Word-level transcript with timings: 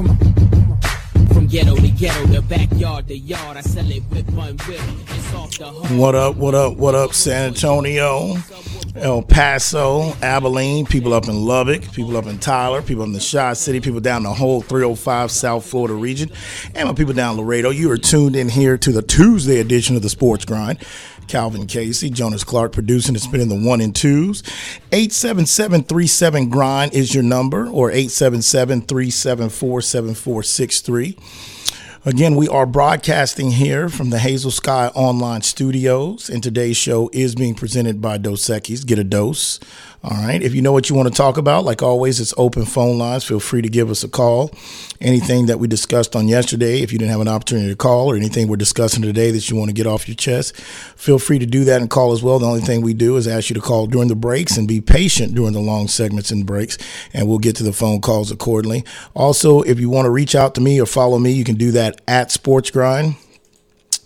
Come 0.00 0.12
on. 0.12 1.26
From 1.34 1.46
ghetto 1.46 1.76
to 1.76 1.88
ghetto, 1.90 2.24
the 2.24 2.40
backyard, 2.40 3.06
the 3.06 3.18
yard, 3.18 3.58
I 3.58 3.60
sell 3.60 3.84
it 3.86 4.02
on 4.30 4.56
whip. 4.56 4.80
What 5.90 6.14
up, 6.14 6.36
what 6.36 6.54
up, 6.54 6.78
what 6.78 6.94
up, 6.94 7.12
San 7.12 7.48
Antonio, 7.48 8.38
El 8.96 9.20
Paso, 9.20 10.14
Abilene, 10.22 10.86
people 10.86 11.12
up 11.12 11.28
in 11.28 11.44
Lubbock, 11.44 11.92
people 11.92 12.16
up 12.16 12.24
in 12.24 12.38
Tyler, 12.38 12.80
people 12.80 13.04
in 13.04 13.12
the 13.12 13.20
Shaw 13.20 13.52
City, 13.52 13.78
people 13.78 14.00
down 14.00 14.22
the 14.22 14.32
whole 14.32 14.62
305 14.62 15.30
South 15.30 15.66
Florida 15.66 15.92
region, 15.92 16.30
and 16.74 16.88
my 16.88 16.94
people 16.94 17.12
down 17.12 17.36
Laredo. 17.36 17.68
You 17.68 17.90
are 17.90 17.98
tuned 17.98 18.36
in 18.36 18.48
here 18.48 18.78
to 18.78 18.92
the 18.92 19.02
Tuesday 19.02 19.60
edition 19.60 19.96
of 19.96 20.02
the 20.02 20.08
Sports 20.08 20.46
Grind. 20.46 20.78
Calvin 21.30 21.68
Casey, 21.68 22.10
Jonas 22.10 22.42
Clark 22.42 22.72
producing 22.72 23.14
and 23.14 23.22
spinning 23.22 23.48
the 23.48 23.68
one 23.68 23.80
and 23.80 23.94
twos. 23.94 24.42
877 24.90 26.50
Grind 26.50 26.92
is 26.92 27.14
your 27.14 27.22
number, 27.22 27.68
or 27.68 27.92
877 27.92 28.82
374 28.82 29.80
7463. 29.80 31.16
Again, 32.04 32.34
we 32.34 32.48
are 32.48 32.66
broadcasting 32.66 33.52
here 33.52 33.88
from 33.88 34.10
the 34.10 34.18
Hazel 34.18 34.50
Sky 34.50 34.88
Online 34.94 35.42
Studios, 35.42 36.28
and 36.28 36.42
today's 36.42 36.78
show 36.78 37.10
is 37.12 37.34
being 37.34 37.54
presented 37.54 38.00
by 38.00 38.16
Dos 38.16 38.48
Equis. 38.48 38.84
Get 38.84 38.98
a 38.98 39.04
dose. 39.04 39.60
All 40.02 40.16
right. 40.16 40.42
If 40.42 40.54
you 40.54 40.62
know 40.62 40.72
what 40.72 40.88
you 40.88 40.96
want 40.96 41.08
to 41.08 41.14
talk 41.14 41.36
about, 41.36 41.66
like 41.66 41.82
always, 41.82 42.20
it's 42.20 42.32
open 42.38 42.64
phone 42.64 42.96
lines. 42.96 43.22
Feel 43.22 43.38
free 43.38 43.60
to 43.60 43.68
give 43.68 43.90
us 43.90 44.02
a 44.02 44.08
call. 44.08 44.50
Anything 44.98 45.44
that 45.46 45.58
we 45.58 45.68
discussed 45.68 46.16
on 46.16 46.26
yesterday, 46.26 46.80
if 46.80 46.90
you 46.90 46.98
didn't 46.98 47.10
have 47.10 47.20
an 47.20 47.28
opportunity 47.28 47.68
to 47.68 47.76
call, 47.76 48.10
or 48.10 48.16
anything 48.16 48.48
we're 48.48 48.56
discussing 48.56 49.02
today 49.02 49.30
that 49.30 49.50
you 49.50 49.56
want 49.56 49.68
to 49.68 49.74
get 49.74 49.86
off 49.86 50.08
your 50.08 50.14
chest, 50.14 50.56
feel 50.56 51.18
free 51.18 51.38
to 51.38 51.44
do 51.44 51.64
that 51.64 51.82
and 51.82 51.90
call 51.90 52.12
as 52.12 52.22
well. 52.22 52.38
The 52.38 52.46
only 52.46 52.62
thing 52.62 52.80
we 52.80 52.94
do 52.94 53.18
is 53.18 53.28
ask 53.28 53.50
you 53.50 53.54
to 53.54 53.60
call 53.60 53.86
during 53.86 54.08
the 54.08 54.16
breaks 54.16 54.56
and 54.56 54.66
be 54.66 54.80
patient 54.80 55.34
during 55.34 55.52
the 55.52 55.60
long 55.60 55.86
segments 55.86 56.30
and 56.30 56.46
breaks, 56.46 56.78
and 57.12 57.28
we'll 57.28 57.38
get 57.38 57.56
to 57.56 57.62
the 57.62 57.72
phone 57.74 58.00
calls 58.00 58.30
accordingly. 58.30 58.86
Also, 59.12 59.60
if 59.60 59.78
you 59.78 59.90
want 59.90 60.06
to 60.06 60.10
reach 60.10 60.34
out 60.34 60.54
to 60.54 60.62
me 60.62 60.80
or 60.80 60.86
follow 60.86 61.18
me, 61.18 61.30
you 61.32 61.44
can 61.44 61.56
do 61.56 61.72
that 61.72 62.00
at 62.08 62.30
Sports 62.30 62.70
Grind. 62.70 63.16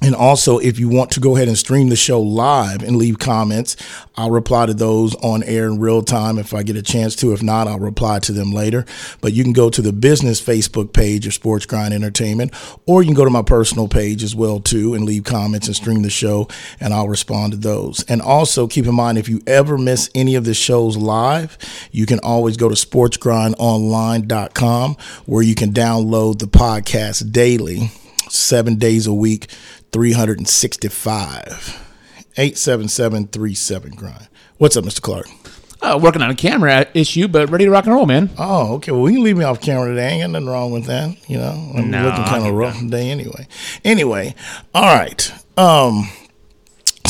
And 0.03 0.15
also, 0.15 0.59
if 0.59 0.79
you 0.79 0.89
want 0.89 1.11
to 1.13 1.21
go 1.21 1.35
ahead 1.35 1.49
and 1.49 1.57
stream 1.57 1.89
the 1.89 1.97
show 1.97 2.21
live 2.21 2.83
and 2.83 2.97
leave 2.97 3.19
comments, 3.19 3.75
I'll 4.17 4.31
reply 4.31 4.67
to 4.67 4.75
those 4.75 5.15
on 5.17 5.43
air 5.45 5.67
in 5.67 5.81
real 5.81 6.03
time 6.03 6.37
if 6.39 6.53
I 6.53 6.63
get 6.63 6.77
a 6.77 6.83
chance 6.83 7.17
to. 7.17 7.33
If 7.33 7.43
not, 7.43 7.69
I'll 7.69 7.79
reply 7.79 8.19
to 8.21 8.33
them 8.33 8.53
later. 8.53 8.85
But 9.23 9.33
you 9.33 9.43
can 9.45 9.55
go 9.55 9.71
to 9.71 9.81
the 9.81 9.93
business 9.93 10.43
Facebook 10.43 10.93
page 10.93 11.27
of 11.27 11.35
Sports 11.35 11.65
Grind 11.65 11.95
Entertainment, 11.95 12.53
or 12.87 13.03
you 13.03 13.09
can 13.09 13.15
go 13.15 13.25
to 13.25 13.31
my 13.31 13.43
personal 13.43 13.89
page 13.89 14.23
as 14.23 14.35
well 14.35 14.61
too 14.61 14.93
and 14.95 15.05
leave 15.05 15.25
comments 15.25 15.69
and 15.69 15.77
stream 15.77 16.03
the 16.03 16.11
show, 16.11 16.49
and 16.81 16.93
I'll 16.93 17.09
respond 17.09 17.53
to 17.53 17.59
those. 17.59 18.05
And 18.05 18.21
also, 18.21 18.67
keep 18.67 18.85
in 18.87 18.95
mind 18.95 19.17
if 19.17 19.29
you 19.29 19.41
ever 19.47 19.79
miss 19.79 20.11
any 20.15 20.35
of 20.35 20.45
the 20.45 20.53
shows 20.55 20.99
live, 20.99 21.57
you 21.93 22.05
can 22.05 22.19
always 22.19 22.59
go 22.59 22.69
to 22.69 22.75
sportsgrindonline.com 22.75 24.97
where 25.27 25.43
you 25.43 25.55
can 25.55 25.73
download 25.73 26.41
the 26.41 26.47
podcast 26.47 27.33
daily, 27.33 27.91
seven 28.29 28.75
days 28.77 29.07
a 29.07 29.15
week 29.15 29.49
365. 29.95 31.81
877 32.37 33.93
grind. 33.95 34.29
What's 34.59 34.77
up, 34.77 34.85
Mr. 34.85 35.01
Clark? 35.01 35.29
Uh, 35.81 35.97
working 36.03 36.21
on 36.21 36.31
a 36.31 36.35
camera 36.35 36.89
issue, 36.95 37.29
but 37.29 37.49
ready 37.49 37.65
to 37.65 37.71
rock 37.71 37.85
and 37.87 37.95
roll, 37.95 38.05
man. 38.05 38.29
Oh, 38.37 38.75
okay. 38.75 38.91
Well, 38.91 39.03
we 39.03 39.13
can 39.13 39.23
leave 39.23 39.37
me 39.37 39.45
off 39.45 39.61
camera 39.61 39.91
today. 39.91 40.09
Ain't 40.15 40.23
got 40.25 40.31
nothing 40.31 40.49
wrong 40.49 40.73
with 40.73 40.87
that. 40.87 41.17
You 41.31 41.39
know, 41.39 41.73
I'm 41.77 41.93
No, 41.93 42.07
looking 42.09 42.25
kind 42.25 42.45
of 42.45 42.55
rough 42.55 42.77
today 42.77 43.09
anyway. 43.09 43.47
Anyway, 43.85 44.35
all 44.75 44.83
right. 44.83 45.33
Um, 45.57 46.09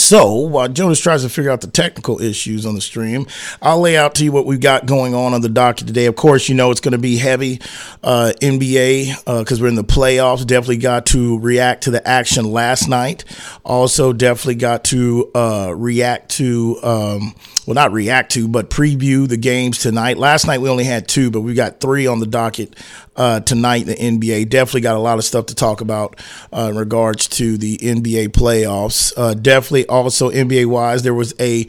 so 0.05 0.35
while 0.35 0.69
Jonas 0.69 1.01
tries 1.01 1.23
to 1.23 1.31
figure 1.31 1.51
out 1.51 1.63
the 1.63 1.67
technical 1.67 2.21
issues 2.21 2.67
on 2.67 2.75
the 2.75 2.83
stream, 2.83 3.27
I'll 3.63 3.81
lay 3.81 3.97
out 3.97 4.15
to 4.17 4.25
you 4.25 4.33
what 4.33 4.45
we've 4.45 4.61
got 4.61 4.85
going 4.85 5.15
on 5.15 5.33
on 5.33 5.41
the 5.41 5.49
docket 5.49 5.87
today. 5.87 6.05
Of 6.05 6.15
course, 6.15 6.47
you 6.49 6.55
know 6.55 6.71
it's 6.71 6.81
going 6.81 6.93
to 6.93 6.99
be 6.99 7.17
heavy 7.17 7.61
uh, 8.03 8.33
NBA 8.43 9.41
because 9.41 9.63
we're 9.63 9.69
in 9.69 9.77
the 9.77 9.83
playoffs. 9.83 10.47
Definitely 10.47 10.77
got 10.77 11.07
to 11.07 11.39
react 11.39 11.85
to 11.85 11.91
the 11.91 12.07
action 12.07 12.45
last 12.53 12.87
night. 12.87 13.25
Also, 13.65 14.13
definitely 14.13 14.57
got 14.57 14.85
to 14.85 15.31
uh, 15.35 15.73
react 15.75 16.33
to. 16.33 16.79
Um, 16.83 17.35
well, 17.67 17.75
not 17.75 17.93
react 17.93 18.33
to, 18.33 18.47
but 18.47 18.69
preview 18.69 19.27
the 19.27 19.39
games 19.39 19.79
tonight. 19.79 20.19
Last 20.19 20.47
night 20.47 20.61
we 20.61 20.69
only 20.69 20.85
had 20.85 21.09
two, 21.09 21.31
but 21.31 21.41
we 21.41 21.55
got 21.55 21.81
three 21.81 22.07
on 22.07 22.21
the 22.21 22.27
docket 22.27 22.77
uh, 23.17 23.41
tonight 23.41 23.87
the 23.87 23.95
NBA. 23.95 24.49
Definitely 24.49 24.83
got 24.83 24.97
a 24.97 25.01
lot 25.01 25.19
of 25.19 25.25
stuff 25.25 25.47
to 25.47 25.55
talk 25.55 25.81
about 25.81 26.21
uh, 26.53 26.69
in 26.71 26.77
regards 26.77 27.29
to 27.29 27.57
the 27.57 27.77
NBA 27.79 28.29
playoffs. 28.29 29.13
Uh, 29.17 29.35
definitely 29.35 29.87
also 29.87 30.31
NBA 30.31 30.67
wise, 30.67 31.03
there 31.03 31.15
was 31.15 31.35
a 31.41 31.67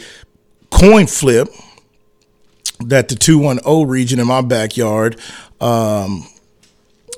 coin 0.71 1.07
flip 1.07 1.47
that 2.79 3.07
the 3.07 3.15
210 3.15 3.87
region 3.87 4.19
in 4.19 4.27
my 4.27 4.41
backyard 4.41 5.19
um, 5.61 6.27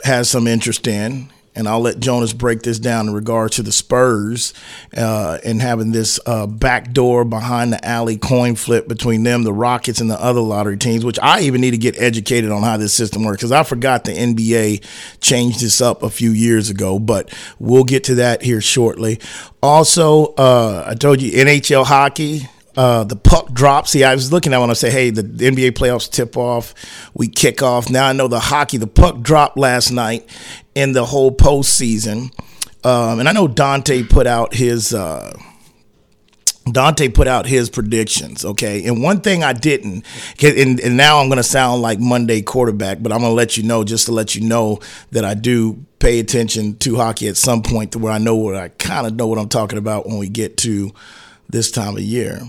has 0.03 0.29
some 0.29 0.47
interest 0.47 0.87
in. 0.87 1.31
And 1.57 1.67
I'll 1.67 1.79
let 1.79 1.99
Jonas 1.99 2.33
break 2.33 2.61
this 2.61 2.77
down 2.77 3.07
in 3.07 3.15
regard 3.15 3.51
to 3.53 3.63
the 3.63 3.71
Spurs 3.71 4.53
uh, 4.95 5.39
and 5.43 5.59
having 5.59 5.91
this 5.91 6.19
uh, 6.27 6.45
backdoor 6.45 7.25
behind 7.25 7.73
the 7.73 7.83
alley 7.83 8.15
coin 8.15 8.55
flip 8.55 8.87
between 8.87 9.23
them, 9.23 9.41
the 9.41 9.51
Rockets, 9.51 9.99
and 9.99 10.09
the 10.09 10.21
other 10.21 10.39
lottery 10.39 10.77
teams, 10.77 11.03
which 11.03 11.17
I 11.19 11.41
even 11.41 11.61
need 11.61 11.71
to 11.71 11.77
get 11.77 11.99
educated 11.99 12.51
on 12.51 12.61
how 12.61 12.77
this 12.77 12.93
system 12.93 13.23
works 13.23 13.37
because 13.37 13.51
I 13.51 13.63
forgot 13.63 14.03
the 14.03 14.11
NBA 14.11 14.85
changed 15.19 15.59
this 15.61 15.81
up 15.81 16.03
a 16.03 16.11
few 16.11 16.29
years 16.29 16.69
ago. 16.69 16.99
But 16.99 17.35
we'll 17.57 17.83
get 17.83 18.03
to 18.03 18.15
that 18.15 18.43
here 18.43 18.61
shortly. 18.61 19.19
Also, 19.63 20.35
uh, 20.35 20.85
I 20.87 20.93
told 20.93 21.21
you 21.21 21.31
NHL 21.31 21.85
hockey. 21.85 22.47
Uh, 22.75 23.03
the 23.03 23.15
puck 23.15 23.51
drops. 23.53 23.89
See, 23.89 24.03
I 24.03 24.13
was 24.13 24.31
looking 24.31 24.53
at 24.53 24.59
when 24.59 24.69
I 24.69 24.73
say, 24.73 24.91
hey, 24.91 25.09
the 25.09 25.23
NBA 25.23 25.71
playoffs 25.71 26.07
tip 26.07 26.37
off, 26.37 26.75
we 27.15 27.27
kick 27.27 27.63
off. 27.63 27.89
Now 27.89 28.07
I 28.07 28.13
know 28.13 28.27
the 28.27 28.39
hockey, 28.39 28.77
the 28.77 28.85
puck 28.85 29.21
dropped 29.21 29.57
last 29.57 29.89
night 29.89 30.29
in 30.77 30.91
the 30.91 31.03
whole 31.03 31.31
postseason. 31.31 32.31
Um, 32.83 33.19
and 33.19 33.27
I 33.27 33.31
know 33.31 33.47
Dante 33.47 34.03
put 34.03 34.27
out 34.27 34.53
his. 34.53 34.93
Uh, 34.93 35.35
Dante 36.71 37.07
put 37.07 37.27
out 37.27 37.45
his 37.45 37.69
predictions, 37.69 38.43
okay? 38.43 38.85
And 38.85 39.01
one 39.01 39.21
thing 39.21 39.41
I 39.41 39.53
didn't, 39.53 40.05
and, 40.43 40.79
and 40.81 40.97
now 40.97 41.19
I'm 41.19 41.29
going 41.29 41.37
to 41.37 41.43
sound 41.43 41.81
like 41.81 41.97
Monday 41.97 42.41
quarterback, 42.41 43.01
but 43.01 43.13
I'm 43.13 43.19
going 43.19 43.31
to 43.31 43.35
let 43.35 43.55
you 43.55 43.63
know, 43.63 43.85
just 43.85 44.07
to 44.07 44.11
let 44.11 44.35
you 44.35 44.41
know 44.41 44.81
that 45.11 45.23
I 45.23 45.33
do 45.33 45.85
pay 45.99 46.19
attention 46.19 46.75
to 46.79 46.97
hockey 46.97 47.29
at 47.29 47.37
some 47.37 47.63
point 47.63 47.93
to 47.93 47.99
where 47.99 48.11
I 48.11 48.17
know 48.17 48.35
what 48.35 48.57
I 48.57 48.67
kind 48.67 49.07
of 49.07 49.15
know 49.15 49.27
what 49.27 49.39
I'm 49.39 49.47
talking 49.47 49.77
about 49.77 50.07
when 50.07 50.17
we 50.17 50.27
get 50.27 50.57
to 50.57 50.91
this 51.47 51.71
time 51.71 51.95
of 51.95 52.03
year. 52.03 52.41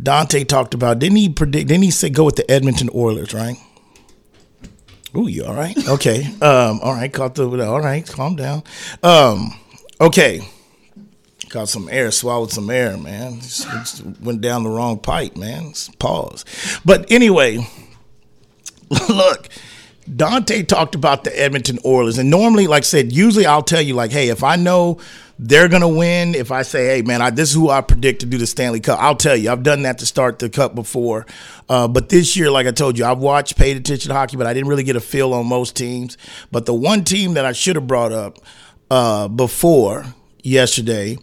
Dante 0.00 0.44
talked 0.44 0.72
about 0.72 1.00
didn't 1.00 1.16
he 1.16 1.28
predict? 1.28 1.66
Didn't 1.66 1.82
he 1.82 1.90
say 1.90 2.10
go 2.10 2.24
with 2.24 2.36
the 2.36 2.48
Edmonton 2.48 2.88
Oilers? 2.94 3.34
Right. 3.34 3.56
Ooh, 5.16 5.28
you 5.28 5.44
all 5.44 5.54
right? 5.54 5.76
Okay. 5.88 6.24
Um. 6.40 6.80
All 6.80 6.92
right. 6.92 7.12
Caught 7.12 7.36
the. 7.36 7.66
All 7.68 7.80
right. 7.80 8.06
Calm 8.06 8.36
down. 8.36 8.62
Um. 9.02 9.54
Okay. 10.00 10.40
Got 11.48 11.68
some 11.68 11.88
air. 11.88 12.10
Swallowed 12.10 12.50
some 12.50 12.68
air, 12.68 12.96
man. 12.96 13.40
Just, 13.40 13.68
just 13.68 14.06
went 14.20 14.40
down 14.40 14.64
the 14.64 14.70
wrong 14.70 14.98
pipe, 14.98 15.36
man. 15.36 15.72
Pause. 15.98 16.44
But 16.84 17.10
anyway, 17.12 17.64
look. 19.08 19.48
Dante 20.12 20.62
talked 20.62 20.94
about 20.94 21.24
the 21.24 21.40
Edmonton 21.40 21.78
Oilers, 21.84 22.18
and 22.18 22.30
normally, 22.30 22.66
like 22.66 22.82
I 22.82 22.84
said, 22.84 23.12
usually 23.12 23.46
I'll 23.46 23.62
tell 23.62 23.80
you, 23.80 23.94
like, 23.94 24.10
hey, 24.10 24.28
if 24.28 24.44
I 24.44 24.56
know 24.56 24.98
they're 25.38 25.68
gonna 25.68 25.88
win, 25.88 26.34
if 26.34 26.52
I 26.52 26.62
say, 26.62 26.86
hey, 26.86 27.02
man, 27.02 27.22
I, 27.22 27.30
this 27.30 27.50
is 27.50 27.54
who 27.54 27.70
I 27.70 27.80
predict 27.80 28.20
to 28.20 28.26
do 28.26 28.36
the 28.36 28.46
Stanley 28.46 28.80
Cup, 28.80 29.00
I'll 29.00 29.16
tell 29.16 29.36
you. 29.36 29.50
I've 29.50 29.62
done 29.62 29.82
that 29.82 29.98
to 29.98 30.06
start 30.06 30.38
the 30.38 30.50
Cup 30.50 30.74
before, 30.74 31.26
uh, 31.68 31.88
but 31.88 32.10
this 32.10 32.36
year, 32.36 32.50
like 32.50 32.66
I 32.66 32.70
told 32.70 32.98
you, 32.98 33.04
I've 33.04 33.18
watched, 33.18 33.56
paid 33.56 33.76
attention 33.76 34.10
to 34.10 34.14
hockey, 34.14 34.36
but 34.36 34.46
I 34.46 34.52
didn't 34.52 34.68
really 34.68 34.84
get 34.84 34.96
a 34.96 35.00
feel 35.00 35.32
on 35.32 35.46
most 35.46 35.74
teams. 35.74 36.18
But 36.52 36.66
the 36.66 36.74
one 36.74 37.04
team 37.04 37.34
that 37.34 37.46
I 37.46 37.52
should 37.52 37.76
have 37.76 37.86
brought 37.86 38.12
up 38.12 38.38
uh, 38.90 39.28
before 39.28 40.04
yesterday 40.42 41.18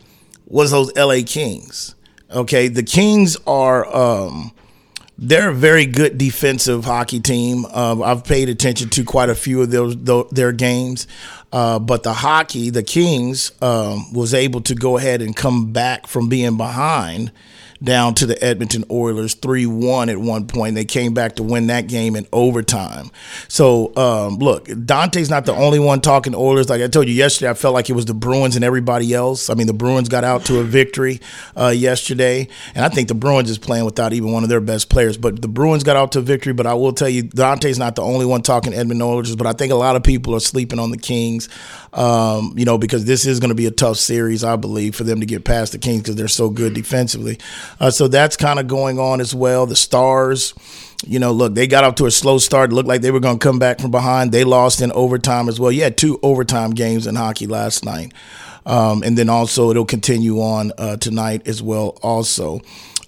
was 0.47 0.71
those 0.71 0.93
LA 0.95 1.19
Kings. 1.25 1.95
Okay, 2.31 2.67
the 2.67 2.83
Kings 2.83 3.37
are. 3.45 3.85
Um, 3.95 4.53
they're 5.21 5.49
a 5.49 5.53
very 5.53 5.85
good 5.85 6.17
defensive 6.17 6.83
hockey 6.83 7.19
team. 7.19 7.65
Uh, 7.65 8.01
I've 8.01 8.23
paid 8.23 8.49
attention 8.49 8.89
to 8.89 9.03
quite 9.03 9.29
a 9.29 9.35
few 9.35 9.61
of 9.61 9.69
those 9.69 9.95
their 10.31 10.51
games, 10.51 11.07
uh, 11.53 11.77
but 11.77 12.01
the 12.01 12.13
hockey, 12.13 12.71
the 12.71 12.81
Kings, 12.81 13.51
um, 13.61 14.11
was 14.13 14.33
able 14.33 14.61
to 14.61 14.73
go 14.73 14.97
ahead 14.97 15.21
and 15.21 15.35
come 15.35 15.71
back 15.71 16.07
from 16.07 16.27
being 16.27 16.57
behind 16.57 17.31
down 17.83 18.13
to 18.15 18.25
the 18.25 18.41
Edmonton 18.43 18.83
Oilers 18.91 19.33
3 19.33 19.65
1 19.65 20.09
at 20.09 20.17
one 20.17 20.47
point. 20.47 20.75
They 20.75 20.85
came 20.85 21.13
back 21.13 21.35
to 21.37 21.43
win 21.43 21.67
that 21.67 21.87
game 21.87 22.15
in 22.15 22.27
overtime. 22.31 23.11
So, 23.47 23.95
um, 23.95 24.37
look, 24.37 24.69
Dante's 24.85 25.29
not 25.29 25.45
the 25.45 25.53
only 25.53 25.79
one 25.79 26.01
talking 26.01 26.35
Oilers. 26.35 26.69
Like 26.69 26.81
I 26.81 26.87
told 26.87 27.07
you 27.07 27.13
yesterday, 27.13 27.49
I 27.49 27.53
felt 27.53 27.73
like 27.73 27.89
it 27.89 27.93
was 27.93 28.05
the 28.05 28.13
Bruins 28.13 28.55
and 28.55 28.63
everybody 28.63 29.13
else. 29.13 29.49
I 29.49 29.53
mean, 29.53 29.67
the 29.67 29.73
Bruins 29.73 30.09
got 30.09 30.23
out 30.23 30.45
to 30.45 30.59
a 30.59 30.63
victory 30.63 31.19
uh, 31.57 31.69
yesterday, 31.69 32.47
and 32.75 32.85
I 32.85 32.89
think 32.89 33.07
the 33.07 33.15
Bruins 33.15 33.49
is 33.49 33.57
playing 33.57 33.85
without 33.85 34.13
even 34.13 34.31
one 34.31 34.43
of 34.43 34.49
their 34.49 34.61
best 34.61 34.89
players. 34.89 35.17
But 35.17 35.41
the 35.41 35.47
Bruins 35.47 35.83
got 35.83 35.95
out 35.95 36.11
to 36.13 36.19
a 36.19 36.21
victory. 36.21 36.53
But 36.53 36.67
I 36.67 36.73
will 36.73 36.93
tell 36.93 37.09
you, 37.09 37.23
Dante's 37.23 37.79
not 37.79 37.95
the 37.95 38.03
only 38.03 38.25
one 38.25 38.41
talking 38.41 38.73
Edmonton 38.73 39.01
Oilers, 39.01 39.35
but 39.35 39.47
I 39.47 39.53
think 39.53 39.71
a 39.71 39.75
lot 39.75 39.95
of 39.95 40.03
people 40.03 40.35
are 40.35 40.39
sleeping 40.39 40.79
on 40.79 40.91
the 40.91 40.97
Kings. 40.97 41.49
Um, 41.93 42.53
you 42.55 42.63
know, 42.63 42.77
because 42.77 43.03
this 43.03 43.25
is 43.25 43.41
going 43.41 43.49
to 43.49 43.55
be 43.55 43.65
a 43.65 43.71
tough 43.71 43.97
series, 43.97 44.45
I 44.45 44.55
believe, 44.55 44.95
for 44.95 45.03
them 45.03 45.19
to 45.19 45.25
get 45.25 45.43
past 45.43 45.73
the 45.73 45.77
Kings 45.77 46.03
because 46.03 46.15
they're 46.15 46.29
so 46.29 46.49
good 46.49 46.73
defensively. 46.73 47.37
Uh, 47.81 47.91
so 47.91 48.07
that's 48.07 48.37
kind 48.37 48.59
of 48.59 48.67
going 48.67 48.97
on 48.97 49.19
as 49.19 49.35
well. 49.35 49.65
The 49.65 49.75
Stars 49.75 50.53
you 51.05 51.19
know, 51.19 51.31
look, 51.31 51.55
they 51.55 51.67
got 51.67 51.83
off 51.83 51.95
to 51.95 52.05
a 52.05 52.11
slow 52.11 52.37
start. 52.37 52.71
Looked 52.71 52.87
like 52.87 53.01
they 53.01 53.11
were 53.11 53.19
going 53.19 53.39
to 53.39 53.43
come 53.43 53.59
back 53.59 53.79
from 53.79 53.91
behind. 53.91 54.31
They 54.31 54.43
lost 54.43 54.81
in 54.81 54.91
overtime 54.91 55.49
as 55.49 55.59
well. 55.59 55.71
You 55.71 55.83
had 55.83 55.97
two 55.97 56.19
overtime 56.21 56.71
games 56.71 57.07
in 57.07 57.15
hockey 57.15 57.47
last 57.47 57.83
night. 57.83 58.13
Um, 58.65 59.01
and 59.01 59.17
then 59.17 59.27
also 59.27 59.71
it'll 59.71 59.85
continue 59.85 60.39
on 60.39 60.71
uh, 60.77 60.97
tonight 60.97 61.47
as 61.47 61.63
well, 61.63 61.97
also. 62.03 62.61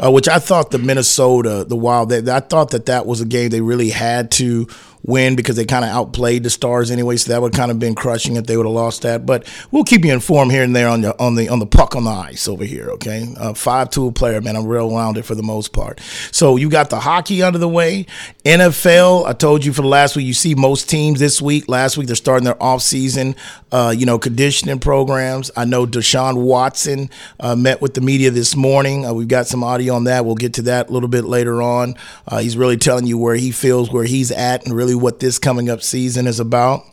Uh, 0.04 0.10
which 0.10 0.28
I 0.28 0.40
thought 0.40 0.72
the 0.72 0.80
Minnesota, 0.80 1.64
the 1.64 1.76
Wild, 1.76 2.10
they, 2.10 2.32
I 2.32 2.40
thought 2.40 2.72
that 2.72 2.88
that 2.88 3.06
was 3.06 3.22
a 3.22 3.26
game 3.26 3.50
they 3.50 3.62
really 3.62 3.92
had 3.92 4.32
to 4.32 4.68
win 5.04 5.36
because 5.36 5.56
they 5.56 5.66
kind 5.66 5.84
of 5.84 5.92
outplayed 5.92 6.44
the 6.44 6.50
Stars 6.50 6.90
anyway. 6.90 7.18
So 7.18 7.32
that 7.32 7.42
would 7.42 7.54
kind 7.54 7.72
of 7.72 7.80
been 7.80 7.96
crushing 7.96 8.36
if 8.36 8.46
they 8.46 8.58
would 8.58 8.66
have 8.66 8.74
lost 8.74 9.02
that. 9.02 9.26
But 9.26 9.48
we'll 9.72 9.84
keep 9.84 10.06
you 10.06 10.14
informed 10.14 10.52
here 10.52 10.64
and 10.64 10.76
there 10.76 10.88
on 10.88 11.02
the 11.02 11.20
on 11.22 11.36
the 11.36 11.50
on 11.50 11.60
the 11.60 11.66
puck 11.66 11.96
on 11.96 12.06
the 12.06 12.12
ice 12.12 12.48
over 12.48 12.64
here. 12.64 12.90
Okay, 12.92 13.34
uh, 13.38 13.54
five 13.54 13.90
tool 13.90 14.12
player, 14.12 14.42
man. 14.42 14.56
I'm 14.56 14.66
real 14.66 14.96
rounded 14.96 15.26
for 15.26 15.36
the 15.36 15.44
most 15.44 15.74
part. 15.74 16.00
So 16.32 16.56
you 16.56 16.70
got 16.70 16.90
the 16.90 17.00
hockey 17.00 17.44
under 17.44 17.60
the 17.60 17.70
way. 17.70 18.06
NFL. 18.46 19.26
I 19.26 19.34
told 19.34 19.66
you 19.66 19.74
for 19.74 19.82
the 19.82 19.88
last 19.88 20.16
week. 20.16 20.26
You 20.26 20.34
see 20.34 20.56
most 20.56 20.90
teams 20.90 21.20
this 21.20 21.42
week. 21.42 21.68
Last 21.68 21.98
week 21.98 22.08
they're 22.08 22.16
starting 22.16 22.46
their 22.46 22.62
off 22.62 22.82
season, 22.82 23.36
uh, 23.72 23.94
you 23.96 24.06
know, 24.06 24.18
conditioning 24.20 24.80
programs. 24.80 25.52
I 25.56 25.66
know 25.66 25.86
Deshaun 25.86 26.42
Watson 26.42 27.10
uh, 27.40 27.56
met 27.56 27.82
with 27.82 27.94
the 27.94 28.02
media 28.02 28.32
this 28.32 28.56
morning. 28.56 29.06
Uh, 29.06 29.14
we've 29.14 29.28
got 29.28 29.48
some 29.48 29.64
audio 29.64 29.96
on 29.96 30.06
that. 30.06 30.26
We'll 30.26 30.36
get 30.36 30.54
to 30.56 30.62
that 30.64 30.90
a 30.90 30.92
little 30.92 31.10
bit 31.10 31.26
later 31.26 31.62
on. 31.62 31.96
Uh, 32.28 32.40
he's 32.40 32.58
really 32.58 32.78
telling 32.78 33.08
you 33.08 33.18
where 33.18 33.36
he 33.36 33.52
feels 33.52 33.92
where 33.92 34.06
he's 34.06 34.32
at 34.32 34.66
and 34.66 34.76
really 34.76 34.93
really 34.94 35.04
what 35.04 35.20
this 35.20 35.40
coming 35.40 35.70
up 35.70 35.82
season 35.82 36.28
is 36.28 36.40
about. 36.40 36.84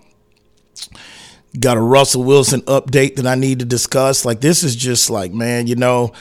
Got 1.58 1.76
a 1.76 1.80
Russell 1.80 2.22
Wilson 2.24 2.62
update 2.62 3.16
that 3.16 3.26
I 3.26 3.34
need 3.34 3.58
to 3.58 3.64
discuss. 3.64 4.24
Like, 4.24 4.40
this 4.40 4.62
is 4.62 4.76
just 4.76 5.10
like, 5.10 5.32
man, 5.32 5.66
you 5.66 5.74
know, 5.74 6.12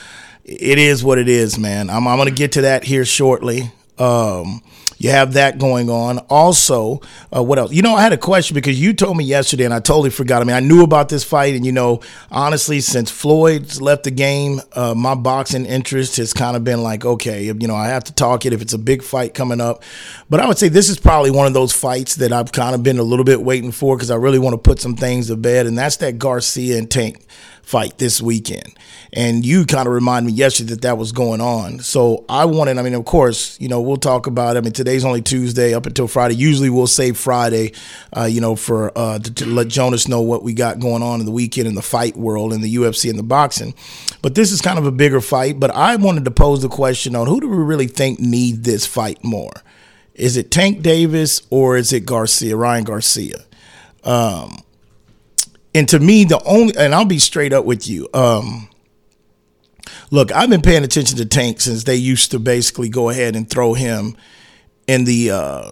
it 0.44 0.78
is 0.78 1.04
what 1.04 1.18
it 1.18 1.28
is, 1.28 1.58
man. 1.58 1.88
I'm, 1.88 2.08
I'm 2.08 2.16
going 2.16 2.28
to 2.28 2.34
get 2.34 2.52
to 2.52 2.62
that 2.62 2.84
here 2.84 3.04
shortly. 3.04 3.70
Um, 3.98 4.62
you 5.00 5.08
have 5.08 5.32
that 5.32 5.58
going 5.58 5.88
on. 5.88 6.18
Also, 6.28 7.00
uh, 7.34 7.42
what 7.42 7.58
else? 7.58 7.72
You 7.72 7.80
know, 7.80 7.94
I 7.94 8.02
had 8.02 8.12
a 8.12 8.18
question 8.18 8.52
because 8.54 8.78
you 8.78 8.92
told 8.92 9.16
me 9.16 9.24
yesterday, 9.24 9.64
and 9.64 9.72
I 9.72 9.80
totally 9.80 10.10
forgot. 10.10 10.42
I 10.42 10.44
mean, 10.44 10.54
I 10.54 10.60
knew 10.60 10.84
about 10.84 11.08
this 11.08 11.24
fight, 11.24 11.54
and 11.54 11.64
you 11.64 11.72
know, 11.72 12.02
honestly, 12.30 12.80
since 12.80 13.10
Floyd's 13.10 13.80
left 13.80 14.04
the 14.04 14.10
game, 14.10 14.60
uh, 14.74 14.94
my 14.94 15.14
boxing 15.14 15.64
interest 15.64 16.18
has 16.18 16.34
kind 16.34 16.54
of 16.54 16.64
been 16.64 16.82
like, 16.82 17.06
okay, 17.06 17.44
you 17.44 17.54
know, 17.54 17.74
I 17.74 17.88
have 17.88 18.04
to 18.04 18.14
talk 18.14 18.44
it 18.44 18.52
if 18.52 18.60
it's 18.60 18.74
a 18.74 18.78
big 18.78 19.02
fight 19.02 19.32
coming 19.32 19.58
up. 19.58 19.82
But 20.28 20.40
I 20.40 20.46
would 20.46 20.58
say 20.58 20.68
this 20.68 20.90
is 20.90 20.98
probably 20.98 21.30
one 21.30 21.46
of 21.46 21.54
those 21.54 21.72
fights 21.72 22.16
that 22.16 22.30
I've 22.30 22.52
kind 22.52 22.74
of 22.74 22.82
been 22.82 22.98
a 22.98 23.02
little 23.02 23.24
bit 23.24 23.40
waiting 23.40 23.72
for 23.72 23.96
because 23.96 24.10
I 24.10 24.16
really 24.16 24.38
want 24.38 24.52
to 24.52 24.58
put 24.58 24.80
some 24.80 24.96
things 24.96 25.28
to 25.28 25.36
bed, 25.36 25.66
and 25.66 25.78
that's 25.78 25.96
that 25.96 26.18
Garcia 26.18 26.76
and 26.76 26.90
Tank 26.90 27.24
fight 27.62 27.98
this 27.98 28.20
weekend. 28.20 28.74
And 29.12 29.44
you 29.44 29.64
kind 29.64 29.86
of 29.86 29.92
remind 29.92 30.26
me 30.26 30.32
yesterday 30.32 30.70
that 30.70 30.82
that 30.82 30.98
was 30.98 31.12
going 31.12 31.40
on. 31.40 31.80
So 31.80 32.24
I 32.28 32.44
wanted, 32.44 32.78
I 32.78 32.82
mean, 32.82 32.94
of 32.94 33.04
course, 33.04 33.60
you 33.60 33.68
know, 33.68 33.80
we'll 33.80 33.96
talk 33.96 34.26
about. 34.26 34.56
I 34.56 34.60
mean, 34.60 34.72
today's 34.72 35.04
only 35.04 35.22
Tuesday 35.22 35.74
up 35.74 35.86
until 35.86 36.06
Friday. 36.06 36.36
Usually 36.36 36.70
we'll 36.70 36.86
save 36.86 37.16
Friday, 37.16 37.72
uh, 38.16 38.24
you 38.24 38.40
know, 38.40 38.54
for 38.54 38.96
uh, 38.96 39.18
to, 39.18 39.34
to, 39.34 39.46
let 39.46 39.68
Jonas 39.68 40.06
know 40.06 40.20
what 40.20 40.44
we 40.44 40.54
got 40.54 40.78
going 40.78 41.02
on 41.02 41.18
in 41.18 41.26
the 41.26 41.32
weekend 41.32 41.66
in 41.66 41.74
the 41.74 41.82
fight 41.82 42.16
world, 42.16 42.52
in 42.52 42.60
the 42.60 42.74
UFC 42.74 43.10
and 43.10 43.18
the 43.18 43.24
boxing. 43.24 43.74
But 44.22 44.34
this 44.34 44.52
is 44.52 44.60
kind 44.60 44.78
of 44.78 44.86
a 44.86 44.92
bigger 44.92 45.20
fight. 45.20 45.58
But 45.58 45.72
I 45.72 45.96
wanted 45.96 46.24
to 46.26 46.30
pose 46.30 46.62
the 46.62 46.68
question 46.68 47.16
on 47.16 47.26
who 47.26 47.40
do 47.40 47.48
we 47.48 47.56
really 47.56 47.88
think 47.88 48.20
need 48.20 48.64
this 48.64 48.86
fight 48.86 49.24
more? 49.24 49.52
Is 50.14 50.36
it 50.36 50.50
Tank 50.50 50.82
Davis 50.82 51.42
or 51.50 51.76
is 51.76 51.92
it 51.92 52.04
Garcia, 52.04 52.56
Ryan 52.56 52.84
Garcia? 52.84 53.44
Um, 54.04 54.62
and 55.74 55.88
to 55.88 56.00
me, 56.00 56.24
the 56.24 56.42
only 56.44 56.76
and 56.76 56.94
I'll 56.94 57.04
be 57.04 57.18
straight 57.18 57.52
up 57.52 57.64
with 57.64 57.88
you. 57.88 58.08
Um, 58.12 58.68
look, 60.10 60.32
I've 60.32 60.50
been 60.50 60.62
paying 60.62 60.84
attention 60.84 61.18
to 61.18 61.26
Tank 61.26 61.60
since 61.60 61.84
they 61.84 61.96
used 61.96 62.32
to 62.32 62.38
basically 62.38 62.88
go 62.88 63.08
ahead 63.08 63.36
and 63.36 63.48
throw 63.48 63.74
him 63.74 64.16
in 64.86 65.04
the 65.04 65.30
uh, 65.30 65.70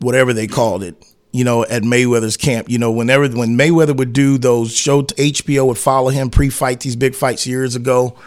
whatever 0.00 0.32
they 0.32 0.48
called 0.48 0.82
it, 0.82 0.96
you 1.30 1.44
know, 1.44 1.64
at 1.64 1.82
Mayweather's 1.82 2.36
camp. 2.36 2.68
You 2.68 2.78
know, 2.78 2.90
whenever 2.90 3.28
when 3.28 3.56
Mayweather 3.56 3.96
would 3.96 4.12
do 4.12 4.36
those 4.36 4.74
show, 4.74 5.02
HBO 5.02 5.68
would 5.68 5.78
follow 5.78 6.08
him 6.08 6.30
pre-fight 6.30 6.80
these 6.80 6.96
big 6.96 7.14
fights 7.14 7.46
years 7.46 7.76
ago, 7.76 8.18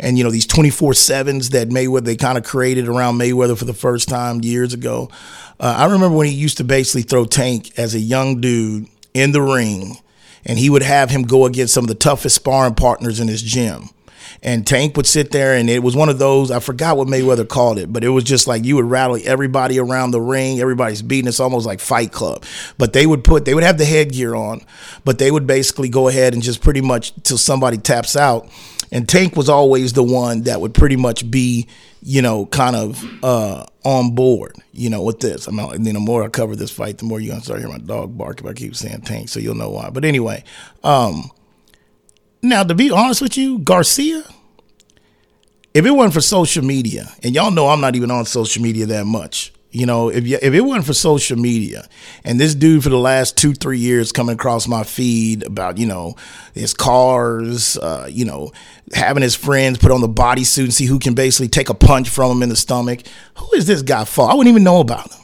and 0.00 0.18
you 0.18 0.24
know 0.24 0.30
these 0.30 0.46
twenty 0.46 0.70
four 0.70 0.92
sevens 0.92 1.50
that 1.50 1.68
Mayweather 1.68 2.04
they 2.04 2.16
kind 2.16 2.36
of 2.36 2.42
created 2.42 2.88
around 2.88 3.16
Mayweather 3.16 3.56
for 3.56 3.64
the 3.64 3.74
first 3.74 4.08
time 4.08 4.40
years 4.40 4.74
ago. 4.74 5.08
Uh, 5.60 5.74
I 5.78 5.84
remember 5.84 6.16
when 6.16 6.26
he 6.26 6.34
used 6.34 6.56
to 6.56 6.64
basically 6.64 7.02
throw 7.02 7.24
Tank 7.24 7.78
as 7.78 7.94
a 7.94 8.00
young 8.00 8.40
dude 8.40 8.88
in 9.14 9.30
the 9.30 9.42
ring 9.42 9.98
and 10.48 10.58
he 10.58 10.70
would 10.70 10.82
have 10.82 11.10
him 11.10 11.22
go 11.22 11.44
against 11.44 11.74
some 11.74 11.84
of 11.84 11.88
the 11.88 11.94
toughest 11.94 12.34
sparring 12.34 12.74
partners 12.74 13.20
in 13.20 13.28
his 13.28 13.42
gym. 13.42 13.90
And 14.42 14.66
Tank 14.66 14.96
would 14.96 15.06
sit 15.06 15.30
there, 15.30 15.54
and 15.54 15.68
it 15.68 15.82
was 15.82 15.96
one 15.96 16.08
of 16.08 16.18
those. 16.18 16.50
I 16.50 16.60
forgot 16.60 16.96
what 16.96 17.08
Mayweather 17.08 17.48
called 17.48 17.78
it, 17.78 17.92
but 17.92 18.04
it 18.04 18.10
was 18.10 18.24
just 18.24 18.46
like 18.46 18.64
you 18.64 18.76
would 18.76 18.84
rally 18.84 19.26
everybody 19.26 19.78
around 19.78 20.12
the 20.12 20.20
ring. 20.20 20.60
Everybody's 20.60 21.02
beating. 21.02 21.28
It's 21.28 21.40
almost 21.40 21.66
like 21.66 21.80
Fight 21.80 22.12
Club. 22.12 22.44
But 22.76 22.92
they 22.92 23.06
would 23.06 23.24
put, 23.24 23.44
they 23.44 23.54
would 23.54 23.64
have 23.64 23.78
the 23.78 23.84
headgear 23.84 24.34
on, 24.34 24.60
but 25.04 25.18
they 25.18 25.30
would 25.30 25.46
basically 25.46 25.88
go 25.88 26.08
ahead 26.08 26.34
and 26.34 26.42
just 26.42 26.60
pretty 26.60 26.80
much 26.80 27.12
till 27.22 27.38
somebody 27.38 27.78
taps 27.78 28.16
out. 28.16 28.48
And 28.92 29.08
Tank 29.08 29.36
was 29.36 29.48
always 29.48 29.92
the 29.92 30.04
one 30.04 30.42
that 30.42 30.60
would 30.60 30.72
pretty 30.72 30.96
much 30.96 31.30
be 31.30 31.66
you 32.02 32.22
know, 32.22 32.46
kind 32.46 32.76
of 32.76 33.04
uh, 33.24 33.66
on 33.84 34.14
board, 34.14 34.56
you 34.72 34.90
know, 34.90 35.02
with 35.02 35.20
this. 35.20 35.48
I 35.48 35.50
mean, 35.50 35.82
the 35.82 35.94
more 35.94 36.24
I 36.24 36.28
cover 36.28 36.54
this 36.56 36.70
fight, 36.70 36.98
the 36.98 37.04
more 37.04 37.20
you're 37.20 37.32
gonna 37.32 37.44
start 37.44 37.60
hearing 37.60 37.74
my 37.74 37.78
dog 37.78 38.16
bark 38.16 38.40
if 38.40 38.46
I 38.46 38.52
keep 38.52 38.76
saying 38.76 39.02
tank, 39.02 39.28
so 39.28 39.40
you'll 39.40 39.54
know 39.54 39.70
why. 39.70 39.90
But 39.90 40.04
anyway, 40.04 40.44
um, 40.84 41.30
now 42.42 42.62
to 42.62 42.74
be 42.74 42.90
honest 42.90 43.20
with 43.22 43.36
you, 43.36 43.58
Garcia, 43.58 44.24
if 45.74 45.84
it 45.84 45.90
wasn't 45.90 46.14
for 46.14 46.20
social 46.20 46.64
media, 46.64 47.08
and 47.22 47.34
y'all 47.34 47.50
know 47.50 47.68
I'm 47.68 47.80
not 47.80 47.96
even 47.96 48.10
on 48.10 48.24
social 48.24 48.62
media 48.62 48.86
that 48.86 49.06
much, 49.06 49.52
you 49.70 49.84
know, 49.84 50.08
if 50.08 50.26
you, 50.26 50.38
if 50.40 50.54
it 50.54 50.60
wasn't 50.62 50.86
for 50.86 50.94
social 50.94 51.36
media, 51.36 51.86
and 52.24 52.40
this 52.40 52.54
dude 52.54 52.82
for 52.82 52.88
the 52.88 52.98
last 52.98 53.36
two 53.36 53.52
three 53.52 53.78
years 53.78 54.12
coming 54.12 54.34
across 54.34 54.66
my 54.66 54.82
feed 54.82 55.42
about 55.44 55.76
you 55.76 55.86
know 55.86 56.16
his 56.54 56.72
cars, 56.72 57.76
uh, 57.78 58.08
you 58.10 58.24
know, 58.24 58.52
having 58.94 59.22
his 59.22 59.34
friends 59.34 59.78
put 59.78 59.90
on 59.90 60.00
the 60.00 60.08
bodysuit 60.08 60.64
and 60.64 60.74
see 60.74 60.86
who 60.86 60.98
can 60.98 61.14
basically 61.14 61.48
take 61.48 61.68
a 61.68 61.74
punch 61.74 62.08
from 62.08 62.36
him 62.36 62.42
in 62.42 62.48
the 62.48 62.56
stomach. 62.56 63.00
Who 63.36 63.48
is 63.54 63.66
this 63.66 63.82
guy 63.82 64.04
for? 64.04 64.30
I 64.30 64.34
wouldn't 64.34 64.50
even 64.52 64.64
know 64.64 64.80
about 64.80 65.12
him. 65.12 65.18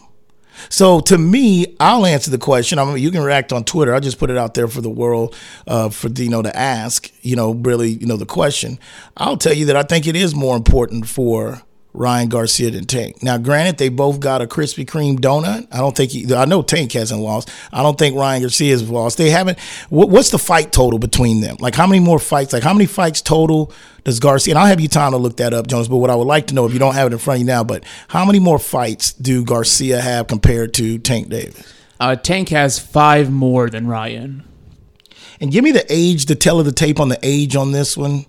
So 0.68 1.00
to 1.00 1.18
me, 1.18 1.76
I'll 1.80 2.06
answer 2.06 2.30
the 2.30 2.38
question. 2.38 2.78
I 2.78 2.84
mean, 2.84 2.98
you 2.98 3.10
can 3.10 3.22
react 3.22 3.52
on 3.52 3.64
Twitter. 3.64 3.94
I 3.94 4.00
just 4.00 4.18
put 4.18 4.30
it 4.30 4.36
out 4.36 4.54
there 4.54 4.68
for 4.68 4.80
the 4.80 4.90
world, 4.90 5.34
uh, 5.66 5.88
for 5.88 6.08
you 6.08 6.28
know 6.28 6.42
to 6.42 6.54
ask. 6.56 7.10
You 7.22 7.36
know, 7.36 7.52
really, 7.52 7.90
you 7.90 8.06
know, 8.06 8.16
the 8.16 8.26
question. 8.26 8.78
I'll 9.16 9.36
tell 9.36 9.54
you 9.54 9.66
that 9.66 9.76
I 9.76 9.82
think 9.82 10.06
it 10.06 10.16
is 10.16 10.34
more 10.34 10.56
important 10.56 11.08
for 11.08 11.62
Ryan 11.94 12.28
Garcia 12.28 12.72
than 12.72 12.86
Tank. 12.86 13.22
Now, 13.22 13.38
granted, 13.38 13.78
they 13.78 13.88
both 13.88 14.18
got 14.18 14.42
a 14.42 14.46
Krispy 14.46 14.84
Kreme 14.84 15.18
donut. 15.18 15.68
I 15.70 15.78
don't 15.78 15.96
think 15.96 16.10
he, 16.10 16.34
I 16.34 16.44
know 16.44 16.60
Tank 16.60 16.92
hasn't 16.92 17.20
lost. 17.20 17.48
I 17.72 17.82
don't 17.84 17.96
think 17.96 18.16
Ryan 18.16 18.42
Garcia 18.42 18.72
has 18.72 18.90
lost. 18.90 19.16
They 19.16 19.30
haven't. 19.30 19.60
What, 19.90 20.10
what's 20.10 20.30
the 20.30 20.38
fight 20.38 20.72
total 20.72 20.98
between 20.98 21.40
them? 21.40 21.56
Like, 21.60 21.76
how 21.76 21.86
many 21.86 22.00
more 22.00 22.18
fights? 22.18 22.52
Like, 22.52 22.64
how 22.64 22.72
many 22.72 22.86
fights 22.86 23.22
total 23.22 23.72
does 24.02 24.18
Garcia? 24.18 24.52
And 24.52 24.58
I'll 24.58 24.66
have 24.66 24.80
you 24.80 24.88
time 24.88 25.12
to 25.12 25.18
look 25.18 25.36
that 25.36 25.54
up, 25.54 25.68
Jones. 25.68 25.86
But 25.86 25.98
what 25.98 26.10
I 26.10 26.16
would 26.16 26.26
like 26.26 26.48
to 26.48 26.54
know, 26.54 26.66
if 26.66 26.72
you 26.72 26.80
don't 26.80 26.94
have 26.94 27.06
it 27.06 27.12
in 27.12 27.18
front 27.20 27.36
of 27.36 27.40
you 27.42 27.46
now, 27.46 27.62
but 27.62 27.84
how 28.08 28.24
many 28.24 28.40
more 28.40 28.58
fights 28.58 29.12
do 29.12 29.44
Garcia 29.44 30.00
have 30.00 30.26
compared 30.26 30.74
to 30.74 30.98
Tank 30.98 31.28
Davis? 31.28 31.72
Uh, 32.00 32.16
Tank 32.16 32.48
has 32.48 32.80
five 32.80 33.30
more 33.30 33.70
than 33.70 33.86
Ryan. 33.86 34.42
And 35.40 35.52
give 35.52 35.62
me 35.62 35.70
the 35.70 35.86
age, 35.88 36.26
the 36.26 36.34
tell 36.34 36.58
of 36.58 36.66
the 36.66 36.72
tape 36.72 36.98
on 36.98 37.08
the 37.08 37.18
age 37.22 37.54
on 37.54 37.70
this 37.70 37.96
one. 37.96 38.26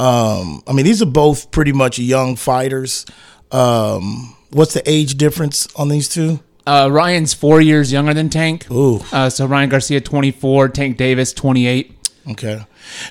Um, 0.00 0.62
I 0.66 0.72
mean, 0.72 0.84
these 0.84 1.02
are 1.02 1.06
both 1.06 1.50
pretty 1.50 1.72
much 1.72 1.98
young 1.98 2.36
fighters. 2.36 3.04
Um, 3.50 4.36
what's 4.50 4.74
the 4.74 4.88
age 4.88 5.16
difference 5.16 5.72
on 5.74 5.88
these 5.88 6.08
two? 6.08 6.40
Uh, 6.66 6.88
Ryan's 6.90 7.32
four 7.32 7.60
years 7.60 7.90
younger 7.92 8.12
than 8.12 8.28
Tank. 8.28 8.70
Ooh. 8.70 9.00
Uh, 9.10 9.30
so 9.30 9.46
Ryan 9.46 9.70
Garcia, 9.70 10.00
24, 10.00 10.68
Tank 10.68 10.96
Davis, 10.98 11.32
28. 11.32 11.96
Okay. 12.30 12.60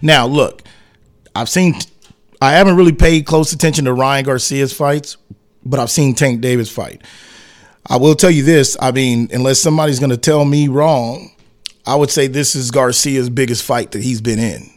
Now, 0.01 0.27
look, 0.27 0.61
I've 1.35 1.49
seen, 1.49 1.75
I 2.39 2.51
haven't 2.51 2.75
really 2.75 2.93
paid 2.93 3.25
close 3.25 3.51
attention 3.51 3.85
to 3.85 3.93
Ryan 3.93 4.25
Garcia's 4.25 4.73
fights, 4.73 5.17
but 5.65 5.79
I've 5.79 5.89
seen 5.89 6.13
Tank 6.13 6.41
Davis 6.41 6.71
fight. 6.71 7.01
I 7.89 7.97
will 7.97 8.15
tell 8.15 8.29
you 8.29 8.43
this 8.43 8.77
I 8.79 8.91
mean, 8.91 9.29
unless 9.31 9.59
somebody's 9.59 9.99
going 9.99 10.09
to 10.11 10.17
tell 10.17 10.45
me 10.45 10.67
wrong, 10.67 11.31
I 11.85 11.95
would 11.95 12.11
say 12.11 12.27
this 12.27 12.53
is 12.53 12.69
Garcia's 12.69 13.29
biggest 13.29 13.63
fight 13.63 13.91
that 13.91 14.03
he's 14.03 14.21
been 14.21 14.39
in. 14.39 14.69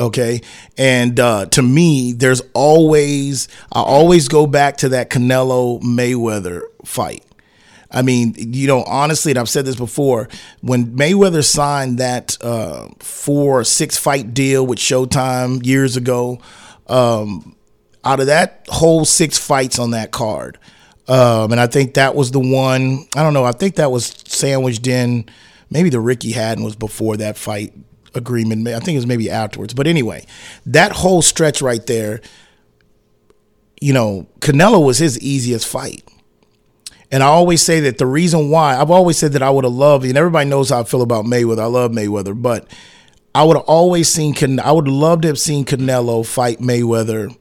Okay. 0.00 0.40
And 0.78 1.20
uh, 1.20 1.46
to 1.46 1.62
me, 1.62 2.12
there's 2.12 2.40
always, 2.54 3.48
I 3.70 3.82
always 3.82 4.28
go 4.28 4.46
back 4.46 4.78
to 4.78 4.88
that 4.90 5.10
Canelo 5.10 5.80
Mayweather 5.82 6.62
fight. 6.84 7.24
I 7.92 8.02
mean, 8.02 8.34
you 8.38 8.66
know, 8.66 8.82
honestly, 8.84 9.32
and 9.32 9.38
I've 9.38 9.48
said 9.48 9.66
this 9.66 9.76
before, 9.76 10.28
when 10.62 10.96
Mayweather 10.96 11.44
signed 11.44 11.98
that 11.98 12.38
uh, 12.40 12.88
four 13.00 13.64
six 13.64 13.98
fight 13.98 14.32
deal 14.32 14.64
with 14.64 14.78
Showtime 14.78 15.66
years 15.66 15.96
ago, 15.96 16.40
um, 16.86 17.56
out 18.04 18.20
of 18.20 18.26
that 18.26 18.64
whole 18.68 19.04
six 19.04 19.38
fights 19.38 19.78
on 19.78 19.90
that 19.90 20.12
card, 20.12 20.58
um, 21.08 21.50
and 21.50 21.60
I 21.60 21.66
think 21.66 21.94
that 21.94 22.14
was 22.14 22.30
the 22.30 22.38
one, 22.38 23.06
I 23.16 23.24
don't 23.24 23.34
know, 23.34 23.44
I 23.44 23.52
think 23.52 23.74
that 23.74 23.90
was 23.90 24.06
sandwiched 24.24 24.86
in, 24.86 25.28
maybe 25.68 25.90
the 25.90 26.00
Ricky 26.00 26.30
Hatton 26.30 26.62
was 26.62 26.76
before 26.76 27.16
that 27.16 27.36
fight 27.36 27.74
agreement. 28.14 28.66
I 28.68 28.80
think 28.80 28.94
it 28.94 28.98
was 28.98 29.06
maybe 29.06 29.30
afterwards. 29.30 29.74
But 29.74 29.86
anyway, 29.86 30.26
that 30.66 30.92
whole 30.92 31.22
stretch 31.22 31.62
right 31.62 31.84
there, 31.86 32.20
you 33.80 33.92
know, 33.92 34.26
Canelo 34.40 34.84
was 34.84 34.98
his 34.98 35.18
easiest 35.20 35.66
fight. 35.66 36.02
And 37.12 37.22
I 37.22 37.26
always 37.26 37.60
say 37.60 37.80
that 37.80 37.98
the 37.98 38.06
reason 38.06 38.50
why 38.50 38.76
I've 38.76 38.90
always 38.90 39.18
said 39.18 39.32
that 39.32 39.42
I 39.42 39.50
would 39.50 39.64
have 39.64 39.72
loved, 39.72 40.04
and 40.04 40.16
everybody 40.16 40.48
knows 40.48 40.70
how 40.70 40.80
I 40.80 40.84
feel 40.84 41.02
about 41.02 41.24
Mayweather. 41.24 41.60
I 41.60 41.66
love 41.66 41.90
Mayweather, 41.90 42.40
but 42.40 42.68
I 43.34 43.42
would 43.42 43.56
have 43.56 43.66
always 43.66 44.08
seen. 44.08 44.60
I 44.60 44.70
would 44.70 44.86
love 44.86 45.22
to 45.22 45.28
have 45.28 45.38
seen 45.38 45.64
Canelo 45.64 46.24
fight 46.24 46.60
Mayweather 46.60 47.36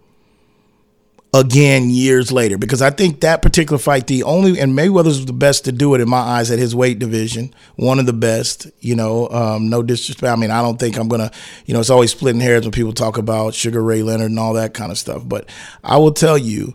again 1.33 1.91
years 1.91 2.31
later 2.31 2.57
because 2.57 2.81
I 2.81 2.89
think 2.89 3.21
that 3.21 3.41
particular 3.41 3.77
fight, 3.77 4.07
the 4.07 4.23
only 4.23 4.59
and 4.59 4.77
Mayweather's 4.77 5.17
was 5.17 5.25
the 5.25 5.33
best 5.33 5.65
to 5.65 5.71
do 5.71 5.93
it 5.93 6.01
in 6.01 6.09
my 6.09 6.17
eyes 6.17 6.49
at 6.51 6.59
his 6.59 6.75
weight 6.75 6.99
division, 6.99 7.53
one 7.75 7.99
of 7.99 8.05
the 8.05 8.13
best. 8.13 8.67
You 8.79 8.95
know, 8.95 9.29
um, 9.29 9.69
no 9.69 9.83
disrespect. 9.83 10.31
I 10.31 10.35
mean, 10.35 10.51
I 10.51 10.61
don't 10.61 10.79
think 10.79 10.97
I'm 10.97 11.07
gonna. 11.07 11.31
You 11.65 11.73
know, 11.73 11.79
it's 11.79 11.89
always 11.89 12.11
splitting 12.11 12.41
hairs 12.41 12.63
when 12.63 12.71
people 12.71 12.93
talk 12.93 13.17
about 13.17 13.53
Sugar 13.53 13.83
Ray 13.83 14.01
Leonard 14.01 14.31
and 14.31 14.39
all 14.39 14.53
that 14.53 14.73
kind 14.73 14.91
of 14.91 14.97
stuff. 14.97 15.27
But 15.27 15.49
I 15.83 15.97
will 15.97 16.13
tell 16.13 16.37
you 16.37 16.73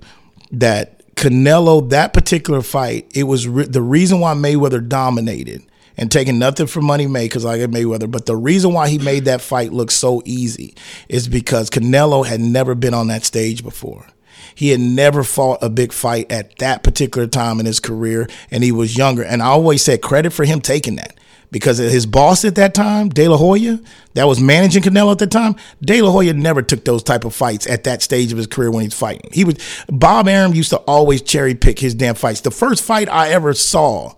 that 0.53 1.15
Canelo, 1.17 1.89
that 1.91 2.13
particular 2.13 2.63
fight, 2.63 3.11
it 3.15 3.25
was 3.25 3.49
re- 3.49 3.67
the 3.67 3.83
reason 3.83 4.21
why 4.21 4.35
Mayweather 4.35 4.87
dominated 4.87 5.63
and 5.97 6.11
taking 6.11 6.39
nothing 6.39 6.67
from 6.67 6.85
Money 6.87 7.07
May 7.07 7.27
because 7.27 7.45
I 7.45 7.59
get 7.59 7.71
Mayweather. 7.71 8.11
But 8.11 8.27
the 8.27 8.37
reason 8.37 8.73
why 8.73 8.89
he 8.89 8.99
made 8.99 9.27
that 9.27 9.41
fight 9.41 9.73
look 9.73 9.91
so 9.91 10.23
easy 10.25 10.75
is 11.09 11.29
because 11.29 11.71
Canelo 11.71 12.27
had 12.27 12.41
never 12.41 12.75
been 12.75 12.95
on 12.95 13.09
that 13.09 13.25
stage 13.25 13.63
before. 13.63 14.07
He 14.55 14.71
had 14.71 14.81
never 14.81 15.25
fought 15.25 15.63
a 15.63 15.69
big 15.69 15.93
fight 15.93 16.31
at 16.31 16.59
that 16.59 16.83
particular 16.83 17.27
time 17.27 17.61
in 17.61 17.67
his 17.67 17.81
career, 17.81 18.29
and 18.51 18.65
he 18.65 18.73
was 18.73 18.97
younger. 18.97 19.23
And 19.23 19.43
I 19.43 19.47
always 19.47 19.83
said 19.83 20.03
credit 20.03 20.33
for 20.33 20.45
him 20.45 20.61
taking 20.61 20.97
that 20.97 21.19
because 21.55 21.79
his 21.79 22.05
boss 22.05 22.45
at 22.45 22.57
that 22.57 22.75
time, 22.75 23.09
De 23.09 23.29
La 23.29 23.37
Hoya, 23.37 23.79
that 24.15 24.27
was 24.27 24.41
managing 24.41 24.83
Canelo 24.83 25.13
at 25.13 25.19
the 25.19 25.27
time, 25.29 25.55
De 25.81 26.03
La 26.03 26.11
Hoya 26.11 26.33
never 26.33 26.63
took 26.63 26.85
those 26.85 27.03
type 27.03 27.25
of 27.25 27.33
fights 27.33 27.65
at 27.69 27.85
that 27.85 28.03
stage 28.03 28.33
of 28.33 28.39
his 28.39 28.49
career 28.49 28.73
when 28.73 28.83
he's 28.83 28.93
fighting. 28.93 29.31
He 29.33 29.45
was 29.45 29.57
Bob 29.89 30.27
Arum 30.27 30.53
used 30.53 30.71
to 30.71 30.79
always 30.79 31.23
cherry 31.23 31.55
pick 31.55 31.79
his 31.79 31.95
damn 31.95 32.17
fights. 32.17 32.41
The 32.41 32.51
first 32.51 32.83
fight 32.83 33.09
I 33.09 33.29
ever 33.29 33.55
saw, 33.55 34.15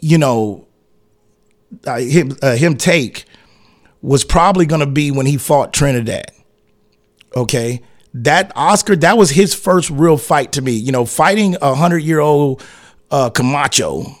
you 0.00 0.18
know, 0.18 0.66
uh, 1.86 1.98
him 1.98 2.36
uh, 2.42 2.56
him 2.56 2.76
take 2.76 3.24
was 4.00 4.24
probably 4.24 4.66
going 4.66 4.80
to 4.80 4.86
be 4.86 5.12
when 5.12 5.26
he 5.26 5.36
fought 5.36 5.72
Trinidad. 5.72 6.32
Okay, 7.36 7.82
that 8.14 8.52
Oscar 8.54 8.96
that 8.96 9.16
was 9.16 9.30
his 9.30 9.54
first 9.54 9.90
real 9.90 10.16
fight 10.16 10.52
to 10.52 10.62
me. 10.62 10.72
You 10.72 10.92
know, 10.92 11.04
fighting 11.04 11.56
a 11.62 11.74
hundred 11.74 12.00
year 12.00 12.20
old 12.20 12.62
uh, 13.10 13.30
Camacho 13.30 14.16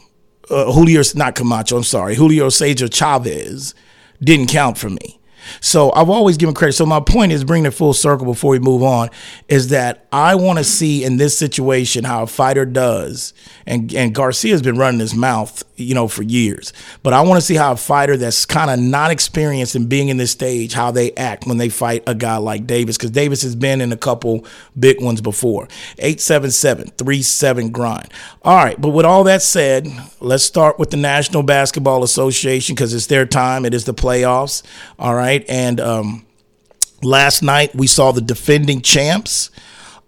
uh, 0.52 0.72
Julio, 0.72 1.02
not 1.14 1.34
Camacho, 1.34 1.76
I'm 1.76 1.84
sorry, 1.84 2.14
Julio 2.14 2.48
Cesar 2.48 2.88
Chavez 2.88 3.74
didn't 4.22 4.48
count 4.48 4.78
for 4.78 4.90
me. 4.90 5.18
So 5.60 5.92
I've 5.92 6.08
always 6.08 6.36
given 6.36 6.54
credit. 6.54 6.74
So 6.74 6.86
my 6.86 7.00
point 7.00 7.32
is, 7.32 7.42
bringing 7.42 7.66
it 7.66 7.72
full 7.72 7.94
circle 7.94 8.26
before 8.26 8.52
we 8.52 8.60
move 8.60 8.82
on, 8.84 9.10
is 9.48 9.68
that 9.68 10.06
I 10.12 10.36
want 10.36 10.58
to 10.58 10.64
see 10.64 11.02
in 11.02 11.16
this 11.16 11.36
situation 11.36 12.04
how 12.04 12.22
a 12.22 12.26
fighter 12.28 12.64
does. 12.64 13.34
And 13.66 13.92
and 13.92 14.14
Garcia's 14.14 14.62
been 14.62 14.78
running 14.78 15.00
his 15.00 15.14
mouth, 15.14 15.64
you 15.82 15.94
know, 15.94 16.08
for 16.08 16.22
years. 16.22 16.72
But 17.02 17.12
I 17.12 17.20
want 17.22 17.40
to 17.40 17.46
see 17.46 17.54
how 17.54 17.72
a 17.72 17.76
fighter 17.76 18.16
that's 18.16 18.44
kind 18.46 18.70
of 18.70 18.78
not 18.78 19.10
experienced 19.10 19.76
in 19.76 19.86
being 19.86 20.08
in 20.08 20.16
this 20.16 20.30
stage, 20.30 20.72
how 20.72 20.90
they 20.90 21.12
act 21.12 21.46
when 21.46 21.58
they 21.58 21.68
fight 21.68 22.02
a 22.06 22.14
guy 22.14 22.36
like 22.36 22.66
Davis, 22.66 22.96
because 22.96 23.10
Davis 23.10 23.42
has 23.42 23.54
been 23.54 23.80
in 23.80 23.92
a 23.92 23.96
couple 23.96 24.44
big 24.78 25.00
ones 25.00 25.20
before. 25.20 25.66
877-37 25.98 27.72
grind. 27.72 28.08
All 28.42 28.56
right, 28.56 28.80
but 28.80 28.90
with 28.90 29.06
all 29.06 29.24
that 29.24 29.42
said, 29.42 29.88
let's 30.20 30.44
start 30.44 30.78
with 30.78 30.90
the 30.90 30.96
National 30.96 31.42
Basketball 31.42 32.02
Association 32.02 32.74
because 32.74 32.94
it's 32.94 33.06
their 33.06 33.26
time. 33.26 33.64
It 33.64 33.74
is 33.74 33.84
the 33.84 33.94
playoffs. 33.94 34.62
All 34.98 35.14
right, 35.14 35.44
and 35.48 35.80
um, 35.80 36.26
last 37.02 37.42
night 37.42 37.74
we 37.74 37.86
saw 37.86 38.12
the 38.12 38.20
defending 38.20 38.80
champs 38.80 39.50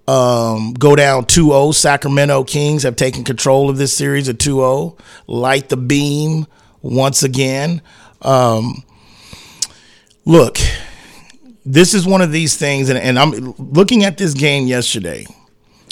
um, 0.07 0.75
go 0.75 0.95
down 0.97 1.25
2-0. 1.25 1.75
Sacramento 1.75 2.45
Kings 2.45 2.83
have 2.83 2.97
taken 2.97 3.25
control 3.25 3.71
of 3.71 3.79
this 3.79 3.97
series 3.97 4.29
at 4.29 4.39
2-0. 4.39 4.99
Light 5.27 5.69
the 5.69 5.77
beam 5.77 6.47
once 6.83 7.23
again. 7.23 7.81
Um, 8.23 8.83
look, 10.25 10.59
this 11.65 11.95
is 11.95 12.07
one 12.07 12.21
of 12.21 12.33
these 12.33 12.57
things, 12.57 12.89
and, 12.89 12.99
and 12.99 13.19
I'm 13.19 13.55
looking 13.59 14.05
at 14.05 14.19
this 14.19 14.35
game 14.35 14.67
yesterday 14.67 15.27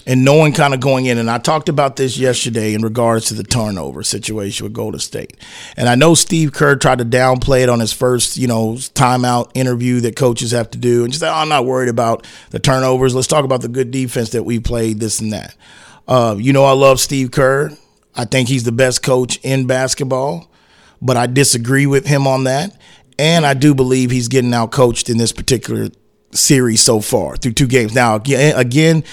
and 0.06 0.24
knowing 0.24 0.52
kind 0.52 0.74
of 0.74 0.80
going 0.80 1.06
in, 1.06 1.18
and 1.18 1.30
I 1.30 1.38
talked 1.38 1.68
about 1.68 1.96
this 1.96 2.18
yesterday 2.18 2.74
in 2.74 2.82
regards 2.82 3.26
to 3.26 3.34
the 3.34 3.44
turnover 3.44 4.02
situation 4.02 4.64
with 4.64 4.72
Golden 4.72 5.00
State. 5.00 5.36
And 5.76 5.88
I 5.88 5.94
know 5.94 6.14
Steve 6.14 6.52
Kerr 6.52 6.76
tried 6.76 6.98
to 6.98 7.04
downplay 7.04 7.62
it 7.62 7.68
on 7.68 7.80
his 7.80 7.92
first, 7.92 8.36
you 8.36 8.46
know, 8.46 8.72
timeout 8.74 9.50
interview 9.54 10.00
that 10.00 10.16
coaches 10.16 10.50
have 10.50 10.70
to 10.72 10.78
do, 10.78 11.04
and 11.04 11.12
just 11.12 11.20
say, 11.20 11.28
oh, 11.28 11.34
"I'm 11.34 11.48
not 11.48 11.66
worried 11.66 11.88
about 11.88 12.26
the 12.50 12.58
turnovers. 12.58 13.14
Let's 13.14 13.28
talk 13.28 13.44
about 13.44 13.62
the 13.62 13.68
good 13.68 13.90
defense 13.90 14.30
that 14.30 14.44
we 14.44 14.58
played, 14.58 15.00
this 15.00 15.20
and 15.20 15.32
that." 15.32 15.54
Uh, 16.08 16.36
you 16.38 16.52
know, 16.52 16.64
I 16.64 16.72
love 16.72 17.00
Steve 17.00 17.30
Kerr. 17.30 17.70
I 18.14 18.24
think 18.24 18.48
he's 18.48 18.64
the 18.64 18.72
best 18.72 19.02
coach 19.02 19.38
in 19.42 19.66
basketball, 19.66 20.50
but 21.00 21.16
I 21.16 21.26
disagree 21.26 21.86
with 21.86 22.06
him 22.06 22.26
on 22.26 22.44
that. 22.44 22.76
And 23.18 23.46
I 23.46 23.54
do 23.54 23.74
believe 23.74 24.10
he's 24.10 24.28
getting 24.28 24.52
out 24.52 24.72
coached 24.72 25.08
in 25.08 25.18
this 25.18 25.32
particular 25.32 25.88
series 26.32 26.80
so 26.82 27.00
far 27.00 27.36
through 27.36 27.52
two 27.52 27.66
games. 27.66 27.94
Now, 27.94 28.16
again, 28.16 29.04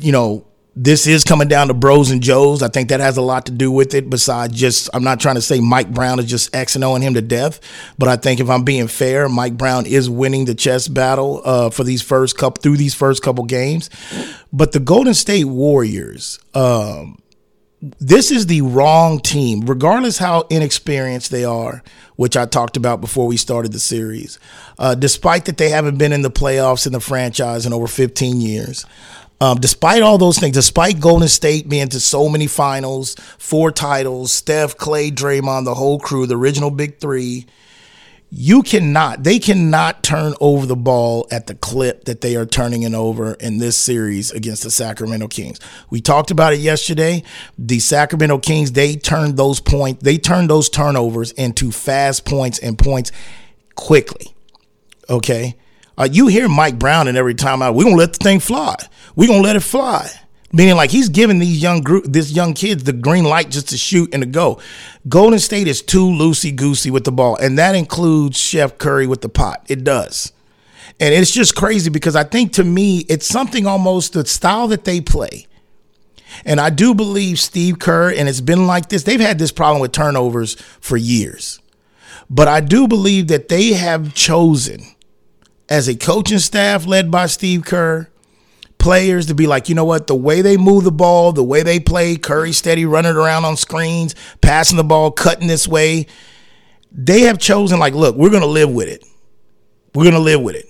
you 0.00 0.12
know, 0.12 0.46
this 0.74 1.06
is 1.06 1.22
coming 1.22 1.48
down 1.48 1.68
to 1.68 1.74
bros 1.74 2.10
and 2.10 2.22
Joes. 2.22 2.62
I 2.62 2.68
think 2.68 2.88
that 2.88 3.00
has 3.00 3.18
a 3.18 3.22
lot 3.22 3.46
to 3.46 3.52
do 3.52 3.70
with 3.70 3.94
it. 3.94 4.08
Besides 4.08 4.58
just, 4.58 4.88
I'm 4.94 5.04
not 5.04 5.20
trying 5.20 5.34
to 5.34 5.42
say 5.42 5.60
Mike 5.60 5.92
Brown 5.92 6.18
is 6.18 6.26
just 6.26 6.54
X 6.54 6.74
and 6.74 6.84
Oing 6.84 7.02
him 7.02 7.14
to 7.14 7.20
death, 7.20 7.60
but 7.98 8.08
I 8.08 8.16
think 8.16 8.40
if 8.40 8.48
I'm 8.48 8.64
being 8.64 8.88
fair, 8.88 9.28
Mike 9.28 9.56
Brown 9.58 9.84
is 9.84 10.08
winning 10.08 10.46
the 10.46 10.54
chess 10.54 10.88
battle 10.88 11.42
uh, 11.44 11.70
for 11.70 11.84
these 11.84 12.00
first 12.00 12.38
couple 12.38 12.62
through 12.62 12.78
these 12.78 12.94
first 12.94 13.22
couple 13.22 13.44
games. 13.44 13.90
But 14.52 14.72
the 14.72 14.80
Golden 14.80 15.14
State 15.14 15.44
Warriors, 15.44 16.38
um, 16.54 17.18
this 18.00 18.30
is 18.30 18.46
the 18.46 18.62
wrong 18.62 19.18
team, 19.18 19.62
regardless 19.62 20.18
how 20.18 20.42
inexperienced 20.42 21.30
they 21.30 21.44
are, 21.44 21.82
which 22.16 22.36
I 22.36 22.46
talked 22.46 22.76
about 22.76 23.00
before 23.00 23.26
we 23.26 23.36
started 23.36 23.72
the 23.72 23.80
series. 23.80 24.38
Uh, 24.78 24.94
despite 24.94 25.46
that 25.46 25.58
they 25.58 25.68
haven't 25.68 25.98
been 25.98 26.12
in 26.12 26.22
the 26.22 26.30
playoffs 26.30 26.86
in 26.86 26.92
the 26.92 27.00
franchise 27.00 27.66
in 27.66 27.72
over 27.72 27.88
15 27.88 28.40
years. 28.40 28.86
Um, 29.42 29.58
despite 29.58 30.02
all 30.02 30.18
those 30.18 30.38
things, 30.38 30.54
despite 30.54 31.00
Golden 31.00 31.26
State 31.26 31.68
being 31.68 31.88
to 31.88 31.98
so 31.98 32.28
many 32.28 32.46
finals, 32.46 33.16
four 33.38 33.72
titles, 33.72 34.30
Steph, 34.30 34.76
Klay, 34.76 35.10
Draymond, 35.10 35.64
the 35.64 35.74
whole 35.74 35.98
crew, 35.98 36.26
the 36.26 36.36
original 36.36 36.70
big 36.70 37.00
three, 37.00 37.46
you 38.30 38.62
cannot, 38.62 39.24
they 39.24 39.40
cannot 39.40 40.04
turn 40.04 40.34
over 40.40 40.64
the 40.64 40.76
ball 40.76 41.26
at 41.32 41.48
the 41.48 41.56
clip 41.56 42.04
that 42.04 42.20
they 42.20 42.36
are 42.36 42.46
turning 42.46 42.84
it 42.84 42.94
over 42.94 43.34
in 43.34 43.58
this 43.58 43.76
series 43.76 44.30
against 44.30 44.62
the 44.62 44.70
Sacramento 44.70 45.26
Kings. 45.26 45.58
We 45.90 46.00
talked 46.00 46.30
about 46.30 46.52
it 46.52 46.60
yesterday. 46.60 47.24
The 47.58 47.80
Sacramento 47.80 48.38
Kings, 48.38 48.70
they 48.70 48.94
turned 48.94 49.36
those 49.36 49.58
points, 49.58 50.04
they 50.04 50.18
turned 50.18 50.50
those 50.50 50.68
turnovers 50.68 51.32
into 51.32 51.72
fast 51.72 52.24
points 52.24 52.60
and 52.60 52.78
points 52.78 53.10
quickly. 53.74 54.36
Okay. 55.10 55.56
Uh, 55.96 56.08
you 56.10 56.26
hear 56.26 56.48
Mike 56.48 56.78
Brown 56.78 57.08
and 57.08 57.16
every 57.16 57.34
time 57.34 57.62
out, 57.62 57.74
we're 57.74 57.84
gonna 57.84 57.96
let 57.96 58.14
the 58.14 58.24
thing 58.24 58.40
fly. 58.40 58.76
We're 59.14 59.28
gonna 59.28 59.42
let 59.42 59.56
it 59.56 59.60
fly. 59.60 60.10
Meaning 60.52 60.76
like 60.76 60.90
he's 60.90 61.08
giving 61.08 61.38
these 61.38 61.62
young 61.62 61.80
group 61.80 62.04
this 62.06 62.30
young 62.30 62.52
kids 62.52 62.84
the 62.84 62.92
green 62.92 63.24
light 63.24 63.50
just 63.50 63.70
to 63.70 63.78
shoot 63.78 64.12
and 64.12 64.22
to 64.22 64.26
go. 64.26 64.60
Golden 65.08 65.38
State 65.38 65.66
is 65.66 65.80
too 65.80 66.06
loosey 66.06 66.54
goosey 66.54 66.90
with 66.90 67.04
the 67.04 67.12
ball, 67.12 67.36
and 67.36 67.58
that 67.58 67.74
includes 67.74 68.38
Chef 68.38 68.76
Curry 68.78 69.06
with 69.06 69.22
the 69.22 69.28
pot. 69.30 69.64
It 69.68 69.82
does. 69.82 70.32
And 71.00 71.14
it's 71.14 71.30
just 71.30 71.56
crazy 71.56 71.90
because 71.90 72.14
I 72.14 72.24
think 72.24 72.52
to 72.54 72.64
me, 72.64 72.98
it's 73.08 73.26
something 73.26 73.66
almost 73.66 74.12
the 74.12 74.26
style 74.26 74.68
that 74.68 74.84
they 74.84 75.00
play. 75.00 75.46
And 76.44 76.60
I 76.60 76.70
do 76.70 76.94
believe 76.94 77.40
Steve 77.40 77.78
Kerr, 77.78 78.10
and 78.10 78.28
it's 78.28 78.40
been 78.40 78.66
like 78.66 78.88
this, 78.88 79.02
they've 79.02 79.20
had 79.20 79.38
this 79.38 79.52
problem 79.52 79.80
with 79.80 79.92
turnovers 79.92 80.54
for 80.80 80.96
years. 80.96 81.60
But 82.28 82.48
I 82.48 82.60
do 82.60 82.88
believe 82.88 83.28
that 83.28 83.48
they 83.48 83.72
have 83.72 84.14
chosen 84.14 84.91
as 85.68 85.88
a 85.88 85.94
coaching 85.94 86.38
staff 86.38 86.86
led 86.86 87.10
by 87.10 87.26
Steve 87.26 87.64
Kerr, 87.64 88.08
players 88.78 89.26
to 89.26 89.34
be 89.34 89.46
like, 89.46 89.68
you 89.68 89.74
know 89.74 89.84
what, 89.84 90.08
the 90.08 90.14
way 90.14 90.42
they 90.42 90.56
move 90.56 90.84
the 90.84 90.92
ball, 90.92 91.32
the 91.32 91.42
way 91.42 91.62
they 91.62 91.78
play, 91.78 92.16
Curry 92.16 92.52
steady 92.52 92.84
running 92.84 93.14
around 93.14 93.44
on 93.44 93.56
screens, 93.56 94.14
passing 94.40 94.76
the 94.76 94.84
ball, 94.84 95.10
cutting 95.12 95.46
this 95.46 95.68
way, 95.68 96.06
they 96.90 97.20
have 97.20 97.38
chosen 97.38 97.78
like, 97.78 97.94
look, 97.94 98.16
we're 98.16 98.30
going 98.30 98.42
to 98.42 98.48
live 98.48 98.70
with 98.70 98.88
it. 98.88 99.04
We're 99.94 100.04
going 100.04 100.14
to 100.14 100.20
live 100.20 100.42
with 100.42 100.56
it. 100.56 100.66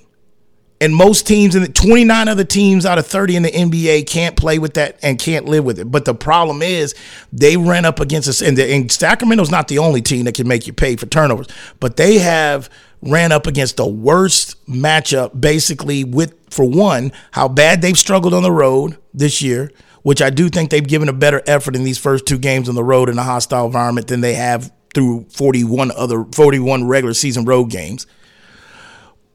And 0.80 0.94
most 0.94 1.28
teams 1.28 1.54
in 1.54 1.62
the 1.62 1.68
29 1.68 2.28
other 2.28 2.44
teams 2.44 2.84
out 2.84 2.99
of 2.99 3.06
30 3.06 3.37
in 3.37 3.42
the 3.44 3.50
NBA 3.52 4.06
can't 4.08 4.37
play 4.37 4.58
with 4.58 4.75
that 4.75 4.99
and 5.00 5.16
can't 5.16 5.46
live 5.46 5.64
with 5.64 5.78
it. 5.78 5.90
But 5.90 6.04
the 6.04 6.14
problem 6.14 6.61
is 6.61 6.94
they 7.32 7.56
ran 7.56 7.84
up 7.84 8.00
against 8.00 8.28
us, 8.28 8.42
and, 8.42 8.58
the, 8.58 8.64
and 8.64 8.90
Sacramento's 8.90 9.50
not 9.50 9.68
the 9.68 9.78
only 9.78 10.02
team 10.02 10.25
that 10.25 10.34
can 10.34 10.49
make 10.49 10.66
you 10.66 10.72
pay 10.72 10.96
for 10.96 11.06
turnovers, 11.06 11.46
but 11.78 11.96
they 11.96 12.18
have 12.18 12.68
ran 13.02 13.32
up 13.32 13.47
against 13.47 13.76
the 13.76 13.87
worst 13.87 14.64
matchup, 14.66 15.38
basically, 15.40 16.04
with, 16.04 16.35
for 16.50 16.64
one, 16.64 17.12
how 17.32 17.49
bad 17.49 17.82
they've 17.82 17.99
struggled 17.99 18.32
on 18.32 18.42
the 18.42 18.52
road 18.52 18.97
this 19.12 19.42
year, 19.42 19.71
which 20.02 20.23
I 20.23 20.30
do 20.30 20.49
think 20.49 20.71
they've 20.71 20.87
given 20.87 21.09
a 21.09 21.12
better 21.12 21.42
effort 21.47 21.76
in 21.76 21.85
these 21.85 21.99
first 21.99 22.26
two 22.26 22.38
games 22.38 22.68
on 22.68 22.75
the 22.75 22.85
road 22.85 23.09
in 23.09 23.18
a 23.18 23.23
hostile 23.23 23.66
environment 23.66 24.06
than 24.06 24.21
they 24.21 24.35
have 24.35 24.73
through 24.94 25.26
41 25.30 25.90
other 25.97 26.25
41 26.32 26.87
regular 26.87 27.14
season 27.14 27.44
road 27.44 27.71
games. 27.71 28.06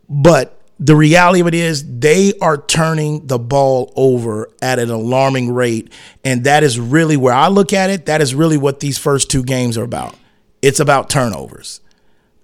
But 0.10 0.58
the 0.80 0.96
reality 0.96 1.42
of 1.42 1.48
it 1.48 1.54
is 1.54 2.00
they 2.00 2.34
are 2.40 2.58
turning 2.58 3.26
the 3.28 3.40
ball 3.40 3.92
over 3.96 4.50
at 4.62 4.80
an 4.80 4.90
alarming 4.90 5.52
rate. 5.52 5.92
And 6.24 6.44
that 6.44 6.64
is 6.64 6.80
really 6.80 7.18
where 7.18 7.34
I 7.34 7.48
look 7.48 7.74
at 7.74 7.90
it. 7.90 8.06
That 8.06 8.22
is 8.22 8.36
really 8.36 8.58
what 8.58 8.80
these 8.80 8.98
first 8.98 9.32
two 9.32 9.44
games 9.44 9.78
are 9.78 9.84
about. 9.84 10.16
It's 10.62 10.80
about 10.80 11.10
turnovers. 11.10 11.82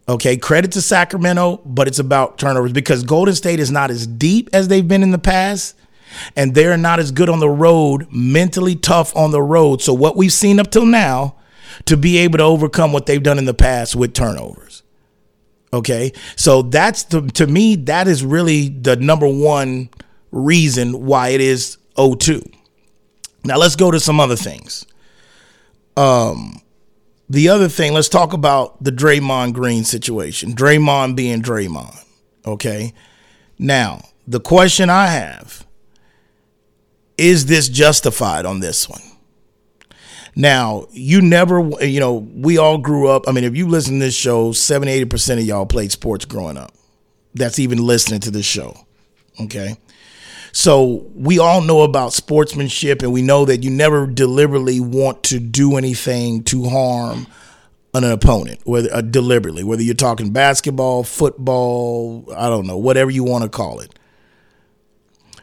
Okay, 0.07 0.35
credit 0.35 0.73
to 0.73 0.81
Sacramento, 0.81 1.61
but 1.65 1.87
it's 1.87 1.99
about 1.99 2.37
turnovers 2.37 2.73
because 2.73 3.03
Golden 3.03 3.35
State 3.35 3.59
is 3.59 3.71
not 3.71 3.89
as 3.89 4.05
deep 4.05 4.49
as 4.51 4.67
they've 4.67 4.87
been 4.87 5.01
in 5.01 5.11
the 5.11 5.17
past, 5.17 5.75
and 6.35 6.53
they're 6.53 6.77
not 6.77 6.99
as 6.99 7.11
good 7.11 7.29
on 7.29 7.39
the 7.39 7.49
road, 7.49 8.07
mentally 8.11 8.75
tough 8.75 9.15
on 9.15 9.31
the 9.31 9.41
road. 9.41 9.81
So, 9.81 9.93
what 9.93 10.17
we've 10.17 10.33
seen 10.33 10.59
up 10.59 10.71
till 10.71 10.85
now 10.85 11.35
to 11.85 11.97
be 11.97 12.17
able 12.17 12.37
to 12.37 12.43
overcome 12.43 12.91
what 12.91 13.05
they've 13.05 13.23
done 13.23 13.37
in 13.37 13.45
the 13.45 13.53
past 13.53 13.95
with 13.95 14.13
turnovers. 14.13 14.83
Okay, 15.71 16.11
so 16.35 16.61
that's 16.61 17.03
the 17.03 17.21
to 17.31 17.47
me 17.47 17.75
that 17.75 18.07
is 18.07 18.23
really 18.23 18.69
the 18.69 18.95
number 18.95 19.27
one 19.27 19.89
reason 20.31 21.05
why 21.05 21.29
it 21.29 21.41
is 21.41 21.77
0-2. 21.95 22.53
Now 23.43 23.57
let's 23.57 23.75
go 23.75 23.89
to 23.89 23.99
some 23.99 24.19
other 24.19 24.35
things. 24.35 24.85
Um, 25.97 26.61
the 27.29 27.49
other 27.49 27.69
thing, 27.69 27.93
let's 27.93 28.09
talk 28.09 28.33
about 28.33 28.83
the 28.83 28.91
Draymond 28.91 29.53
Green 29.53 29.83
situation. 29.83 30.53
Draymond 30.53 31.15
being 31.15 31.41
Draymond. 31.41 32.03
Okay. 32.45 32.93
Now, 33.57 34.01
the 34.27 34.39
question 34.39 34.89
I 34.89 35.07
have 35.07 35.65
is 37.17 37.45
this 37.45 37.69
justified 37.69 38.45
on 38.45 38.59
this 38.59 38.89
one? 38.89 39.01
Now, 40.35 40.87
you 40.91 41.21
never, 41.21 41.61
you 41.83 41.99
know, 41.99 42.15
we 42.15 42.57
all 42.57 42.79
grew 42.79 43.07
up. 43.07 43.27
I 43.27 43.31
mean, 43.31 43.43
if 43.43 43.55
you 43.55 43.67
listen 43.67 43.99
to 43.99 44.05
this 44.05 44.15
show, 44.15 44.51
70, 44.51 45.05
80% 45.05 45.37
of 45.39 45.43
y'all 45.43 45.65
played 45.65 45.91
sports 45.91 46.25
growing 46.25 46.57
up. 46.57 46.71
That's 47.35 47.59
even 47.59 47.85
listening 47.85 48.19
to 48.21 48.31
this 48.31 48.45
show. 48.45 48.75
Okay. 49.39 49.77
So 50.53 51.07
we 51.15 51.39
all 51.39 51.61
know 51.61 51.81
about 51.81 52.13
sportsmanship 52.13 53.01
and 53.01 53.11
we 53.11 53.23
know 53.23 53.43
that 53.43 53.63
you 53.63 53.71
never 53.71 54.05
deliberately 54.05 54.79
want 54.79 55.23
to 55.23 55.39
do 55.39 55.77
anything 55.77 56.43
to 56.43 56.69
harm 56.69 57.25
an 57.95 58.03
opponent, 58.03 58.61
whether 58.63 58.93
uh, 58.93 59.01
deliberately, 59.01 59.63
whether 59.63 59.81
you're 59.81 59.95
talking 59.95 60.31
basketball, 60.31 61.03
football, 61.03 62.31
I 62.37 62.49
don't 62.49 62.67
know, 62.67 62.77
whatever 62.77 63.09
you 63.09 63.23
want 63.23 63.43
to 63.43 63.49
call 63.49 63.79
it. 63.79 63.97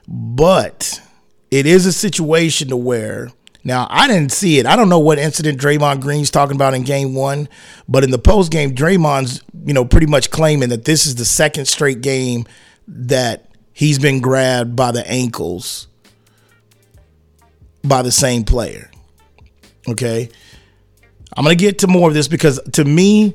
But 0.06 1.02
it 1.50 1.66
is 1.66 1.86
a 1.86 1.92
situation 1.92 2.68
to 2.68 2.76
where 2.76 3.32
now 3.64 3.88
I 3.90 4.06
didn't 4.06 4.30
see 4.30 4.60
it. 4.60 4.66
I 4.66 4.76
don't 4.76 4.88
know 4.88 5.00
what 5.00 5.18
incident 5.18 5.60
Draymond 5.60 6.02
Green's 6.02 6.30
talking 6.30 6.54
about 6.54 6.74
in 6.74 6.82
game 6.84 7.16
one, 7.16 7.48
but 7.88 8.04
in 8.04 8.12
the 8.12 8.18
post 8.18 8.52
game, 8.52 8.76
Draymond's, 8.76 9.42
you 9.64 9.74
know, 9.74 9.84
pretty 9.84 10.06
much 10.06 10.30
claiming 10.30 10.68
that 10.68 10.84
this 10.84 11.04
is 11.04 11.16
the 11.16 11.24
second 11.24 11.66
straight 11.66 12.00
game 12.00 12.46
that 12.86 13.49
he's 13.72 13.98
been 13.98 14.20
grabbed 14.20 14.76
by 14.76 14.92
the 14.92 15.06
ankles 15.10 15.88
by 17.82 18.02
the 18.02 18.12
same 18.12 18.44
player. 18.44 18.90
Okay. 19.88 20.28
I'm 21.36 21.44
going 21.44 21.56
to 21.56 21.62
get 21.62 21.78
to 21.80 21.86
more 21.86 22.08
of 22.08 22.14
this 22.14 22.28
because 22.28 22.60
to 22.72 22.84
me, 22.84 23.34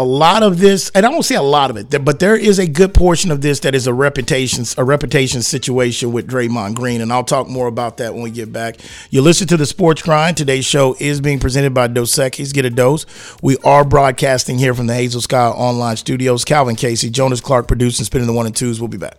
a 0.00 0.02
lot 0.02 0.42
of 0.42 0.58
this, 0.58 0.90
and 0.94 1.04
I 1.04 1.10
won't 1.10 1.24
say 1.24 1.34
a 1.34 1.42
lot 1.42 1.70
of 1.70 1.76
it, 1.76 2.04
but 2.04 2.18
there 2.18 2.36
is 2.36 2.58
a 2.58 2.66
good 2.66 2.94
portion 2.94 3.30
of 3.30 3.42
this 3.42 3.60
that 3.60 3.74
is 3.74 3.86
a 3.86 3.92
reputation, 3.92 4.64
a 4.78 4.84
reputation 4.84 5.42
situation 5.42 6.12
with 6.12 6.26
Draymond 6.26 6.74
Green, 6.74 7.00
and 7.00 7.12
I'll 7.12 7.22
talk 7.22 7.48
more 7.48 7.66
about 7.66 7.98
that 7.98 8.14
when 8.14 8.22
we 8.22 8.30
get 8.30 8.52
back. 8.52 8.76
You 9.10 9.20
listen 9.20 9.46
to 9.48 9.56
the 9.56 9.66
Sports 9.66 10.02
Grind. 10.02 10.36
Today's 10.36 10.64
show 10.64 10.96
is 10.98 11.20
being 11.20 11.38
presented 11.38 11.74
by 11.74 11.86
Dos 11.86 12.12
Equis. 12.14 12.54
Get 12.54 12.64
a 12.64 12.70
dose. 12.70 13.04
We 13.42 13.58
are 13.58 13.84
broadcasting 13.84 14.58
here 14.58 14.74
from 14.74 14.86
the 14.86 14.94
Hazel 14.94 15.20
Sky 15.20 15.48
Online 15.48 15.96
Studios. 15.96 16.44
Calvin 16.44 16.76
Casey, 16.76 17.10
Jonas 17.10 17.40
Clark 17.40 17.68
producing, 17.68 18.04
spinning 18.06 18.26
the 18.26 18.32
one 18.32 18.46
and 18.46 18.56
twos. 18.56 18.80
We'll 18.80 18.88
be 18.88 18.96
back. 18.96 19.18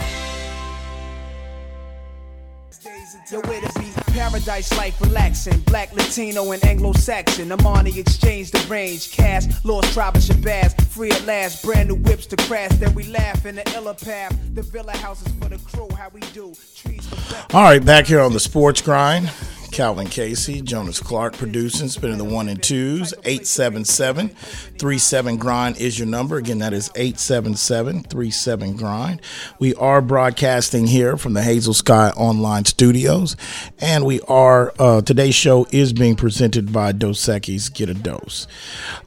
Yo, 3.31 3.39
where 3.41 3.61
to 3.61 3.79
be? 3.79 3.85
Paradise 4.11 4.75
life 4.77 4.99
relaxing. 4.99 5.57
Black, 5.61 5.93
Latino, 5.93 6.51
and 6.51 6.61
Anglo 6.65 6.91
Saxon. 6.91 7.49
Amani 7.49 7.97
exchange 7.97 8.51
the 8.51 8.59
range. 8.67 9.09
Cash, 9.11 9.45
lost 9.63 9.93
tribe 9.93 10.17
of 10.17 10.21
Shabazz. 10.21 10.85
Free 10.87 11.11
at 11.11 11.25
last. 11.25 11.63
Brand 11.63 11.87
new 11.87 11.95
whips 11.95 12.25
to 12.27 12.35
crash. 12.35 12.71
Then 12.71 12.93
we 12.93 13.05
laugh 13.05 13.45
in 13.45 13.55
the 13.55 13.73
illa 13.73 13.93
path. 13.93 14.37
The 14.53 14.61
villa 14.61 14.91
houses 14.97 15.33
for 15.39 15.47
the 15.47 15.57
crew. 15.59 15.87
How 15.95 16.09
we 16.09 16.19
do. 16.33 16.53
Trees 16.75 17.07
All 17.53 17.63
right, 17.63 17.83
back 17.83 18.07
here 18.07 18.19
on 18.19 18.33
the 18.33 18.39
Sports 18.39 18.81
Grind. 18.81 19.31
Calvin 19.71 20.07
Casey, 20.07 20.61
Jonas 20.61 20.99
Clark 20.99 21.33
producing, 21.33 21.87
spinning 21.87 22.17
the 22.17 22.23
one 22.23 22.49
and 22.49 22.61
twos. 22.61 23.13
877 23.23 24.29
37 24.29 25.37
grind 25.37 25.77
is 25.77 25.97
your 25.97 26.07
number. 26.07 26.37
Again, 26.37 26.59
that 26.59 26.73
is 26.73 26.89
877 26.95 28.03
37 28.03 28.75
grind. 28.75 29.21
We 29.59 29.73
are 29.75 30.01
broadcasting 30.01 30.87
here 30.87 31.17
from 31.17 31.33
the 31.33 31.43
Hazel 31.43 31.73
Sky 31.73 32.09
Online 32.11 32.65
Studios, 32.65 33.35
and 33.79 34.05
we 34.05 34.21
are, 34.21 34.73
uh, 34.77 35.01
today's 35.01 35.35
show 35.35 35.65
is 35.71 35.93
being 35.93 36.15
presented 36.15 36.71
by 36.73 36.91
Dos 36.91 37.25
Get 37.25 37.89
a 37.89 37.93
Dose. 37.93 38.47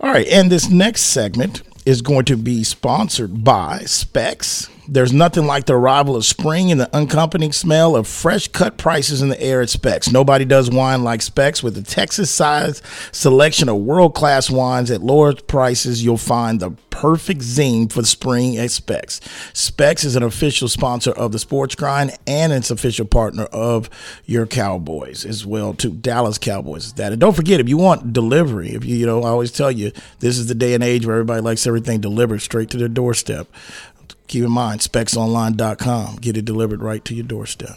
All 0.00 0.10
right, 0.10 0.26
and 0.28 0.50
this 0.50 0.70
next 0.70 1.02
segment 1.02 1.62
is 1.86 2.02
going 2.02 2.24
to 2.24 2.36
be 2.36 2.64
sponsored 2.64 3.44
by 3.44 3.80
Specs. 3.80 4.68
There's 4.86 5.12
nothing 5.12 5.46
like 5.46 5.64
the 5.64 5.74
arrival 5.74 6.14
of 6.14 6.26
spring 6.26 6.70
and 6.70 6.78
the 6.78 6.94
unaccompanying 6.94 7.52
smell 7.52 7.96
of 7.96 8.06
fresh 8.06 8.48
cut 8.48 8.76
prices 8.76 9.22
in 9.22 9.28
the 9.28 9.40
air 9.40 9.62
at 9.62 9.70
Specs. 9.70 10.12
Nobody 10.12 10.44
does 10.44 10.70
wine 10.70 11.02
like 11.02 11.22
Specs 11.22 11.62
with 11.62 11.78
a 11.78 11.82
Texas 11.82 12.30
size 12.30 12.82
selection 13.10 13.68
of 13.68 13.78
world 13.78 14.14
class 14.14 14.50
wines 14.50 14.90
at 14.90 15.02
lower 15.02 15.34
prices. 15.34 16.04
You'll 16.04 16.18
find 16.18 16.60
the 16.60 16.72
perfect 16.90 17.40
zine 17.40 17.90
for 17.90 18.04
spring 18.04 18.56
at 18.58 18.70
Specs. 18.70 19.20
Specs 19.52 20.04
is 20.04 20.16
an 20.16 20.22
official 20.22 20.68
sponsor 20.68 21.12
of 21.12 21.32
the 21.32 21.38
Sports 21.38 21.74
Grind 21.74 22.16
and 22.26 22.52
it's 22.52 22.70
official 22.70 23.06
partner 23.06 23.44
of 23.44 23.88
your 24.26 24.46
Cowboys 24.46 25.24
as 25.24 25.46
well 25.46 25.72
too. 25.74 25.92
Dallas 25.92 26.38
Cowboys 26.38 26.92
that. 26.94 27.12
And 27.12 27.20
don't 27.20 27.34
forget 27.34 27.58
if 27.58 27.68
you 27.68 27.78
want 27.78 28.12
delivery, 28.12 28.70
if 28.70 28.84
you 28.84 28.96
you 28.96 29.06
know 29.06 29.22
I 29.22 29.28
always 29.28 29.50
tell 29.50 29.70
you 29.70 29.92
this 30.20 30.38
is 30.38 30.46
the 30.46 30.54
day 30.54 30.74
and 30.74 30.84
age 30.84 31.06
where 31.06 31.16
everybody 31.16 31.40
likes 31.40 31.66
everything 31.66 32.00
delivered 32.00 32.42
straight 32.42 32.70
to 32.70 32.76
their 32.76 32.88
doorstep 32.88 33.48
keep 34.26 34.44
in 34.44 34.50
mind 34.50 34.80
specsonline.com 34.80 36.16
get 36.16 36.36
it 36.36 36.44
delivered 36.44 36.82
right 36.82 37.04
to 37.04 37.14
your 37.14 37.24
doorstep 37.24 37.76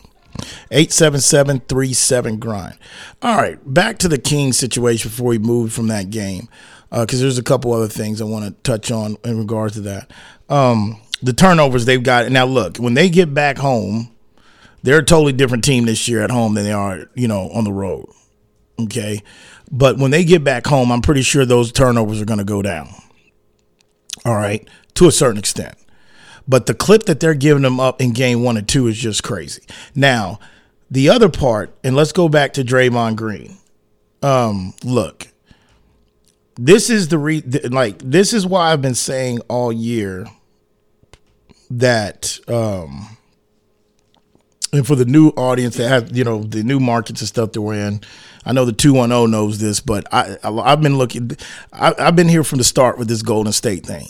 877 0.72 2.40
grind. 2.40 2.78
All 3.22 3.38
right, 3.38 3.74
back 3.74 3.98
to 4.00 4.08
the 4.08 4.18
King 4.18 4.54
situation 4.54 5.10
before 5.10 5.28
we 5.28 5.38
move 5.38 5.74
from 5.74 5.88
that 5.88 6.10
game, 6.10 6.48
because 6.92 7.22
there's 7.22 7.38
a 7.38 7.44
couple 7.44 7.74
other 7.74 7.88
things 7.88 8.22
I 8.22 8.26
want 8.26 8.46
to 8.46 8.52
touch 8.62 8.92
on 8.92 9.18
in 9.24 9.40
regards 9.40 9.74
to 9.76 9.82
that. 9.82 10.12
Um, 10.50 11.02
the 11.22 11.34
turnovers 11.34 11.86
they've 11.86 12.04
got. 12.04 12.32
Now, 12.32 12.46
look, 12.46 12.78
when 12.78 12.94
they 12.94 13.10
get 13.10 13.34
back 13.34 13.58
home, 13.58 14.12
they're 14.84 15.00
a 15.00 15.04
totally 15.04 15.34
different 15.34 15.64
team 15.64 15.86
this 15.86 16.08
year 16.08 16.22
at 16.22 16.32
home 16.32 16.54
than 16.54 16.64
they 16.64 16.72
are, 16.72 17.10
you 17.16 17.28
know, 17.28 17.50
on 17.50 17.64
the 17.64 17.74
road. 17.74 18.08
Okay. 18.80 19.24
But 19.72 19.98
when 19.98 20.12
they 20.12 20.24
get 20.24 20.44
back 20.44 20.68
home, 20.68 20.92
I'm 20.92 21.02
pretty 21.02 21.24
sure 21.24 21.46
those 21.46 21.72
turnovers 21.72 22.22
are 22.22 22.26
going 22.26 22.40
to 22.40 22.46
go 22.46 22.62
down. 22.62 22.90
All 24.24 24.36
right. 24.36 24.68
To 24.96 25.08
a 25.08 25.12
certain 25.12 25.40
extent. 25.40 25.76
But 26.48 26.66
the 26.66 26.74
clip 26.74 27.04
that 27.04 27.20
they're 27.20 27.34
giving 27.34 27.64
them 27.64 27.80
up 27.80 28.02
in 28.02 28.14
game 28.14 28.42
one 28.44 28.58
and 28.58 28.68
two 28.68 28.88
is 28.88 28.98
just 28.98 29.24
crazy. 29.24 29.64
Now, 29.94 30.40
the 30.90 31.10
other 31.10 31.30
part, 31.30 31.76
and 31.84 31.96
let's 31.96 32.12
go 32.14 32.30
back 32.30 32.54
to 32.54 32.64
Draymond 32.64 33.18
Green. 33.18 33.58
Um, 34.22 34.74
look, 34.84 35.28
this 36.56 36.90
is 36.90 37.10
the 37.10 37.18
re 37.18 37.42
like 37.70 38.00
this 38.00 38.34
is 38.34 38.46
why 38.46 38.72
I've 38.72 38.82
been 38.82 38.96
saying 38.96 39.42
all 39.50 39.72
year 39.72 40.26
that 41.70 42.40
um 42.48 43.18
and 44.74 44.86
for 44.86 44.96
the 44.96 45.06
new 45.06 45.30
audience 45.30 45.78
that 45.78 45.90
have 45.90 46.16
you 46.16 46.24
know 46.24 46.44
the 46.44 46.64
new 46.64 46.80
markets 46.80 47.22
and 47.22 47.28
stuff 47.28 47.52
that 47.52 47.62
we're 47.62 47.74
in 47.74 48.02
i 48.46 48.54
know 48.54 48.66
the 48.66 48.72
210 48.72 49.30
knows 49.30 49.60
this 49.60 49.80
but 49.80 50.06
i, 50.14 50.38
I 50.44 50.70
have 50.70 50.82
been 50.82 50.98
looking 50.98 51.32
I, 51.74 51.94
i've 52.00 52.16
been 52.16 52.30
here 52.30 52.44
from 52.44 52.58
the 52.58 52.64
start 52.64 52.98
with 52.98 53.08
this 53.08 53.22
golden 53.22 53.54
state 53.54 53.86
thing 53.86 54.08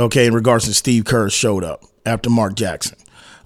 okay 0.00 0.26
in 0.26 0.34
regards 0.34 0.64
to 0.64 0.74
steve 0.74 1.04
kerr 1.04 1.28
showed 1.30 1.64
up 1.64 1.84
after 2.04 2.28
mark 2.28 2.54
jackson 2.54 2.96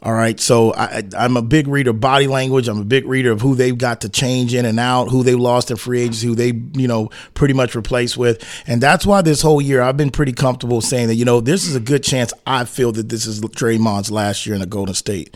all 0.04 0.12
right. 0.12 0.38
So 0.38 0.74
I, 0.74 1.02
am 1.14 1.38
a 1.38 1.42
big 1.42 1.66
reader 1.66 1.90
of 1.90 1.98
body 1.98 2.26
language. 2.26 2.68
I'm 2.68 2.78
a 2.78 2.84
big 2.84 3.06
reader 3.06 3.32
of 3.32 3.40
who 3.40 3.54
they've 3.54 3.76
got 3.76 4.02
to 4.02 4.10
change 4.10 4.52
in 4.52 4.66
and 4.66 4.78
out, 4.78 5.08
who 5.08 5.22
they 5.22 5.34
lost 5.34 5.70
in 5.70 5.78
free 5.78 6.02
agency, 6.02 6.26
who 6.26 6.34
they, 6.34 6.52
you 6.74 6.86
know, 6.86 7.08
pretty 7.32 7.54
much 7.54 7.74
replaced 7.74 8.18
with. 8.18 8.44
And 8.66 8.82
that's 8.82 9.06
why 9.06 9.22
this 9.22 9.40
whole 9.40 9.62
year 9.62 9.80
I've 9.80 9.96
been 9.96 10.10
pretty 10.10 10.32
comfortable 10.32 10.82
saying 10.82 11.08
that, 11.08 11.14
you 11.14 11.24
know, 11.24 11.40
this 11.40 11.66
is 11.66 11.74
a 11.74 11.80
good 11.80 12.04
chance 12.04 12.34
I 12.46 12.66
feel 12.66 12.92
that 12.92 13.08
this 13.08 13.24
is 13.26 13.40
Draymond's 13.40 14.10
last 14.10 14.44
year 14.44 14.54
in 14.54 14.60
the 14.60 14.66
Golden 14.66 14.94
State, 14.94 15.34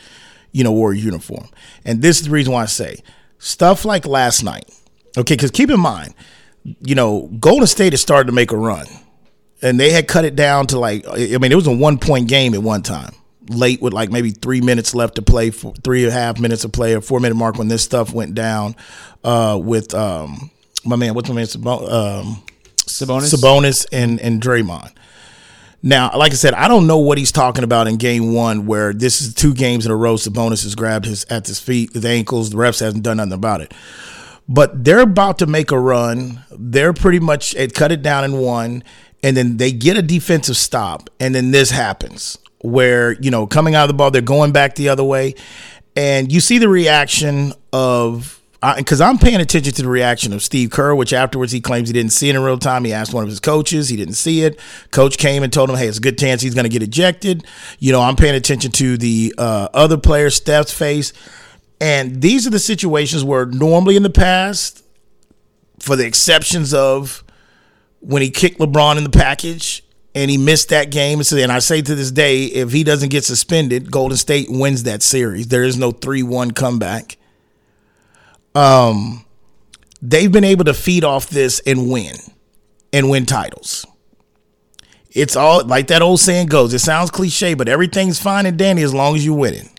you 0.53 0.63
know, 0.65 0.73
Warrior 0.73 1.01
uniform. 1.01 1.49
And 1.87 2.03
this 2.03 2.21
is 2.21 2.27
the 2.27 2.31
reason 2.31 2.53
why 2.53 2.65
I 2.65 2.67
say 2.67 2.99
stuff 3.39 3.87
like 3.87 4.07
last 4.07 4.43
night. 4.43 4.71
Okay. 5.17 5.35
Because 5.35 5.51
keep 5.51 5.71
in 5.71 5.81
mind, 5.81 6.15
you 6.83 6.95
know, 6.95 7.31
Golden 7.41 7.67
State 7.67 7.95
has 7.95 8.03
started 8.03 8.27
to 8.27 8.35
make 8.35 8.53
a 8.53 8.57
run. 8.57 8.87
And 9.61 9.79
they 9.79 9.91
had 9.91 10.07
cut 10.07 10.25
it 10.25 10.37
down 10.37 10.69
to 10.69 10.79
like, 10.79 11.05
I 11.09 11.39
mean, 11.39 11.51
it 11.51 11.57
was 11.57 11.67
a 11.67 11.73
one 11.73 11.99
point 11.99 12.29
game 12.29 12.55
at 12.55 12.63
one 12.63 12.83
time 12.83 13.15
late 13.49 13.81
with 13.81 13.93
like 13.93 14.11
maybe 14.11 14.31
three 14.31 14.61
minutes 14.61 14.95
left 14.95 15.17
to 15.17 15.23
play, 15.23 15.51
for 15.51 15.73
three 15.83 16.05
and 16.05 16.13
a 16.13 16.15
half 16.15 16.39
minutes 16.39 16.63
to 16.63 16.69
play, 16.69 16.93
a 16.93 17.01
four 17.01 17.21
minute 17.21 17.35
mark 17.35 17.57
when 17.57 17.69
this 17.69 17.83
stuff 17.83 18.13
went 18.13 18.35
down 18.35 18.77
uh, 19.25 19.59
with 19.63 19.95
um, 19.95 20.51
my 20.85 20.97
man, 20.97 21.15
what's 21.15 21.29
my 21.29 21.35
man, 21.35 21.45
um, 21.45 22.43
Sabonis, 22.77 23.35
Sabonis 23.35 23.87
and 23.93 24.21
and 24.21 24.41
Draymond. 24.41 24.93
Now, 25.81 26.11
like 26.17 26.33
I 26.33 26.35
said, 26.35 26.55
I 26.55 26.67
don't 26.67 26.89
know 26.89 26.99
what 26.99 27.19
he's 27.19 27.31
talking 27.31 27.63
about 27.63 27.87
in 27.87 27.99
game 27.99 28.35
one, 28.35 28.67
where 28.67 28.93
this 28.93 29.21
is 29.21 29.33
two 29.33 29.55
games 29.55 29.87
in 29.87 29.93
a 29.93 29.97
row. 29.97 30.15
Sabonis 30.15 30.65
has 30.65 30.75
grabbed 30.75 31.05
his 31.05 31.25
at 31.25 31.47
his 31.47 31.61
feet, 31.61 31.93
his 31.93 32.05
ankles. 32.05 32.51
The 32.51 32.57
refs 32.57 32.81
hasn't 32.81 33.05
done 33.05 33.19
nothing 33.19 33.33
about 33.33 33.61
it. 33.61 33.73
But 34.49 34.83
they're 34.83 35.01
about 35.01 35.39
to 35.39 35.47
make 35.47 35.71
a 35.71 35.79
run. 35.79 36.43
They're 36.51 36.95
pretty 36.95 37.21
much 37.21 37.55
it 37.55 37.75
cut 37.75 37.93
it 37.93 38.03
down 38.03 38.25
in 38.25 38.39
one, 38.39 38.83
and 39.23 39.37
then 39.37 39.57
they 39.57 39.73
get 39.73 39.97
a 39.97 40.03
defensive 40.03 40.57
stop, 40.57 41.11
and 41.21 41.35
then 41.35 41.51
this 41.51 41.71
happens 41.71 42.39
where 42.61 43.13
you 43.21 43.31
know 43.31 43.47
coming 43.47 43.75
out 43.75 43.83
of 43.85 43.89
the 43.89 43.95
ball 43.95 44.11
they're 44.11 44.21
going 44.21 44.51
back 44.51 44.75
the 44.75 44.89
other 44.89 45.05
way 45.05 45.33
and 45.99 46.31
you 46.31 46.41
see 46.41 46.59
the 46.59 46.69
reaction 46.69 47.53
of 47.73 48.41
because 48.77 49.01
I'm 49.01 49.19
paying 49.19 49.41
attention 49.41 49.73
to 49.73 49.83
the 49.83 49.89
reaction 49.89 50.33
of 50.33 50.43
Steve 50.43 50.71
Kerr, 50.71 50.95
which 50.95 51.13
afterwards 51.13 51.53
he 51.53 51.61
claims 51.61 51.89
he 51.89 51.93
didn't 51.93 52.13
see 52.13 52.29
it 52.29 52.37
in 52.37 52.43
real 52.43 52.59
time. 52.59 52.85
He 52.85 52.93
asked 52.93 53.13
one 53.13 53.23
of 53.23 53.29
his 53.29 53.41
coaches, 53.41 53.89
he 53.89 53.97
didn't 53.97 54.15
see 54.15 54.43
it. 54.43 54.61
Coach 54.91 55.19
came 55.19 55.43
and 55.43 55.53
told 55.53 55.71
him, 55.71 55.77
"Hey, 55.77 55.89
it's 55.89 55.99
a 55.99 56.01
good 56.01 56.19
chance 56.19 56.41
he's 56.41 56.55
going 56.55 56.65
to 56.65 56.69
get 56.69 56.83
ejected." 56.83 57.45
You 57.81 57.91
know, 57.91 58.01
I'm 58.01 58.15
paying 58.15 58.37
attention 58.37 58.71
to 58.73 58.97
the 58.97 59.35
uh, 59.39 59.69
other 59.75 59.97
player, 59.97 60.31
Steph's 60.31 60.73
face, 60.73 61.13
and 61.81 62.23
these 62.23 62.47
are 62.47 62.51
the 62.51 62.59
situations 62.61 63.25
where 63.25 63.47
normally 63.47 63.97
in 63.97 64.05
the 64.05 64.11
past, 64.11 64.85
for 65.81 65.97
the 65.97 66.07
exceptions 66.07 66.73
of 66.73 67.25
when 68.01 68.23
he 68.23 68.31
kicked 68.31 68.59
LeBron 68.59 68.97
in 68.97 69.05
the 69.05 69.11
package 69.11 69.83
and 70.15 70.31
he 70.31 70.39
missed 70.39 70.71
that 70.71 70.91
game. 70.91 71.21
And 71.33 71.53
I 71.53 71.59
say 71.59 71.83
to 71.83 71.95
this 71.95 72.11
day, 72.11 72.45
if 72.45 72.73
he 72.73 72.85
doesn't 72.85 73.11
get 73.11 73.25
suspended, 73.25 73.91
Golden 73.91 74.17
State 74.17 74.49
wins 74.51 74.85
that 74.85 75.03
series. 75.03 75.49
There 75.49 75.65
is 75.65 75.77
no 75.77 75.91
3 75.91 76.23
1 76.23 76.53
comeback. 76.53 77.17
Um, 78.55 79.25
they've 80.03 80.33
been 80.33 80.45
able 80.45 80.65
to 80.65 80.75
feed 80.75 81.05
off 81.05 81.29
this 81.29 81.61
and 81.67 81.91
win 81.91 82.17
and 82.93 83.11
win 83.11 83.27
titles. 83.27 83.87
It's 85.11 85.37
all 85.37 85.65
like 85.65 85.87
that 85.89 86.03
old 86.03 86.21
saying 86.21 86.49
goes. 86.49 86.75
It 86.75 86.81
sounds 86.81 87.11
cliche, 87.11 87.55
but 87.55 87.69
everything's 87.69 88.21
fine 88.21 88.47
and 88.47 88.59
dandy 88.59 88.83
as 88.83 88.95
long 88.95 89.17
as 89.17 89.25
you're 89.25 89.37
winning. 89.37 89.71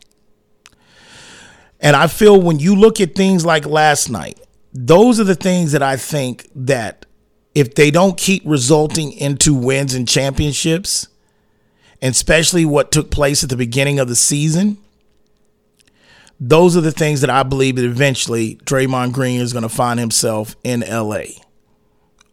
And 1.80 1.96
I 1.96 2.08
feel 2.08 2.42
when 2.42 2.60
you 2.60 2.76
look 2.76 3.00
at 3.00 3.16
things 3.16 3.46
like 3.46 3.66
last 3.66 4.10
night, 4.10 4.40
those 4.74 5.20
are 5.20 5.24
the 5.24 5.36
things 5.36 5.72
that 5.72 5.82
I 5.82 5.98
think 5.98 6.48
that 6.56 7.06
if 7.60 7.76
they 7.76 7.92
don't 7.92 8.18
keep 8.18 8.42
resulting 8.46 9.12
into 9.12 9.54
wins 9.54 9.94
and 9.94 10.08
championships, 10.08 11.10
and 12.02 12.12
especially 12.12 12.64
what 12.64 12.90
took 12.90 13.12
place 13.12 13.44
at 13.44 13.50
the 13.50 13.58
beginning 13.58 14.00
of 14.00 14.08
the 14.08 14.16
season, 14.16 14.78
those 16.40 16.78
are 16.78 16.82
the 16.82 16.94
things 16.94 17.20
that 17.20 17.30
I 17.30 17.44
believe 17.44 17.76
that 17.76 17.84
eventually 17.84 18.56
Draymond 18.64 19.12
Green 19.12 19.42
is 19.42 19.52
going 19.52 19.64
to 19.64 19.70
find 19.70 20.00
himself 20.00 20.56
in 20.64 20.86
LA. 20.90 21.24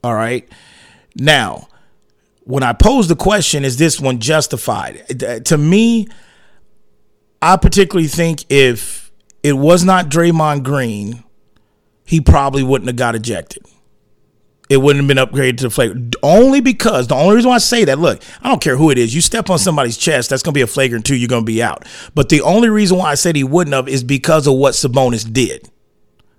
All 0.04 0.14
right. 0.14 0.48
Now, 1.16 1.66
when 2.44 2.62
I 2.62 2.72
pose 2.72 3.08
the 3.08 3.16
question, 3.16 3.64
is 3.64 3.78
this 3.78 3.98
one 3.98 4.20
justified? 4.20 5.44
To 5.46 5.58
me, 5.58 6.06
I 7.42 7.56
particularly 7.56 8.06
think 8.06 8.44
if 8.48 9.10
it 9.42 9.54
was 9.54 9.82
not 9.82 10.08
Draymond 10.08 10.62
Green, 10.62 11.24
he 12.04 12.20
probably 12.20 12.62
wouldn't 12.62 12.86
have 12.86 12.94
got 12.94 13.16
ejected 13.16 13.66
it 14.68 14.78
wouldn't 14.78 15.08
have 15.08 15.08
been 15.08 15.24
upgraded 15.24 15.58
to 15.58 15.70
flagrant. 15.70 16.16
Only 16.22 16.60
because 16.60 17.06
the 17.08 17.14
only 17.14 17.36
reason 17.36 17.50
why 17.50 17.56
I 17.56 17.58
say 17.58 17.84
that, 17.84 17.98
look, 17.98 18.22
I 18.42 18.48
don't 18.48 18.60
care 18.60 18.76
who 18.76 18.90
it 18.90 18.98
is. 18.98 19.14
You 19.14 19.20
step 19.20 19.48
on 19.48 19.58
somebody's 19.58 19.96
chest, 19.96 20.30
that's 20.30 20.42
gonna 20.42 20.54
be 20.54 20.62
a 20.62 20.66
flagrant 20.66 21.06
two. 21.06 21.16
You're 21.16 21.28
gonna 21.28 21.44
be 21.44 21.62
out. 21.62 21.86
But 22.14 22.28
the 22.28 22.40
only 22.42 22.68
reason 22.68 22.98
why 22.98 23.10
I 23.10 23.14
said 23.14 23.36
he 23.36 23.44
wouldn't 23.44 23.74
have 23.74 23.88
is 23.88 24.02
because 24.02 24.46
of 24.46 24.54
what 24.54 24.74
Sabonis 24.74 25.30
did. 25.30 25.70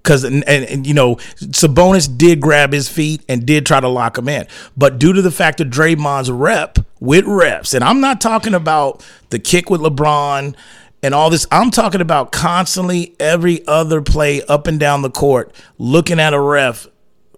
Because 0.04 0.24
and, 0.24 0.48
and, 0.48 0.64
and, 0.66 0.88
you 0.88 0.94
know 0.94 1.16
Sabonis 1.36 2.18
did 2.18 2.40
grab 2.40 2.72
his 2.72 2.88
feet 2.88 3.24
and 3.28 3.46
did 3.46 3.66
try 3.66 3.80
to 3.80 3.90
lock 3.90 4.18
him 4.18 4.30
in, 4.30 4.48
but 4.76 5.00
due 5.00 5.14
to 5.14 5.22
the 5.22 5.32
fact 5.32 5.60
of 5.60 5.68
Draymond's 5.68 6.32
rep 6.32 6.80
with 7.00 7.26
reps, 7.26 7.74
and 7.74 7.84
I'm 7.84 8.00
not 8.00 8.22
talking 8.22 8.54
about 8.54 9.06
the 9.30 9.40
kick 9.40 9.70
with 9.70 9.82
LeBron 9.82 10.56
and 11.04 11.14
all 11.14 11.30
this. 11.30 11.46
I'm 11.52 11.72
talking 11.72 12.00
about 12.00 12.32
constantly 12.32 13.16
every 13.20 13.66
other 13.68 14.02
play 14.02 14.42
up 14.44 14.66
and 14.68 14.80
down 14.80 15.02
the 15.02 15.10
court, 15.10 15.54
looking 15.78 16.22
at 16.22 16.34
a 16.34 16.40
ref 16.40 16.88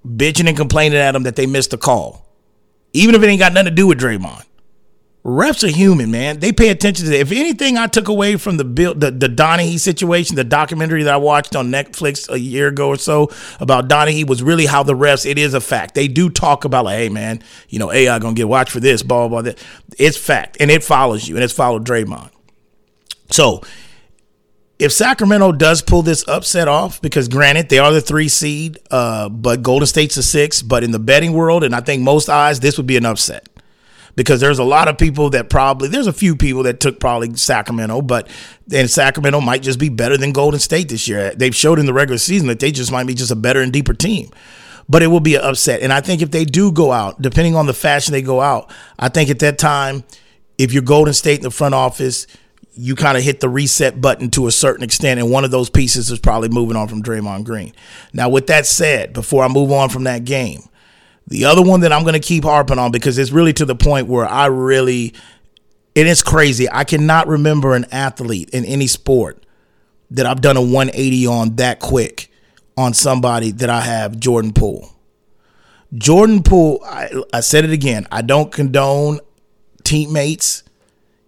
bitching 0.06 0.48
and 0.48 0.58
complaining 0.58 0.98
at 0.98 1.12
them 1.12 1.24
that 1.24 1.36
they 1.36 1.46
missed 1.46 1.74
a 1.74 1.78
call, 1.78 2.26
even 2.94 3.16
if 3.16 3.24
it 3.24 3.28
ain't 3.28 3.40
got 3.40 3.54
nothing 3.54 3.70
to 3.70 3.76
do 3.76 3.88
with 3.88 4.00
Draymond. 4.00 4.46
Refs 5.26 5.66
are 5.66 5.72
human, 5.72 6.12
man. 6.12 6.40
They 6.40 6.54
pay 6.54 6.70
attention 6.70 7.06
to 7.06 7.12
that. 7.12 7.20
If 7.20 7.32
anything, 7.34 7.78
I 7.78 7.88
took 7.88 8.08
away 8.08 8.38
from 8.38 8.56
the 8.56 8.64
Bill, 8.64 8.96
the, 8.96 9.12
the 9.12 9.28
Donaghy 9.28 9.78
situation, 9.78 10.38
the 10.38 10.46
documentary 10.46 11.04
that 11.04 11.14
I 11.14 11.18
watched 11.18 11.58
on 11.58 11.68
Netflix 11.70 12.32
a 12.32 12.40
year 12.40 12.70
ago 12.70 12.88
or 12.88 12.96
so 12.96 13.30
about 13.60 13.90
Donaghy 13.90 14.26
was 14.26 14.42
really 14.42 14.66
how 14.66 14.82
the 14.82 14.94
refs. 14.94 15.30
It 15.30 15.38
is 15.38 15.54
a 15.54 15.60
fact. 15.60 15.94
They 15.94 16.08
do 16.08 16.30
talk 16.30 16.64
about 16.64 16.86
like, 16.86 16.98
hey, 16.98 17.10
man, 17.10 17.44
you 17.68 17.80
know, 17.80 17.92
AI 17.92 18.18
gonna 18.20 18.34
get 18.34 18.48
watched 18.48 18.72
for 18.72 18.80
this, 18.80 19.04
blah 19.04 19.28
blah. 19.28 19.42
blah. 19.42 19.52
It's 19.98 20.18
fact, 20.18 20.56
and 20.62 20.72
it 20.72 20.86
follows 20.86 21.28
you, 21.28 21.36
and 21.36 21.44
it's 21.44 21.54
followed 21.54 21.86
Draymond. 21.86 22.32
So 23.30 23.62
if 24.80 24.94
Sacramento 24.94 25.52
does 25.52 25.82
pull 25.82 26.02
this 26.02 26.26
upset 26.28 26.70
off, 26.70 27.02
because 27.02 27.28
granted 27.28 27.68
they 27.68 27.80
are 27.80 27.92
the 27.92 28.02
three 28.02 28.30
seed, 28.30 28.80
uh, 28.90 29.28
but 29.28 29.62
Golden 29.62 29.86
State's 29.86 30.16
a 30.16 30.24
six. 30.24 30.62
But 30.62 30.86
in 30.86 30.92
the 30.92 31.00
betting 31.00 31.34
world, 31.34 31.66
and 31.66 31.76
I 31.76 31.82
think 31.82 32.02
most 32.02 32.30
eyes, 32.30 32.62
this 32.62 32.78
would 32.78 32.88
be 32.88 32.96
an 32.96 33.06
upset 33.06 33.48
because 34.16 34.40
there's 34.40 34.60
a 34.60 34.64
lot 34.64 34.88
of 34.88 34.98
people 34.98 35.30
that 35.32 35.50
probably 35.50 35.90
there's 35.90 36.08
a 36.08 36.14
few 36.14 36.36
people 36.36 36.64
that 36.64 36.80
took 36.80 37.00
probably 37.00 37.36
Sacramento, 37.36 38.02
but 38.02 38.28
then 38.68 38.88
Sacramento 38.88 39.42
might 39.42 39.62
just 39.62 39.80
be 39.80 39.90
better 39.90 40.18
than 40.18 40.32
Golden 40.32 40.60
State 40.60 40.90
this 40.90 41.08
year. 41.08 41.34
They've 41.36 41.56
showed 41.56 41.78
in 41.78 41.86
the 41.86 41.94
regular 41.94 42.18
season 42.18 42.48
that 42.48 42.60
they 42.60 42.72
just 42.72 42.92
might 42.92 43.08
be 43.08 43.14
just 43.14 43.32
a 43.32 43.36
better 43.36 43.62
and 43.62 43.72
deeper 43.72 43.94
team. 43.94 44.30
But 44.88 45.04
it 45.04 45.08
will 45.08 45.20
be 45.20 45.36
an 45.36 45.42
upset. 45.42 45.82
And 45.82 45.94
I 45.94 46.02
think 46.02 46.22
if 46.22 46.32
they 46.32 46.46
do 46.46 46.72
go 46.72 46.92
out, 46.92 47.22
depending 47.22 47.56
on 47.56 47.68
the 47.68 47.74
fashion 47.74 48.12
they 48.12 48.24
go 48.24 48.42
out, 48.42 48.74
I 48.98 49.08
think 49.08 49.30
at 49.30 49.40
that 49.40 49.60
time, 49.60 50.04
if 50.58 50.74
you're 50.74 50.82
Golden 50.82 51.14
State 51.14 51.38
in 51.38 51.44
the 51.44 51.52
front 51.52 51.76
office, 51.76 52.26
you 52.82 52.96
kind 52.96 53.18
of 53.18 53.24
hit 53.24 53.42
the 53.42 53.50
reset 53.50 54.00
button 54.00 54.30
to 54.32 54.48
a 54.48 54.52
certain 54.52 54.86
extent, 54.86 55.20
and 55.20 55.30
one 55.30 55.44
of 55.44 55.52
those 55.52 55.70
pieces 55.70 56.10
is 56.10 56.18
probably 56.18 56.48
moving 56.48 56.78
on 56.78 56.88
from 56.88 57.04
Draymond 57.04 57.44
Green. 57.44 57.74
Now, 58.14 58.30
with 58.30 58.48
that 58.48 58.66
said, 58.66 59.12
before 59.12 59.44
I 59.44 59.50
move 59.50 59.70
on 59.70 59.90
from 59.90 60.06
that 60.06 60.24
game, 60.24 60.62
the 61.28 61.44
other 61.44 61.62
one 61.62 61.82
that 61.82 61.92
I'm 61.92 62.04
going 62.04 62.14
to 62.14 62.22
keep 62.22 62.46
harping 62.46 62.80
on 62.80 62.92
because 62.92 63.18
it's 63.18 63.32
really 63.32 63.52
to 63.54 63.66
the 63.66 63.76
point 63.76 64.08
where 64.08 64.26
I 64.26 64.46
really, 64.46 65.14
and 65.94 66.08
it 66.08 66.08
is 66.08 66.24
crazy. 66.24 66.70
I 66.72 66.86
cannot 66.86 67.28
remember 67.28 67.76
an 67.76 67.86
athlete 67.92 68.50
in 68.52 68.64
any 68.64 68.88
sport 68.88 69.46
that 70.12 70.26
I've 70.26 70.40
done 70.40 70.56
a 70.56 70.62
180 70.62 71.28
on 71.28 71.56
that 71.58 71.82
quick 71.82 72.32
on 72.78 72.94
somebody 72.94 73.52
that 73.52 73.70
I 73.70 73.82
have 73.82 74.18
Jordan 74.22 74.54
Poole. 74.54 74.90
Jordan 75.94 76.44
Poole, 76.44 76.80
I, 76.86 77.10
I 77.34 77.42
said 77.42 77.66
it 77.66 77.72
again. 77.72 78.08
I 78.10 78.22
don't 78.22 78.54
condone 78.54 79.20
teammates 79.84 80.64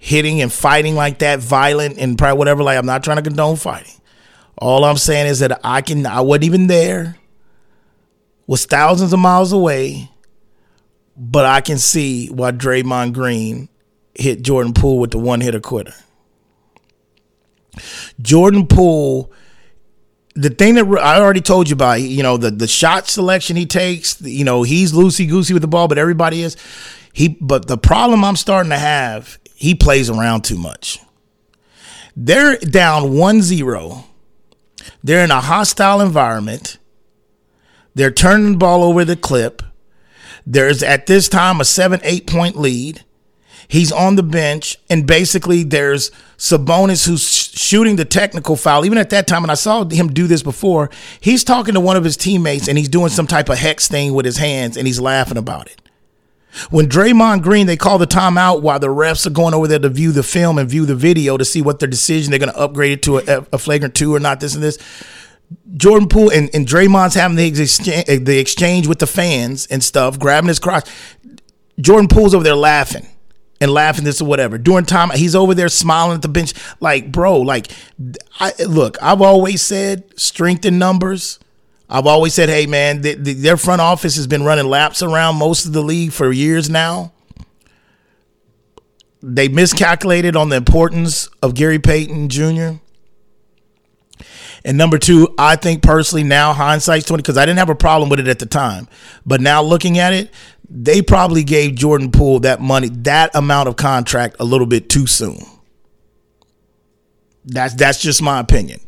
hitting 0.04 0.42
and 0.42 0.52
fighting 0.52 0.96
like 0.96 1.20
that, 1.20 1.40
violent 1.40 2.00
and 2.00 2.18
probably 2.18 2.40
whatever. 2.40 2.64
Like 2.64 2.78
I'm 2.78 2.88
not 2.88 3.04
trying 3.04 3.18
to 3.18 3.24
condone 3.24 3.56
fighting. 3.56 3.94
All 4.58 4.84
I'm 4.84 4.98
saying 4.98 5.28
is 5.28 5.40
that 5.40 5.62
I 5.64 5.82
can. 5.82 6.06
I 6.06 6.22
wasn't 6.22 6.46
even 6.46 6.68
there. 6.68 7.18
Was 8.48 8.66
thousands 8.66 9.14
of 9.14 9.20
miles 9.20 9.54
away, 9.54 10.10
but 11.16 11.46
I 11.46 11.62
can 11.62 11.78
see 11.78 12.28
why 12.28 12.52
Draymond 12.52 13.14
Green 13.14 13.70
hit 14.16 14.42
Jordan 14.42 14.74
Poole 14.74 15.00
with 15.00 15.12
the 15.12 15.20
one 15.20 15.40
hitter 15.40 15.62
quitter. 15.62 15.94
Jordan 18.20 18.68
Poole 18.68 19.32
the 20.34 20.50
thing 20.50 20.76
that 20.76 20.86
I 20.86 21.20
already 21.20 21.42
told 21.42 21.70
you 21.70 21.74
about, 21.74 22.02
you 22.02 22.24
know, 22.24 22.38
the 22.38 22.52
the 22.52 22.68
shot 22.68 23.08
selection 23.08 23.56
he 23.56 23.66
takes, 23.66 24.20
you 24.22 24.46
know, 24.46 24.64
he's 24.64 24.94
loosey 24.94 25.28
goosey 25.28 25.54
with 25.54 25.62
the 25.62 25.68
ball, 25.68 25.88
but 25.88 25.98
everybody 25.98 26.42
is. 26.42 26.58
He, 27.14 27.28
but 27.28 27.68
the 27.68 27.78
problem 27.78 28.24
I'm 28.24 28.38
starting 28.38 28.70
to 28.70 28.78
have, 28.78 29.38
he 29.62 29.76
plays 29.76 30.10
around 30.10 30.42
too 30.42 30.58
much. 30.58 31.00
They're 32.16 32.58
down 32.58 33.12
1-0. 33.12 34.04
They're 35.04 35.24
in 35.24 35.30
a 35.30 35.40
hostile 35.40 36.02
environment. 36.02 36.80
They're 37.94 38.10
turning 38.10 38.54
the 38.54 38.58
ball 38.58 38.84
over 38.84 39.06
the 39.06 39.16
clip. 39.16 39.62
There's 40.48 40.82
at 40.82 41.06
this 41.06 41.30
time 41.30 41.62
a 41.62 41.66
seven, 41.66 42.00
eight 42.04 42.26
point 42.26 42.58
lead. 42.58 43.04
He's 43.68 43.92
on 43.92 44.16
the 44.16 44.24
bench, 44.24 44.78
and 44.90 45.06
basically 45.06 45.62
there's 45.62 46.10
Sabonis 46.40 47.08
who's 47.08 47.22
shooting 47.22 47.98
the 47.98 48.04
technical 48.04 48.56
foul. 48.56 48.84
Even 48.84 48.98
at 48.98 49.12
that 49.12 49.28
time, 49.28 49.44
and 49.44 49.52
I 49.52 49.56
saw 49.56 49.86
him 49.86 50.12
do 50.12 50.26
this 50.26 50.42
before, 50.42 50.90
he's 51.20 51.44
talking 51.44 51.76
to 51.76 51.80
one 51.80 51.98
of 51.98 52.04
his 52.04 52.18
teammates 52.18 52.68
and 52.68 52.80
he's 52.80 52.90
doing 52.90 53.10
some 53.10 53.28
type 53.28 53.48
of 53.48 53.60
hex 53.60 53.88
thing 53.88 54.16
with 54.16 54.26
his 54.26 54.38
hands 54.38 54.76
and 54.76 54.88
he's 54.88 55.00
laughing 55.00 55.38
about 55.38 55.68
it. 55.68 55.82
When 56.70 56.88
Draymond 56.88 57.42
Green, 57.42 57.68
they 57.68 57.78
call 57.78 57.98
the 57.98 58.08
timeout 58.08 58.62
while 58.62 58.80
the 58.80 58.88
refs 58.88 59.26
are 59.26 59.32
going 59.32 59.54
over 59.54 59.68
there 59.68 59.80
to 59.80 59.90
view 59.90 60.12
the 60.12 60.24
film 60.24 60.58
and 60.58 60.70
view 60.70 60.86
the 60.86 60.96
video 60.96 61.38
to 61.38 61.46
see 61.46 61.62
what 61.62 61.80
their 61.80 61.90
decision, 61.90 62.32
they're 62.32 62.40
going 62.40 62.52
to 62.52 62.60
upgrade 62.60 62.92
it 62.92 63.02
to 63.04 63.18
a, 63.18 63.46
a 63.54 63.58
flagrant 63.58 63.96
two 63.96 64.14
or 64.14 64.20
not, 64.20 64.40
this 64.40 64.54
and 64.54 64.64
this. 64.64 64.78
Jordan 65.76 66.08
Poole 66.08 66.32
and, 66.32 66.50
and 66.54 66.68
Draymond's 66.68 67.16
having 67.16 67.38
the 67.38 67.48
exchange, 67.48 68.06
the 68.06 68.40
exchange 68.40 68.88
with 68.88 69.00
the 69.00 69.08
fans 69.08 69.66
and 69.68 69.84
stuff, 69.84 70.20
grabbing 70.20 70.48
his 70.48 70.60
crotch. 70.60 70.90
Jordan 71.80 72.08
Poole's 72.08 72.34
over 72.34 72.44
there 72.44 72.56
laughing 72.56 73.08
and 73.60 73.72
laughing 73.72 74.04
this 74.04 74.22
or 74.22 74.26
whatever. 74.26 74.58
During 74.58 74.86
time, 74.86 75.10
he's 75.12 75.36
over 75.36 75.54
there 75.54 75.70
smiling 75.70 76.16
at 76.16 76.22
the 76.22 76.28
bench. 76.28 76.54
Like, 76.80 77.12
bro, 77.12 77.40
like, 77.40 77.72
I 78.40 78.54
look. 78.64 78.98
I've 79.02 79.22
always 79.22 79.62
said 79.62 80.20
strength 80.20 80.66
in 80.66 80.80
numbers. 80.80 81.40
I've 81.92 82.08
always 82.08 82.34
said, 82.34 82.48
hey, 82.48 82.68
man, 82.68 83.02
the, 83.02 83.16
the, 83.16 83.34
their 83.34 83.58
front 83.58 83.82
office 83.82 84.16
has 84.16 84.26
been 84.26 84.44
running 84.44 84.66
laps 84.66 85.04
around 85.04 85.36
most 85.36 85.66
of 85.66 85.74
the 85.74 85.82
league 85.82 86.14
for 86.14 86.32
years 86.32 86.70
now. 86.70 87.12
They 89.22 89.50
miscalculated 89.50 90.38
on 90.38 90.48
the 90.48 90.56
importance 90.56 91.28
of 91.44 91.54
Gary 91.54 91.80
Payton 91.80 92.30
Jr. 92.30 92.80
And 94.64 94.78
number 94.78 94.98
two, 94.98 95.36
I 95.38 95.58
think 95.58 95.84
personally 95.84 96.24
now 96.24 96.54
hindsight's 96.54 97.06
20 97.08 97.22
because 97.22 97.38
I 97.38 97.46
didn't 97.46 97.60
have 97.60 97.70
a 97.70 97.76
problem 97.76 98.10
with 98.10 98.22
it 98.22 98.28
at 98.30 98.40
the 98.40 98.46
time. 98.46 98.88
But 99.26 99.42
now 99.42 99.62
looking 99.62 100.00
at 100.00 100.14
it, 100.14 100.32
they 100.70 101.02
probably 101.02 101.44
gave 101.44 101.76
Jordan 101.76 102.10
Poole 102.10 102.40
that 102.40 102.62
money, 102.62 102.88
that 102.88 103.36
amount 103.36 103.68
of 103.68 103.76
contract 103.76 104.38
a 104.40 104.46
little 104.46 104.66
bit 104.66 104.88
too 104.88 105.08
soon. 105.08 105.40
That's 107.44 107.74
that's 107.74 108.00
just 108.00 108.22
my 108.22 108.40
opinion 108.40 108.80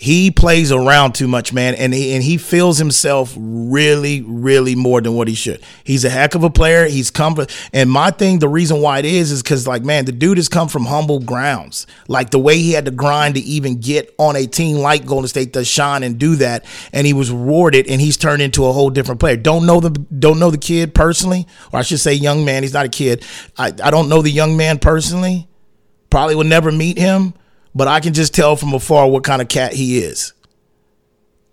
he 0.00 0.30
plays 0.30 0.70
around 0.70 1.16
too 1.16 1.26
much, 1.26 1.52
man, 1.52 1.74
and 1.74 1.92
he, 1.92 2.14
and 2.14 2.22
he 2.22 2.38
feels 2.38 2.78
himself 2.78 3.34
really, 3.36 4.22
really 4.22 4.76
more 4.76 5.00
than 5.00 5.14
what 5.14 5.26
he 5.26 5.34
should. 5.34 5.60
He's 5.82 6.04
a 6.04 6.08
heck 6.08 6.36
of 6.36 6.44
a 6.44 6.50
player. 6.50 6.86
He's 6.86 7.10
come 7.10 7.34
from, 7.34 7.48
and 7.72 7.90
my 7.90 8.12
thing, 8.12 8.38
the 8.38 8.48
reason 8.48 8.80
why 8.80 9.00
it 9.00 9.04
is, 9.04 9.32
is 9.32 9.42
because 9.42 9.66
like, 9.66 9.82
man, 9.82 10.04
the 10.04 10.12
dude 10.12 10.36
has 10.36 10.48
come 10.48 10.68
from 10.68 10.84
humble 10.84 11.18
grounds. 11.18 11.84
Like 12.06 12.30
the 12.30 12.38
way 12.38 12.58
he 12.58 12.70
had 12.70 12.84
to 12.84 12.92
grind 12.92 13.34
to 13.34 13.40
even 13.40 13.80
get 13.80 14.14
on 14.18 14.36
a 14.36 14.46
team 14.46 14.76
like 14.76 15.04
Golden 15.04 15.26
State 15.26 15.52
to 15.54 15.64
shine 15.64 16.04
and 16.04 16.16
do 16.16 16.36
that, 16.36 16.64
and 16.92 17.04
he 17.04 17.12
was 17.12 17.32
rewarded, 17.32 17.88
and 17.88 18.00
he's 18.00 18.16
turned 18.16 18.40
into 18.40 18.66
a 18.66 18.72
whole 18.72 18.90
different 18.90 19.18
player. 19.18 19.36
Don't 19.36 19.66
know 19.66 19.80
the 19.80 19.90
don't 19.90 20.38
know 20.38 20.52
the 20.52 20.58
kid 20.58 20.94
personally, 20.94 21.48
or 21.72 21.80
I 21.80 21.82
should 21.82 21.98
say, 21.98 22.14
young 22.14 22.44
man. 22.44 22.62
He's 22.62 22.72
not 22.72 22.86
a 22.86 22.88
kid. 22.88 23.24
I 23.56 23.72
I 23.82 23.90
don't 23.90 24.08
know 24.08 24.22
the 24.22 24.30
young 24.30 24.56
man 24.56 24.78
personally. 24.78 25.48
Probably 26.08 26.36
would 26.36 26.46
never 26.46 26.70
meet 26.70 26.98
him 26.98 27.34
but 27.74 27.88
I 27.88 28.00
can 28.00 28.14
just 28.14 28.34
tell 28.34 28.56
from 28.56 28.74
afar 28.74 29.08
what 29.08 29.24
kind 29.24 29.42
of 29.42 29.48
cat 29.48 29.72
he 29.72 29.98
is. 29.98 30.32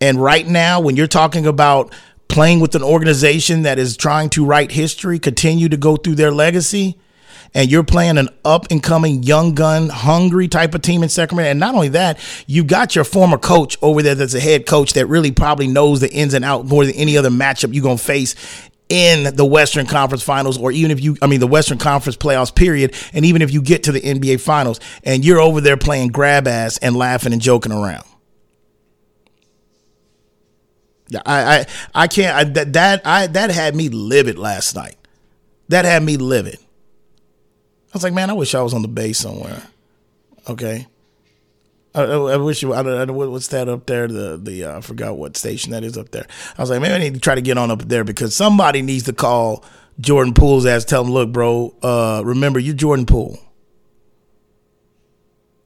And 0.01 0.21
right 0.21 0.47
now, 0.47 0.79
when 0.79 0.95
you're 0.95 1.07
talking 1.07 1.45
about 1.45 1.93
playing 2.27 2.59
with 2.59 2.75
an 2.75 2.83
organization 2.83 3.63
that 3.63 3.79
is 3.79 3.95
trying 3.95 4.29
to 4.31 4.45
write 4.45 4.71
history, 4.71 5.19
continue 5.19 5.69
to 5.69 5.77
go 5.77 5.95
through 5.95 6.15
their 6.15 6.31
legacy, 6.31 6.97
and 7.53 7.71
you're 7.71 7.83
playing 7.83 8.17
an 8.17 8.27
up 8.43 8.67
and 8.69 8.83
coming 8.83 9.23
young 9.23 9.55
gun, 9.55 9.87
hungry 9.87 10.49
type 10.49 10.75
of 10.75 10.81
team 10.81 11.03
in 11.03 11.09
Sacramento. 11.09 11.49
And 11.49 11.59
not 11.59 11.73
only 11.73 11.87
that, 11.89 12.19
you 12.47 12.65
got 12.65 12.95
your 12.95 13.05
former 13.05 13.37
coach 13.37 13.77
over 13.81 14.01
there 14.01 14.15
that's 14.15 14.33
a 14.33 14.41
head 14.41 14.65
coach 14.65 14.93
that 14.93 15.05
really 15.07 15.31
probably 15.31 15.67
knows 15.67 16.01
the 16.01 16.11
ins 16.11 16.33
and 16.33 16.43
out 16.43 16.65
more 16.65 16.85
than 16.85 16.95
any 16.95 17.17
other 17.17 17.29
matchup 17.29 17.73
you're 17.73 17.83
going 17.83 17.97
to 17.97 18.03
face 18.03 18.35
in 18.89 19.35
the 19.35 19.45
Western 19.45 19.85
Conference 19.85 20.23
Finals, 20.23 20.57
or 20.57 20.71
even 20.71 20.91
if 20.91 21.01
you, 21.01 21.17
I 21.21 21.27
mean, 21.27 21.39
the 21.39 21.47
Western 21.47 21.77
Conference 21.77 22.17
playoffs, 22.17 22.53
period. 22.53 22.93
And 23.13 23.25
even 23.25 23.41
if 23.41 23.51
you 23.51 23.61
get 23.61 23.83
to 23.83 23.91
the 23.91 24.01
NBA 24.01 24.41
Finals 24.41 24.79
and 25.03 25.25
you're 25.25 25.39
over 25.39 25.61
there 25.61 25.77
playing 25.77 26.09
grab 26.09 26.47
ass 26.47 26.77
and 26.77 26.95
laughing 26.95 27.33
and 27.33 27.41
joking 27.41 27.71
around. 27.71 28.05
Yeah, 31.09 31.21
I, 31.25 31.59
I, 31.59 31.65
I 31.93 32.07
can't, 32.07 32.35
I, 32.35 32.43
that, 32.43 32.73
that, 32.73 33.01
I, 33.05 33.27
that 33.27 33.51
had 33.51 33.75
me 33.75 33.89
livid 33.89 34.37
last 34.37 34.75
night. 34.75 34.95
That 35.69 35.85
had 35.85 36.03
me 36.03 36.17
livid. 36.17 36.57
I 36.57 37.93
was 37.93 38.03
like, 38.03 38.13
man, 38.13 38.29
I 38.29 38.33
wish 38.33 38.53
I 38.53 38.61
was 38.61 38.73
on 38.73 38.81
the 38.81 38.87
base 38.87 39.19
somewhere. 39.19 39.63
Okay. 40.49 40.87
I, 41.95 42.03
I 42.03 42.37
wish 42.37 42.61
you. 42.61 42.73
I 42.73 42.83
don't, 42.83 43.07
know 43.07 43.13
what's 43.13 43.47
that 43.49 43.69
up 43.69 43.85
there? 43.85 44.07
The 44.07 44.37
the 44.37 44.65
uh, 44.65 44.77
I 44.77 44.81
forgot 44.81 45.17
what 45.17 45.37
station 45.37 45.71
that 45.71 45.83
is 45.83 45.97
up 45.97 46.11
there. 46.11 46.27
I 46.57 46.61
was 46.61 46.69
like, 46.69 46.81
maybe 46.81 46.93
I 46.93 46.97
need 46.97 47.13
to 47.13 47.19
try 47.21 47.35
to 47.35 47.41
get 47.41 47.57
on 47.57 47.71
up 47.71 47.83
there 47.83 48.03
because 48.03 48.35
somebody 48.35 48.81
needs 48.81 49.05
to 49.05 49.13
call 49.13 49.63
Jordan 49.99 50.33
Poole's 50.33 50.65
ass. 50.65 50.83
Tell 50.83 51.05
him, 51.05 51.11
look, 51.11 51.31
bro. 51.31 51.73
Uh, 51.81 52.21
remember, 52.25 52.59
you're 52.59 52.75
Jordan 52.75 53.05
Poole. 53.05 53.39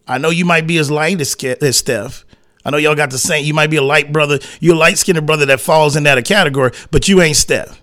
I 0.08 0.20
know 0.20 0.30
you 0.30 0.46
might 0.46 0.68
be 0.68 0.78
as 0.78 0.92
light 0.92 1.20
as, 1.20 1.36
as 1.44 1.78
Steph. 1.78 2.26
I 2.64 2.70
know 2.70 2.78
y'all 2.78 2.96
got 2.96 3.10
the 3.10 3.18
same. 3.18 3.46
You 3.46 3.54
might 3.56 3.70
be 3.72 3.78
a 3.78 3.84
light 3.84 4.12
brother. 4.12 4.38
You're 4.60 4.76
a 4.76 4.78
light 4.78 5.00
skinned 5.00 5.26
brother 5.26 5.48
that 5.48 5.60
falls 5.60 5.96
in 5.96 6.04
that 6.04 6.24
category, 6.26 6.72
but 6.92 7.08
you 7.08 7.22
ain't 7.22 7.38
Steph. 7.38 7.82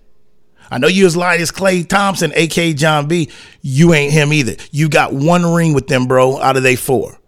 I 0.71 0.79
know 0.79 0.89
you 0.89 1.07
as 1.07 1.17
light 1.17 1.41
as 1.41 1.51
Klay 1.51 1.89
Thompson, 1.89 2.33
aka 2.35 2.73
John 2.75 3.09
B. 3.09 3.31
You 3.63 3.95
ain't 3.95 4.13
him 4.13 4.33
either. 4.33 4.57
You 4.71 4.89
got 4.89 5.13
one 5.13 5.47
ring 5.47 5.75
with 5.75 5.89
them, 5.89 6.07
bro, 6.07 6.41
out 6.41 6.57
of 6.57 6.63
they 6.63 6.77
four 6.77 7.19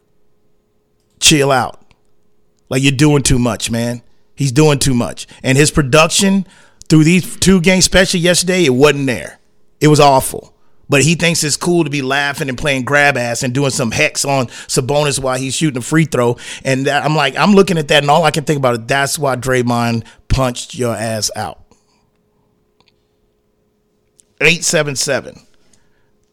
chill 1.20 1.50
out. 1.50 1.82
Like 2.68 2.82
you're 2.82 2.92
doing 2.92 3.22
too 3.22 3.38
much, 3.38 3.70
man. 3.70 4.02
He's 4.34 4.52
doing 4.52 4.78
too 4.78 4.94
much. 4.94 5.26
And 5.42 5.58
his 5.58 5.70
production 5.70 6.46
through 6.88 7.04
these 7.04 7.36
two 7.36 7.60
games, 7.60 7.84
especially 7.84 8.20
yesterday, 8.20 8.64
it 8.64 8.70
wasn't 8.70 9.06
there. 9.06 9.38
It 9.80 9.88
was 9.88 10.00
awful. 10.00 10.54
But 10.88 11.02
he 11.02 11.16
thinks 11.16 11.44
it's 11.44 11.56
cool 11.56 11.84
to 11.84 11.90
be 11.90 12.00
laughing 12.00 12.48
and 12.48 12.56
playing 12.56 12.84
grab 12.84 13.16
ass 13.16 13.42
and 13.42 13.52
doing 13.52 13.70
some 13.70 13.90
hex 13.90 14.24
on 14.24 14.46
Sabonis 14.46 15.20
while 15.20 15.38
he's 15.38 15.54
shooting 15.54 15.76
a 15.76 15.82
free 15.82 16.06
throw. 16.06 16.38
And 16.64 16.86
that, 16.86 17.04
I'm 17.04 17.14
like, 17.14 17.36
I'm 17.36 17.52
looking 17.52 17.76
at 17.76 17.88
that, 17.88 18.02
and 18.02 18.10
all 18.10 18.24
I 18.24 18.30
can 18.30 18.44
think 18.44 18.58
about 18.58 18.80
is 18.80 18.86
that's 18.86 19.18
why 19.18 19.36
Draymond 19.36 20.06
punched 20.28 20.74
your 20.74 20.94
ass 20.94 21.30
out. 21.36 21.62
877 24.40 25.47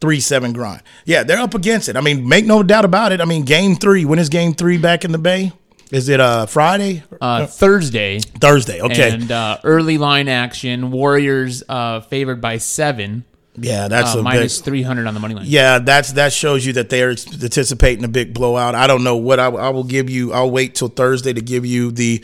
three 0.01 0.19
seven 0.19 0.53
grind. 0.53 0.81
Yeah, 1.05 1.23
they're 1.23 1.39
up 1.39 1.53
against 1.53 1.89
it. 1.89 1.97
I 1.97 2.01
mean, 2.01 2.27
make 2.27 2.45
no 2.45 2.63
doubt 2.63 2.86
about 2.86 3.12
it. 3.12 3.21
I 3.21 3.25
mean, 3.25 3.45
game 3.45 3.75
three. 3.75 4.05
When 4.05 4.19
is 4.19 4.29
game 4.29 4.53
three 4.53 4.77
back 4.77 5.05
in 5.05 5.12
the 5.12 5.17
Bay? 5.17 5.51
Is 5.91 6.10
it 6.10 6.19
uh 6.19 6.45
Friday? 6.47 7.03
Uh, 7.21 7.45
Thursday. 7.45 8.19
Thursday. 8.19 8.81
Okay. 8.81 9.12
And 9.12 9.31
uh, 9.31 9.60
early 9.63 9.97
line 9.97 10.27
action. 10.27 10.91
Warriors 10.91 11.63
uh, 11.69 12.01
favored 12.01 12.41
by 12.41 12.58
seven. 12.58 13.23
Yeah, 13.58 13.88
that's 13.88 14.15
uh, 14.15 14.19
a 14.19 14.21
minus 14.21 14.60
three 14.60 14.81
hundred 14.81 15.08
on 15.08 15.13
the 15.13 15.19
money 15.19 15.34
line. 15.34 15.45
Yeah, 15.47 15.79
that's 15.79 16.13
that 16.13 16.34
shows 16.34 16.65
you 16.65 16.73
that 16.73 16.89
they 16.89 17.03
are 17.03 17.12
anticipating 17.12 18.03
a 18.03 18.10
big 18.10 18.34
blowout. 18.34 18.75
I 18.75 18.88
don't 18.88 19.03
know 19.03 19.15
what 19.15 19.39
I, 19.39 19.45
I 19.45 19.69
will 19.69 19.86
give 19.86 20.10
you. 20.10 20.34
I'll 20.34 20.51
wait 20.51 20.75
till 20.75 20.89
Thursday 20.89 21.31
to 21.31 21.41
give 21.41 21.65
you 21.65 21.91
the 21.91 22.23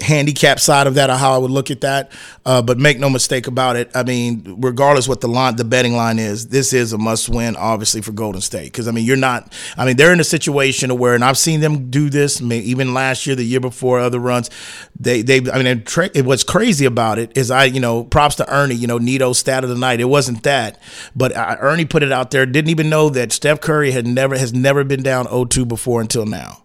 handicap 0.00 0.60
side 0.60 0.86
of 0.86 0.94
that 0.94 1.10
or 1.10 1.16
how 1.16 1.34
I 1.34 1.38
would 1.38 1.50
look 1.50 1.70
at 1.70 1.80
that. 1.80 2.12
Uh, 2.46 2.62
but 2.62 2.78
make 2.78 2.98
no 2.98 3.10
mistake 3.10 3.46
about 3.46 3.76
it. 3.76 3.90
I 3.94 4.04
mean, 4.04 4.56
regardless 4.58 5.08
what 5.08 5.20
the 5.20 5.28
line, 5.28 5.56
the 5.56 5.64
betting 5.64 5.94
line 5.94 6.18
is, 6.18 6.48
this 6.48 6.72
is 6.72 6.92
a 6.92 6.98
must 6.98 7.28
win, 7.28 7.56
obviously 7.56 8.00
for 8.00 8.12
Golden 8.12 8.40
State. 8.40 8.72
Because 8.72 8.88
I 8.88 8.92
mean, 8.92 9.04
you're 9.04 9.16
not. 9.16 9.52
I 9.76 9.84
mean, 9.84 9.96
they're 9.96 10.12
in 10.12 10.20
a 10.20 10.24
situation 10.24 10.96
where, 10.98 11.14
and 11.14 11.24
I've 11.24 11.38
seen 11.38 11.60
them 11.60 11.90
do 11.90 12.10
this. 12.10 12.40
I 12.40 12.44
mean, 12.44 12.62
even 12.62 12.94
last 12.94 13.26
year, 13.26 13.36
the 13.36 13.44
year 13.44 13.60
before, 13.60 13.98
other 13.98 14.20
runs. 14.20 14.50
They, 14.98 15.22
they. 15.22 15.50
I 15.50 15.62
mean, 15.62 15.84
what's 16.24 16.44
crazy 16.44 16.84
about 16.84 17.18
it 17.18 17.36
is 17.36 17.50
I, 17.50 17.64
you 17.64 17.80
know, 17.80 18.04
props 18.04 18.36
to 18.36 18.52
Ernie. 18.52 18.74
You 18.74 18.86
know, 18.86 18.98
Neato 18.98 19.34
stat 19.34 19.64
of 19.64 19.70
the 19.70 19.76
night. 19.76 20.00
It 20.00 20.04
wasn't 20.04 20.42
that, 20.44 20.80
but 21.14 21.34
uh, 21.34 21.56
Ernie 21.60 21.84
put 21.84 22.02
it 22.02 22.12
out 22.12 22.30
there. 22.30 22.46
Didn't 22.46 22.70
even 22.70 22.88
know 22.88 23.08
that 23.10 23.32
Steph 23.32 23.60
Curry 23.60 23.90
had 23.90 24.06
never 24.06 24.38
has 24.38 24.54
never 24.54 24.84
been 24.84 25.02
down 25.02 25.26
0-2 25.26 25.66
before 25.66 26.00
until 26.00 26.24
now. 26.24 26.64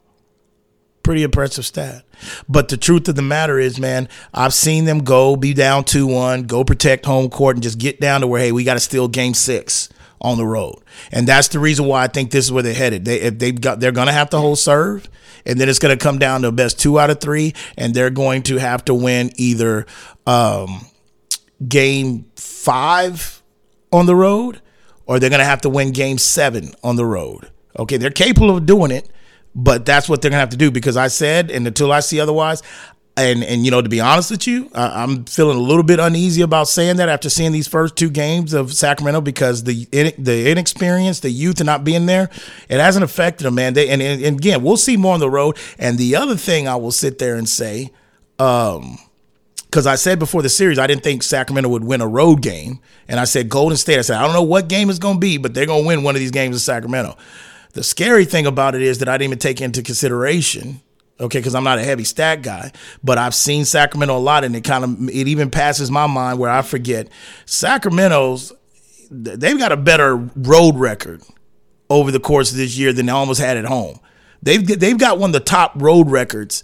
Pretty 1.03 1.23
impressive 1.23 1.65
stat. 1.65 2.03
But 2.47 2.69
the 2.69 2.77
truth 2.77 3.07
of 3.09 3.15
the 3.15 3.21
matter 3.21 3.59
is, 3.59 3.79
man, 3.79 4.07
I've 4.33 4.53
seen 4.53 4.85
them 4.85 5.03
go 5.03 5.35
be 5.35 5.53
down 5.53 5.83
2 5.83 6.07
1, 6.07 6.43
go 6.43 6.63
protect 6.63 7.05
home 7.05 7.29
court, 7.29 7.57
and 7.57 7.63
just 7.63 7.77
get 7.77 7.99
down 7.99 8.21
to 8.21 8.27
where, 8.27 8.41
hey, 8.41 8.51
we 8.51 8.63
got 8.63 8.75
to 8.75 8.79
steal 8.79 9.09
game 9.09 9.33
six 9.33 9.89
on 10.21 10.37
the 10.37 10.45
road. 10.45 10.81
And 11.11 11.27
that's 11.27 11.49
the 11.49 11.59
reason 11.59 11.85
why 11.85 12.03
I 12.03 12.07
think 12.07 12.31
this 12.31 12.45
is 12.45 12.51
where 12.51 12.63
they're 12.63 12.73
headed. 12.73 13.05
They, 13.05 13.19
if 13.19 13.37
they've 13.37 13.59
got, 13.59 13.79
they're 13.79 13.91
going 13.91 14.07
to 14.07 14.13
have 14.13 14.29
to 14.29 14.37
hold 14.37 14.57
serve, 14.57 15.09
and 15.45 15.59
then 15.59 15.67
it's 15.67 15.79
going 15.79 15.97
to 15.97 16.01
come 16.01 16.17
down 16.17 16.41
to 16.41 16.47
the 16.47 16.53
best 16.53 16.79
two 16.79 16.97
out 16.99 17.09
of 17.09 17.19
three, 17.19 17.53
and 17.77 17.93
they're 17.93 18.09
going 18.09 18.43
to 18.43 18.57
have 18.57 18.85
to 18.85 18.93
win 18.93 19.31
either 19.35 19.85
um, 20.25 20.85
game 21.67 22.25
five 22.37 23.43
on 23.91 24.05
the 24.05 24.15
road, 24.15 24.61
or 25.05 25.19
they're 25.19 25.29
going 25.29 25.39
to 25.39 25.45
have 25.45 25.61
to 25.61 25.69
win 25.69 25.91
game 25.91 26.17
seven 26.17 26.73
on 26.83 26.95
the 26.95 27.05
road. 27.05 27.49
Okay, 27.77 27.97
they're 27.97 28.09
capable 28.11 28.55
of 28.55 28.65
doing 28.65 28.91
it, 28.91 29.09
but 29.55 29.85
that's 29.85 30.09
what 30.09 30.21
they're 30.21 30.31
to 30.31 30.37
have 30.37 30.49
to 30.49 30.57
do 30.57 30.71
because 30.71 30.97
I 30.97 31.07
said, 31.07 31.51
and 31.51 31.67
until 31.67 31.91
I 31.91 31.99
see 31.99 32.19
otherwise, 32.19 32.63
and 33.15 33.43
and 33.43 33.63
you 33.63 33.71
know 33.71 33.81
to 33.81 33.89
be 33.89 33.99
honest 33.99 34.31
with 34.31 34.47
you, 34.47 34.69
I, 34.73 35.03
I'm 35.03 35.25
feeling 35.25 35.57
a 35.57 35.61
little 35.61 35.83
bit 35.83 35.99
uneasy 35.99 36.41
about 36.41 36.67
saying 36.67 36.97
that 36.97 37.09
after 37.09 37.29
seeing 37.29 37.51
these 37.51 37.67
first 37.67 37.95
two 37.95 38.09
games 38.09 38.53
of 38.53 38.73
Sacramento 38.73 39.21
because 39.21 39.63
the 39.63 39.85
the 40.17 40.49
inexperience, 40.49 41.19
the 41.19 41.29
youth, 41.29 41.59
and 41.59 41.67
not 41.67 41.83
being 41.83 42.07
there, 42.07 42.29
it 42.69 42.79
hasn't 42.79 43.03
affected 43.03 43.45
them, 43.45 43.55
man. 43.55 43.73
They 43.73 43.89
and, 43.89 44.01
and 44.01 44.37
again, 44.37 44.63
we'll 44.63 44.77
see 44.77 44.97
more 44.97 45.13
on 45.13 45.19
the 45.19 45.29
road. 45.29 45.57
And 45.77 45.97
the 45.97 46.15
other 46.15 46.35
thing 46.35 46.67
I 46.67 46.75
will 46.75 46.91
sit 46.91 47.19
there 47.19 47.35
and 47.35 47.47
say, 47.47 47.91
um, 48.39 48.97
because 49.65 49.85
I 49.85 49.95
said 49.95 50.17
before 50.17 50.41
the 50.41 50.49
series 50.49 50.79
I 50.79 50.87
didn't 50.87 51.03
think 51.03 51.21
Sacramento 51.21 51.69
would 51.69 51.83
win 51.83 52.01
a 52.01 52.07
road 52.07 52.41
game, 52.41 52.79
and 53.07 53.19
I 53.19 53.25
said 53.25 53.47
Golden 53.49 53.77
State. 53.77 53.99
I 53.99 54.01
said 54.01 54.17
I 54.17 54.23
don't 54.23 54.33
know 54.33 54.43
what 54.43 54.67
game 54.67 54.89
it's 54.89 54.99
going 54.99 55.15
to 55.15 55.19
be, 55.19 55.37
but 55.37 55.53
they're 55.53 55.67
going 55.67 55.83
to 55.83 55.87
win 55.87 56.01
one 56.01 56.15
of 56.15 56.19
these 56.19 56.31
games 56.31 56.55
in 56.55 56.59
Sacramento. 56.59 57.15
The 57.73 57.83
scary 57.83 58.25
thing 58.25 58.45
about 58.45 58.75
it 58.75 58.81
is 58.81 58.99
that 58.99 59.09
I 59.09 59.13
didn't 59.13 59.31
even 59.31 59.39
take 59.39 59.61
into 59.61 59.81
consideration 59.81 60.81
okay 61.19 61.37
because 61.37 61.53
i'm 61.53 61.63
not 61.63 61.77
a 61.77 61.83
heavy 61.83 62.03
stat 62.03 62.41
guy 62.41 62.71
but 63.03 63.19
i've 63.19 63.35
seen 63.35 63.65
sacramento 63.65 64.17
a 64.17 64.19
lot 64.19 64.43
and 64.43 64.55
it 64.55 64.63
kind 64.63 64.83
of 64.83 65.09
it 65.09 65.27
even 65.27 65.51
passes 65.51 65.91
my 65.91 66.07
mind 66.07 66.39
where 66.39 66.49
i 66.49 66.63
forget 66.63 67.07
sacramento's 67.45 68.51
they've 69.13 69.59
got 69.59 69.71
a 69.71 69.77
better 69.77 70.15
road 70.35 70.75
record 70.75 71.21
over 71.89 72.11
the 72.11 72.19
course 72.19 72.51
of 72.51 72.57
this 72.57 72.77
year 72.77 72.91
than 72.91 73.05
they 73.05 73.11
almost 73.11 73.39
had 73.39 73.57
at 73.57 73.65
home. 73.65 73.99
They've 74.41 74.65
they've 74.65 74.97
got 74.97 75.19
one 75.19 75.29
of 75.29 75.33
the 75.33 75.39
top 75.39 75.73
road 75.75 76.09
records 76.09 76.63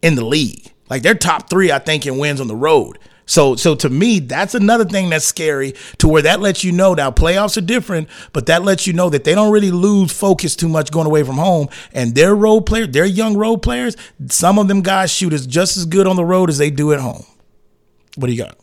in 0.00 0.14
the 0.14 0.24
league. 0.24 0.72
Like 0.88 1.02
they're 1.02 1.14
top 1.14 1.48
three 1.48 1.72
i 1.72 1.78
think 1.78 2.06
in 2.06 2.18
wins 2.18 2.40
on 2.40 2.48
the 2.48 2.56
road 2.56 2.98
so, 3.26 3.56
so 3.56 3.74
to 3.76 3.88
me, 3.88 4.18
that's 4.18 4.54
another 4.54 4.84
thing 4.84 5.10
that's 5.10 5.24
scary 5.24 5.74
to 5.98 6.08
where 6.08 6.22
that 6.22 6.40
lets 6.40 6.64
you 6.64 6.72
know 6.72 6.94
now 6.94 7.10
playoffs 7.10 7.56
are 7.56 7.62
different, 7.62 8.08
but 8.32 8.46
that 8.46 8.62
lets 8.62 8.86
you 8.86 8.92
know 8.92 9.10
that 9.10 9.24
they 9.24 9.34
don't 9.34 9.52
really 9.52 9.70
lose 9.70 10.12
focus 10.12 10.56
too 10.56 10.68
much 10.68 10.90
going 10.90 11.06
away 11.06 11.22
from 11.22 11.36
home. 11.36 11.68
And 11.92 12.14
their 12.14 12.34
role 12.34 12.60
players, 12.62 12.88
their 12.88 13.04
young 13.04 13.36
role 13.36 13.58
players, 13.58 13.96
some 14.28 14.58
of 14.58 14.68
them 14.68 14.82
guys 14.82 15.10
shoot 15.10 15.32
as 15.32 15.46
just 15.46 15.76
as 15.76 15.86
good 15.86 16.06
on 16.06 16.16
the 16.16 16.24
road 16.24 16.50
as 16.50 16.58
they 16.58 16.70
do 16.70 16.92
at 16.92 17.00
home. 17.00 17.24
What 18.16 18.26
do 18.26 18.32
you 18.32 18.42
got? 18.42 18.58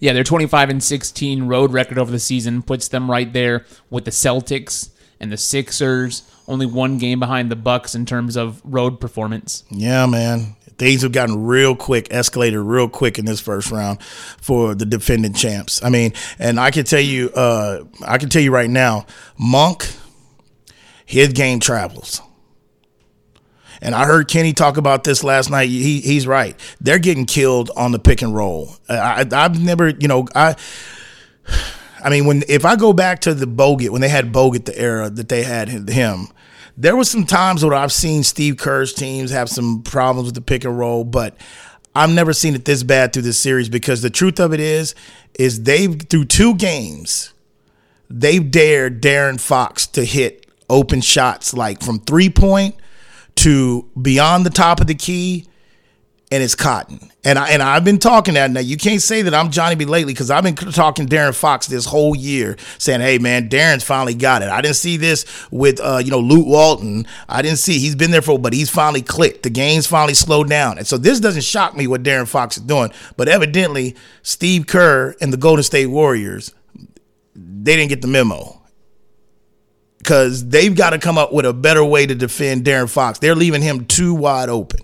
Yeah, 0.00 0.12
their 0.12 0.24
25 0.24 0.70
and 0.70 0.82
16 0.82 1.44
road 1.44 1.72
record 1.72 1.98
over 1.98 2.10
the 2.10 2.18
season 2.18 2.62
puts 2.62 2.88
them 2.88 3.10
right 3.10 3.32
there 3.32 3.64
with 3.90 4.04
the 4.04 4.10
Celtics 4.10 4.90
and 5.20 5.30
the 5.30 5.36
Sixers. 5.36 6.22
Only 6.48 6.66
one 6.66 6.98
game 6.98 7.20
behind 7.20 7.50
the 7.50 7.56
Bucks 7.56 7.94
in 7.94 8.04
terms 8.04 8.36
of 8.36 8.60
road 8.64 9.00
performance. 9.00 9.64
Yeah, 9.70 10.06
man 10.06 10.56
things 10.78 11.02
have 11.02 11.12
gotten 11.12 11.44
real 11.44 11.74
quick, 11.76 12.08
escalated 12.08 12.62
real 12.64 12.88
quick 12.88 13.18
in 13.18 13.24
this 13.24 13.40
first 13.40 13.70
round 13.70 14.02
for 14.02 14.74
the 14.74 14.86
defending 14.86 15.32
champs. 15.32 15.82
I 15.82 15.90
mean, 15.90 16.12
and 16.38 16.58
I 16.58 16.70
can 16.70 16.84
tell 16.84 17.00
you, 17.00 17.30
uh, 17.30 17.84
I 18.06 18.18
can 18.18 18.28
tell 18.28 18.42
you 18.42 18.52
right 18.52 18.70
now, 18.70 19.06
Monk, 19.38 19.88
his 21.04 21.28
game 21.28 21.60
travels. 21.60 22.20
And 23.80 23.96
I 23.96 24.06
heard 24.06 24.28
Kenny 24.28 24.52
talk 24.52 24.76
about 24.76 25.02
this 25.02 25.24
last 25.24 25.50
night. 25.50 25.68
He, 25.68 26.00
he's 26.00 26.26
right. 26.26 26.58
They're 26.80 27.00
getting 27.00 27.26
killed 27.26 27.70
on 27.76 27.90
the 27.90 27.98
pick 27.98 28.22
and 28.22 28.34
roll. 28.34 28.76
I, 28.88 29.26
I've 29.32 29.60
never, 29.60 29.88
you 29.88 30.08
know, 30.08 30.28
I. 30.34 30.54
I 32.04 32.10
mean, 32.10 32.26
when 32.26 32.42
if 32.48 32.64
I 32.64 32.76
go 32.76 32.92
back 32.92 33.20
to 33.22 33.34
the 33.34 33.46
Bogut 33.46 33.90
when 33.90 34.00
they 34.00 34.08
had 34.08 34.32
Bogut 34.32 34.64
the 34.64 34.76
era 34.76 35.08
that 35.10 35.28
they 35.28 35.42
had 35.42 35.68
him, 35.68 36.28
there 36.76 36.96
was 36.96 37.10
some 37.10 37.24
times 37.24 37.64
where 37.64 37.74
I've 37.74 37.92
seen 37.92 38.22
Steve 38.22 38.56
Kerr's 38.56 38.92
teams 38.92 39.30
have 39.30 39.48
some 39.48 39.82
problems 39.82 40.26
with 40.26 40.34
the 40.34 40.40
pick 40.40 40.64
and 40.64 40.78
roll, 40.78 41.04
but 41.04 41.36
I've 41.94 42.10
never 42.10 42.32
seen 42.32 42.54
it 42.54 42.64
this 42.64 42.82
bad 42.82 43.12
through 43.12 43.22
this 43.22 43.38
series 43.38 43.68
because 43.68 44.02
the 44.02 44.10
truth 44.10 44.40
of 44.40 44.52
it 44.52 44.60
is, 44.60 44.94
is 45.38 45.64
they've 45.64 46.00
through 46.02 46.26
two 46.26 46.54
games, 46.54 47.32
they've 48.08 48.50
dared 48.50 49.02
De'Aaron 49.02 49.40
Fox 49.40 49.86
to 49.88 50.04
hit 50.04 50.46
open 50.70 51.00
shots 51.02 51.52
like 51.52 51.82
from 51.82 51.98
three 52.00 52.30
point 52.30 52.74
to 53.34 53.88
beyond 54.00 54.46
the 54.46 54.50
top 54.50 54.80
of 54.80 54.86
the 54.86 54.94
key 54.94 55.46
and 56.32 56.42
it's 56.42 56.54
cotton. 56.54 56.98
And 57.24 57.38
I 57.38 57.50
and 57.50 57.62
I've 57.62 57.84
been 57.84 57.98
talking 57.98 58.34
that 58.34 58.50
now. 58.50 58.60
You 58.60 58.78
can't 58.78 59.02
say 59.02 59.20
that 59.20 59.34
I'm 59.34 59.50
Johnny 59.50 59.74
B 59.74 59.84
lately 59.84 60.14
because 60.14 60.30
I've 60.30 60.42
been 60.42 60.56
talking 60.56 61.06
De'Aaron 61.06 61.34
Fox 61.34 61.66
this 61.66 61.84
whole 61.84 62.16
year, 62.16 62.56
saying, 62.78 63.02
"Hey 63.02 63.18
man, 63.18 63.50
De'Aaron's 63.50 63.84
finally 63.84 64.14
got 64.14 64.40
it." 64.40 64.48
I 64.48 64.62
didn't 64.62 64.76
see 64.76 64.96
this 64.96 65.26
with 65.50 65.78
uh, 65.78 66.00
you 66.02 66.10
know 66.10 66.18
Luke 66.18 66.46
Walton. 66.46 67.06
I 67.28 67.42
didn't 67.42 67.58
see 67.58 67.78
he's 67.78 67.94
been 67.94 68.12
there 68.12 68.22
for, 68.22 68.38
but 68.38 68.54
he's 68.54 68.70
finally 68.70 69.02
clicked. 69.02 69.42
The 69.42 69.50
game's 69.50 69.86
finally 69.86 70.14
slowed 70.14 70.48
down, 70.48 70.78
and 70.78 70.86
so 70.86 70.96
this 70.96 71.20
doesn't 71.20 71.44
shock 71.44 71.76
me 71.76 71.86
what 71.86 72.02
De'Aaron 72.02 72.26
Fox 72.26 72.56
is 72.56 72.62
doing. 72.62 72.90
But 73.18 73.28
evidently, 73.28 73.94
Steve 74.22 74.66
Kerr 74.66 75.14
and 75.20 75.34
the 75.34 75.36
Golden 75.36 75.62
State 75.62 75.88
Warriors, 75.88 76.54
they 77.36 77.76
didn't 77.76 77.90
get 77.90 78.00
the 78.00 78.08
memo 78.08 78.58
because 79.98 80.48
they've 80.48 80.74
got 80.74 80.90
to 80.90 80.98
come 80.98 81.18
up 81.18 81.32
with 81.32 81.44
a 81.44 81.52
better 81.52 81.84
way 81.84 82.06
to 82.06 82.14
defend 82.14 82.64
De'Aaron 82.64 82.90
Fox. 82.90 83.18
They're 83.18 83.36
leaving 83.36 83.60
him 83.62 83.84
too 83.84 84.14
wide 84.14 84.48
open 84.48 84.80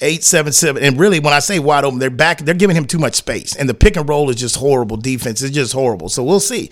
eight 0.00 0.24
seven 0.24 0.52
seven. 0.52 0.82
And 0.82 0.98
really, 0.98 1.20
when 1.20 1.32
I 1.32 1.38
say 1.38 1.58
wide 1.58 1.84
open, 1.84 1.98
they're 1.98 2.10
back. 2.10 2.38
They're 2.38 2.54
giving 2.54 2.76
him 2.76 2.86
too 2.86 2.98
much 2.98 3.14
space, 3.14 3.54
and 3.56 3.68
the 3.68 3.74
pick 3.74 3.96
and 3.96 4.08
roll 4.08 4.30
is 4.30 4.36
just 4.36 4.56
horrible. 4.56 4.96
Defense 4.96 5.42
is 5.42 5.50
just 5.50 5.72
horrible. 5.72 6.08
So 6.08 6.22
we'll 6.24 6.40
see. 6.40 6.70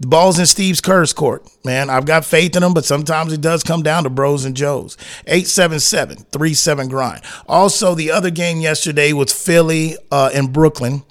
The 0.00 0.08
ball's 0.08 0.38
in 0.38 0.46
Steve 0.46 0.82
Kerr's 0.82 1.12
court, 1.12 1.48
man. 1.64 1.88
I've 1.88 2.06
got 2.06 2.24
faith 2.24 2.56
in 2.56 2.62
him, 2.64 2.74
but 2.74 2.84
sometimes 2.84 3.32
it 3.32 3.40
does 3.40 3.62
come 3.62 3.82
down 3.82 4.02
to 4.02 4.10
bros 4.10 4.44
and 4.44 4.56
Joes. 4.56 4.96
877 5.26 6.16
37 6.16 6.88
grind. 6.88 7.22
Also, 7.46 7.94
the 7.94 8.10
other 8.10 8.30
game 8.30 8.60
yesterday 8.60 9.12
was 9.12 9.32
Philly 9.32 9.96
uh, 10.10 10.30
and 10.34 10.52
Brooklyn. 10.52 11.04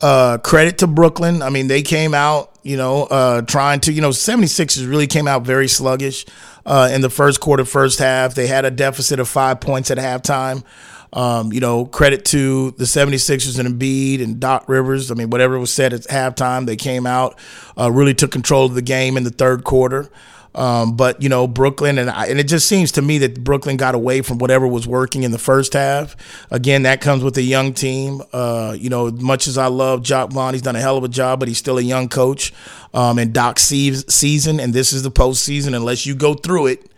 Uh, 0.00 0.38
credit 0.38 0.78
to 0.78 0.86
Brooklyn. 0.86 1.42
I 1.42 1.50
mean, 1.50 1.68
they 1.68 1.82
came 1.82 2.14
out, 2.14 2.58
you 2.62 2.76
know, 2.76 3.04
uh, 3.04 3.42
trying 3.42 3.80
to, 3.80 3.92
you 3.92 4.00
know, 4.00 4.10
76ers 4.10 4.88
really 4.88 5.06
came 5.06 5.28
out 5.28 5.42
very 5.44 5.68
sluggish 5.68 6.26
uh, 6.66 6.90
in 6.92 7.02
the 7.02 7.10
first 7.10 7.38
quarter, 7.40 7.64
first 7.64 7.98
half. 7.98 8.34
They 8.34 8.46
had 8.46 8.64
a 8.64 8.70
deficit 8.70 9.20
of 9.20 9.28
five 9.28 9.60
points 9.60 9.90
at 9.90 9.98
halftime. 9.98 10.64
Um, 11.14 11.52
you 11.52 11.60
know, 11.60 11.84
credit 11.84 12.24
to 12.26 12.70
the 12.72 12.84
76ers 12.84 13.58
and 13.58 13.68
Embiid 13.68 14.22
and 14.22 14.40
Doc 14.40 14.66
Rivers. 14.66 15.10
I 15.10 15.14
mean, 15.14 15.28
whatever 15.28 15.58
was 15.58 15.72
said 15.72 15.92
at 15.92 16.02
halftime, 16.02 16.64
they 16.64 16.76
came 16.76 17.06
out, 17.06 17.38
uh, 17.78 17.92
really 17.92 18.14
took 18.14 18.30
control 18.30 18.64
of 18.64 18.74
the 18.74 18.82
game 18.82 19.18
in 19.18 19.24
the 19.24 19.30
third 19.30 19.62
quarter. 19.62 20.10
Um, 20.54 20.96
but 20.96 21.22
you 21.22 21.28
know 21.28 21.46
Brooklyn 21.46 21.98
and 21.98 22.10
I, 22.10 22.26
and 22.26 22.38
it 22.38 22.46
just 22.46 22.68
seems 22.68 22.92
to 22.92 23.02
me 23.02 23.18
that 23.18 23.42
Brooklyn 23.42 23.78
got 23.78 23.94
away 23.94 24.20
from 24.20 24.38
whatever 24.38 24.66
was 24.68 24.86
working 24.86 25.22
in 25.22 25.30
the 25.30 25.38
first 25.38 25.72
half. 25.72 26.14
Again, 26.50 26.82
that 26.82 27.00
comes 27.00 27.24
with 27.24 27.36
a 27.38 27.42
young 27.42 27.72
team. 27.72 28.20
Uh, 28.32 28.76
you 28.78 28.90
know, 28.90 29.10
much 29.10 29.46
as 29.46 29.56
I 29.56 29.68
love 29.68 30.02
Jacque 30.02 30.30
Vaughn, 30.30 30.52
he's 30.52 30.62
done 30.62 30.76
a 30.76 30.80
hell 30.80 30.98
of 30.98 31.04
a 31.04 31.08
job, 31.08 31.38
but 31.38 31.48
he's 31.48 31.58
still 31.58 31.78
a 31.78 31.82
young 31.82 32.08
coach. 32.08 32.52
Um, 32.92 33.18
and 33.18 33.32
Doc 33.32 33.58
season, 33.58 34.60
and 34.60 34.74
this 34.74 34.92
is 34.92 35.02
the 35.02 35.10
postseason. 35.10 35.74
Unless 35.74 36.04
you 36.04 36.14
go 36.14 36.34
through 36.34 36.66
it, 36.66 36.91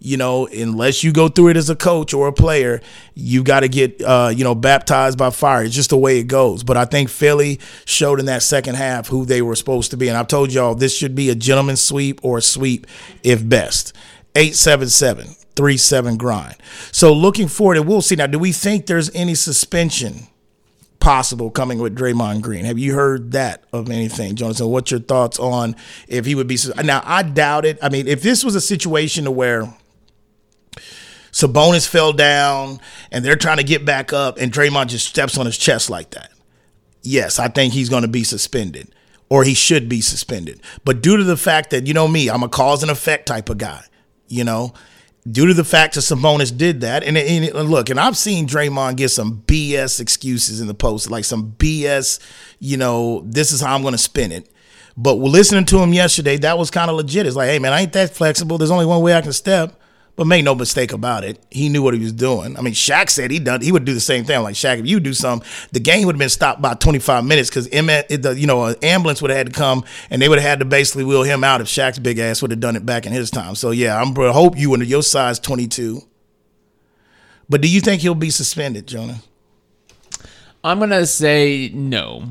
you 0.00 0.16
know, 0.16 0.46
unless 0.46 1.02
you 1.02 1.12
go 1.12 1.28
through 1.28 1.48
it 1.48 1.56
as 1.56 1.70
a 1.70 1.76
coach 1.76 2.14
or 2.14 2.28
a 2.28 2.32
player, 2.32 2.80
you 3.14 3.42
got 3.42 3.60
to 3.60 3.68
get, 3.68 4.00
uh, 4.02 4.30
you 4.34 4.44
know, 4.44 4.54
baptized 4.54 5.18
by 5.18 5.30
fire. 5.30 5.64
It's 5.64 5.74
just 5.74 5.90
the 5.90 5.98
way 5.98 6.18
it 6.18 6.24
goes. 6.24 6.62
But 6.62 6.76
I 6.76 6.84
think 6.84 7.08
Philly 7.08 7.58
showed 7.84 8.20
in 8.20 8.26
that 8.26 8.42
second 8.42 8.76
half 8.76 9.08
who 9.08 9.24
they 9.24 9.42
were 9.42 9.56
supposed 9.56 9.90
to 9.90 9.96
be. 9.96 10.08
And 10.08 10.16
I've 10.16 10.28
told 10.28 10.52
y'all 10.52 10.74
this 10.74 10.96
should 10.96 11.14
be 11.14 11.30
a 11.30 11.34
gentleman's 11.34 11.80
sweep 11.80 12.20
or 12.22 12.38
a 12.38 12.42
sweep 12.42 12.86
if 13.22 13.46
best. 13.46 13.92
877 14.36 15.34
37 15.56 16.16
grind. 16.16 16.54
So 16.92 17.12
looking 17.12 17.48
forward, 17.48 17.78
and 17.78 17.88
we'll 17.88 18.02
see. 18.02 18.14
Now, 18.14 18.28
do 18.28 18.38
we 18.38 18.52
think 18.52 18.86
there's 18.86 19.12
any 19.14 19.34
suspension? 19.34 20.28
possible 21.00 21.50
coming 21.50 21.78
with 21.78 21.96
Draymond 21.96 22.42
Green. 22.42 22.64
Have 22.64 22.78
you 22.78 22.94
heard 22.94 23.32
that 23.32 23.64
of 23.72 23.88
anything, 23.88 24.34
Jonathan? 24.34 24.68
What's 24.68 24.90
your 24.90 25.00
thoughts 25.00 25.38
on 25.38 25.76
if 26.08 26.26
he 26.26 26.34
would 26.34 26.48
be? 26.48 26.58
Now, 26.84 27.02
I 27.04 27.22
doubt 27.22 27.64
it. 27.64 27.78
I 27.82 27.88
mean, 27.88 28.08
if 28.08 28.22
this 28.22 28.44
was 28.44 28.54
a 28.54 28.60
situation 28.60 29.24
to 29.24 29.30
where 29.30 29.72
Sabonis 31.32 31.86
fell 31.86 32.12
down 32.12 32.80
and 33.12 33.24
they're 33.24 33.36
trying 33.36 33.58
to 33.58 33.64
get 33.64 33.84
back 33.84 34.12
up 34.12 34.38
and 34.38 34.52
Draymond 34.52 34.88
just 34.88 35.06
steps 35.06 35.38
on 35.38 35.46
his 35.46 35.58
chest 35.58 35.90
like 35.90 36.10
that. 36.10 36.32
Yes, 37.02 37.38
I 37.38 37.48
think 37.48 37.72
he's 37.72 37.88
going 37.88 38.02
to 38.02 38.08
be 38.08 38.24
suspended 38.24 38.92
or 39.28 39.44
he 39.44 39.54
should 39.54 39.88
be 39.88 40.00
suspended. 40.00 40.60
But 40.84 41.02
due 41.02 41.16
to 41.16 41.24
the 41.24 41.36
fact 41.36 41.70
that, 41.70 41.86
you 41.86 41.94
know 41.94 42.08
me, 42.08 42.28
I'm 42.28 42.42
a 42.42 42.48
cause 42.48 42.82
and 42.82 42.90
effect 42.90 43.26
type 43.26 43.48
of 43.50 43.58
guy, 43.58 43.84
you 44.28 44.42
know, 44.42 44.72
due 45.30 45.46
to 45.46 45.54
the 45.54 45.64
fact 45.64 45.94
that 45.94 46.00
Sabonis 46.00 46.56
did 46.56 46.80
that. 46.80 47.04
And, 47.04 47.16
and, 47.16 47.70
look, 47.70 47.90
and 47.90 48.00
I've 48.00 48.16
seen 48.16 48.46
Draymond 48.46 48.96
get 48.96 49.10
some 49.10 49.42
BS 49.46 50.00
excuses 50.00 50.60
in 50.60 50.66
the 50.66 50.74
post, 50.74 51.10
like 51.10 51.24
some 51.24 51.52
BS, 51.52 52.20
you 52.58 52.76
know, 52.76 53.22
this 53.26 53.52
is 53.52 53.60
how 53.60 53.74
I'm 53.74 53.82
going 53.82 53.92
to 53.92 53.98
spin 53.98 54.32
it. 54.32 54.48
But 54.96 55.14
listening 55.14 55.64
to 55.66 55.78
him 55.78 55.92
yesterday, 55.92 56.38
that 56.38 56.58
was 56.58 56.70
kind 56.70 56.90
of 56.90 56.96
legit. 56.96 57.26
It's 57.26 57.36
like, 57.36 57.48
hey, 57.48 57.60
man, 57.60 57.72
I 57.72 57.82
ain't 57.82 57.92
that 57.92 58.10
flexible. 58.10 58.58
There's 58.58 58.72
only 58.72 58.86
one 58.86 59.00
way 59.00 59.14
I 59.14 59.20
can 59.20 59.32
step. 59.32 59.80
But 60.18 60.26
make 60.26 60.44
no 60.44 60.56
mistake 60.56 60.92
about 60.92 61.22
it, 61.22 61.40
he 61.48 61.68
knew 61.68 61.80
what 61.80 61.94
he 61.94 62.00
was 62.00 62.12
doing. 62.12 62.58
I 62.58 62.60
mean, 62.60 62.74
Shaq 62.74 63.08
said 63.08 63.30
he 63.30 63.38
done 63.38 63.60
he 63.60 63.70
would 63.70 63.84
do 63.84 63.94
the 63.94 64.00
same 64.00 64.24
thing. 64.24 64.42
Like 64.42 64.56
Shaq, 64.56 64.80
if 64.80 64.86
you 64.86 64.98
do 64.98 65.14
something, 65.14 65.48
the 65.70 65.78
game 65.78 66.06
would 66.06 66.16
have 66.16 66.18
been 66.18 66.28
stopped 66.28 66.60
by 66.60 66.74
25 66.74 67.24
minutes 67.24 67.48
because 67.48 67.72
you 67.72 68.46
know 68.48 68.64
an 68.64 68.74
ambulance 68.82 69.22
would 69.22 69.30
have 69.30 69.38
had 69.38 69.46
to 69.46 69.52
come 69.52 69.84
and 70.10 70.20
they 70.20 70.28
would 70.28 70.40
have 70.40 70.48
had 70.48 70.58
to 70.58 70.64
basically 70.64 71.04
wheel 71.04 71.22
him 71.22 71.44
out 71.44 71.60
if 71.60 71.68
Shaq's 71.68 72.00
big 72.00 72.18
ass 72.18 72.42
would 72.42 72.50
have 72.50 72.58
done 72.58 72.74
it 72.74 72.84
back 72.84 73.06
in 73.06 73.12
his 73.12 73.30
time. 73.30 73.54
So 73.54 73.70
yeah, 73.70 73.96
I'm 73.96 74.12
hope 74.12 74.58
you 74.58 74.72
under 74.72 74.84
your 74.84 75.04
size 75.04 75.38
22. 75.38 76.02
But 77.48 77.60
do 77.60 77.68
you 77.68 77.80
think 77.80 78.02
he'll 78.02 78.16
be 78.16 78.30
suspended, 78.30 78.88
Jonah? 78.88 79.22
I'm 80.64 80.80
gonna 80.80 81.06
say 81.06 81.70
no. 81.72 82.24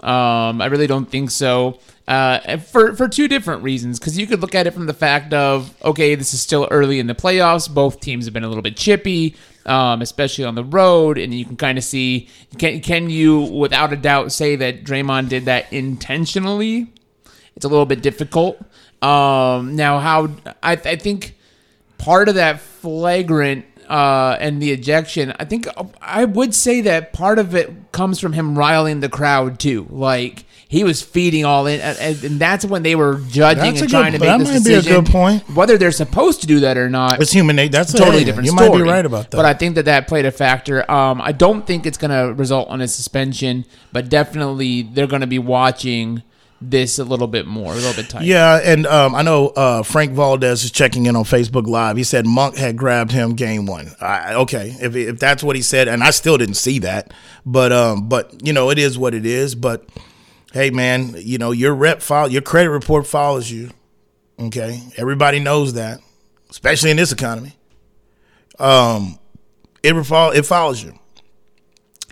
Um, 0.00 0.60
I 0.60 0.66
really 0.66 0.86
don't 0.86 1.10
think 1.10 1.30
so. 1.30 1.78
Uh, 2.08 2.56
for 2.56 2.94
for 2.96 3.08
two 3.08 3.28
different 3.28 3.62
reasons, 3.62 3.98
because 3.98 4.18
you 4.18 4.26
could 4.26 4.40
look 4.40 4.54
at 4.54 4.66
it 4.66 4.72
from 4.72 4.86
the 4.86 4.94
fact 4.94 5.32
of 5.32 5.72
okay, 5.84 6.14
this 6.16 6.34
is 6.34 6.40
still 6.40 6.66
early 6.70 6.98
in 6.98 7.06
the 7.06 7.14
playoffs. 7.14 7.72
Both 7.72 8.00
teams 8.00 8.24
have 8.24 8.34
been 8.34 8.42
a 8.42 8.48
little 8.48 8.62
bit 8.62 8.76
chippy, 8.76 9.36
um, 9.66 10.02
especially 10.02 10.44
on 10.44 10.56
the 10.56 10.64
road, 10.64 11.16
and 11.16 11.32
you 11.32 11.44
can 11.44 11.56
kind 11.56 11.78
of 11.78 11.84
see 11.84 12.28
can 12.58 12.80
can 12.80 13.08
you 13.08 13.40
without 13.40 13.92
a 13.92 13.96
doubt 13.96 14.32
say 14.32 14.56
that 14.56 14.82
Draymond 14.82 15.28
did 15.28 15.44
that 15.44 15.72
intentionally? 15.72 16.92
It's 17.54 17.64
a 17.64 17.68
little 17.68 17.86
bit 17.86 18.02
difficult. 18.02 18.58
Um, 19.00 19.76
now, 19.76 19.98
how 19.98 20.30
I, 20.62 20.72
I 20.72 20.96
think 20.96 21.36
part 21.98 22.28
of 22.28 22.34
that 22.34 22.60
flagrant 22.60 23.64
uh, 23.88 24.36
and 24.40 24.60
the 24.60 24.72
ejection, 24.72 25.34
I 25.38 25.44
think 25.44 25.68
I 26.00 26.24
would 26.24 26.54
say 26.54 26.80
that 26.82 27.12
part 27.12 27.38
of 27.38 27.54
it 27.54 27.92
comes 27.92 28.18
from 28.18 28.32
him 28.32 28.58
riling 28.58 29.00
the 29.00 29.08
crowd 29.08 29.58
too. 29.58 29.86
Like 29.90 30.44
he 30.72 30.84
was 30.84 31.02
feeding 31.02 31.44
all 31.44 31.66
in, 31.66 31.82
and, 31.82 31.98
and 32.24 32.40
that's 32.40 32.64
when 32.64 32.82
they 32.82 32.94
were 32.94 33.20
judging 33.28 33.62
That's 33.62 33.80
and 33.82 33.90
good- 33.90 33.90
trying 33.90 34.12
to 34.12 34.18
that 34.20 34.38
make 34.38 34.46
this 34.48 34.64
might 34.64 34.70
be 34.70 34.74
a 34.74 34.82
good 34.82 35.04
point. 35.04 35.42
Whether 35.54 35.76
they're 35.76 35.92
supposed 35.92 36.40
to 36.40 36.46
do 36.46 36.60
that 36.60 36.78
or 36.78 36.88
not, 36.88 37.20
It's 37.20 37.30
human 37.30 37.56
nature. 37.56 37.72
That's 37.72 37.92
a 37.92 37.98
totally 37.98 38.20
hey, 38.20 38.24
different 38.24 38.46
You 38.46 38.52
story. 38.52 38.70
might 38.70 38.76
be 38.78 38.82
right 38.82 39.04
about 39.04 39.30
that. 39.32 39.36
But 39.36 39.44
I 39.44 39.52
think 39.52 39.74
that 39.74 39.84
that 39.84 40.08
played 40.08 40.24
a 40.24 40.30
factor. 40.30 40.90
Um, 40.90 41.20
I 41.20 41.32
don't 41.32 41.66
think 41.66 41.84
it's 41.84 41.98
going 41.98 42.10
to 42.10 42.32
result 42.32 42.70
in 42.70 42.80
a 42.80 42.88
suspension, 42.88 43.66
but 43.92 44.08
definitely 44.08 44.80
they're 44.80 45.06
going 45.06 45.20
to 45.20 45.26
be 45.26 45.38
watching 45.38 46.22
this 46.62 46.98
a 46.98 47.04
little 47.04 47.26
bit 47.26 47.46
more, 47.46 47.72
a 47.72 47.74
little 47.74 47.92
bit 47.92 48.08
tighter. 48.08 48.24
Yeah, 48.24 48.58
and 48.64 48.86
um, 48.86 49.14
I 49.14 49.20
know 49.20 49.48
uh, 49.48 49.82
Frank 49.82 50.12
Valdez 50.12 50.64
is 50.64 50.70
checking 50.70 51.04
in 51.04 51.16
on 51.16 51.24
Facebook 51.24 51.66
Live. 51.66 51.98
He 51.98 52.04
said 52.04 52.24
Monk 52.24 52.56
had 52.56 52.78
grabbed 52.78 53.12
him 53.12 53.34
game 53.34 53.66
one. 53.66 53.90
I, 54.00 54.32
okay, 54.36 54.74
if, 54.80 54.96
if 54.96 55.18
that's 55.18 55.42
what 55.42 55.54
he 55.54 55.60
said, 55.60 55.86
and 55.88 56.02
I 56.02 56.10
still 56.12 56.38
didn't 56.38 56.54
see 56.54 56.78
that, 56.78 57.12
but 57.44 57.72
um, 57.72 58.08
but 58.08 58.46
you 58.46 58.54
know 58.54 58.70
it 58.70 58.78
is 58.78 58.96
what 58.96 59.12
it 59.12 59.26
is. 59.26 59.54
But 59.54 59.86
hey, 60.52 60.70
man, 60.70 61.14
you 61.16 61.38
know 61.38 61.50
your 61.50 61.74
rep 61.74 62.02
file, 62.02 62.28
your 62.28 62.42
credit 62.42 62.70
report 62.70 63.06
follows 63.06 63.50
you. 63.50 63.70
Okay, 64.38 64.80
everybody 64.96 65.40
knows 65.40 65.74
that, 65.74 66.00
especially 66.50 66.90
in 66.90 66.96
this 66.96 67.12
economy. 67.12 67.56
Um, 68.58 69.18
it 69.82 69.94
it 69.94 70.46
follows 70.46 70.82
you. 70.82 70.98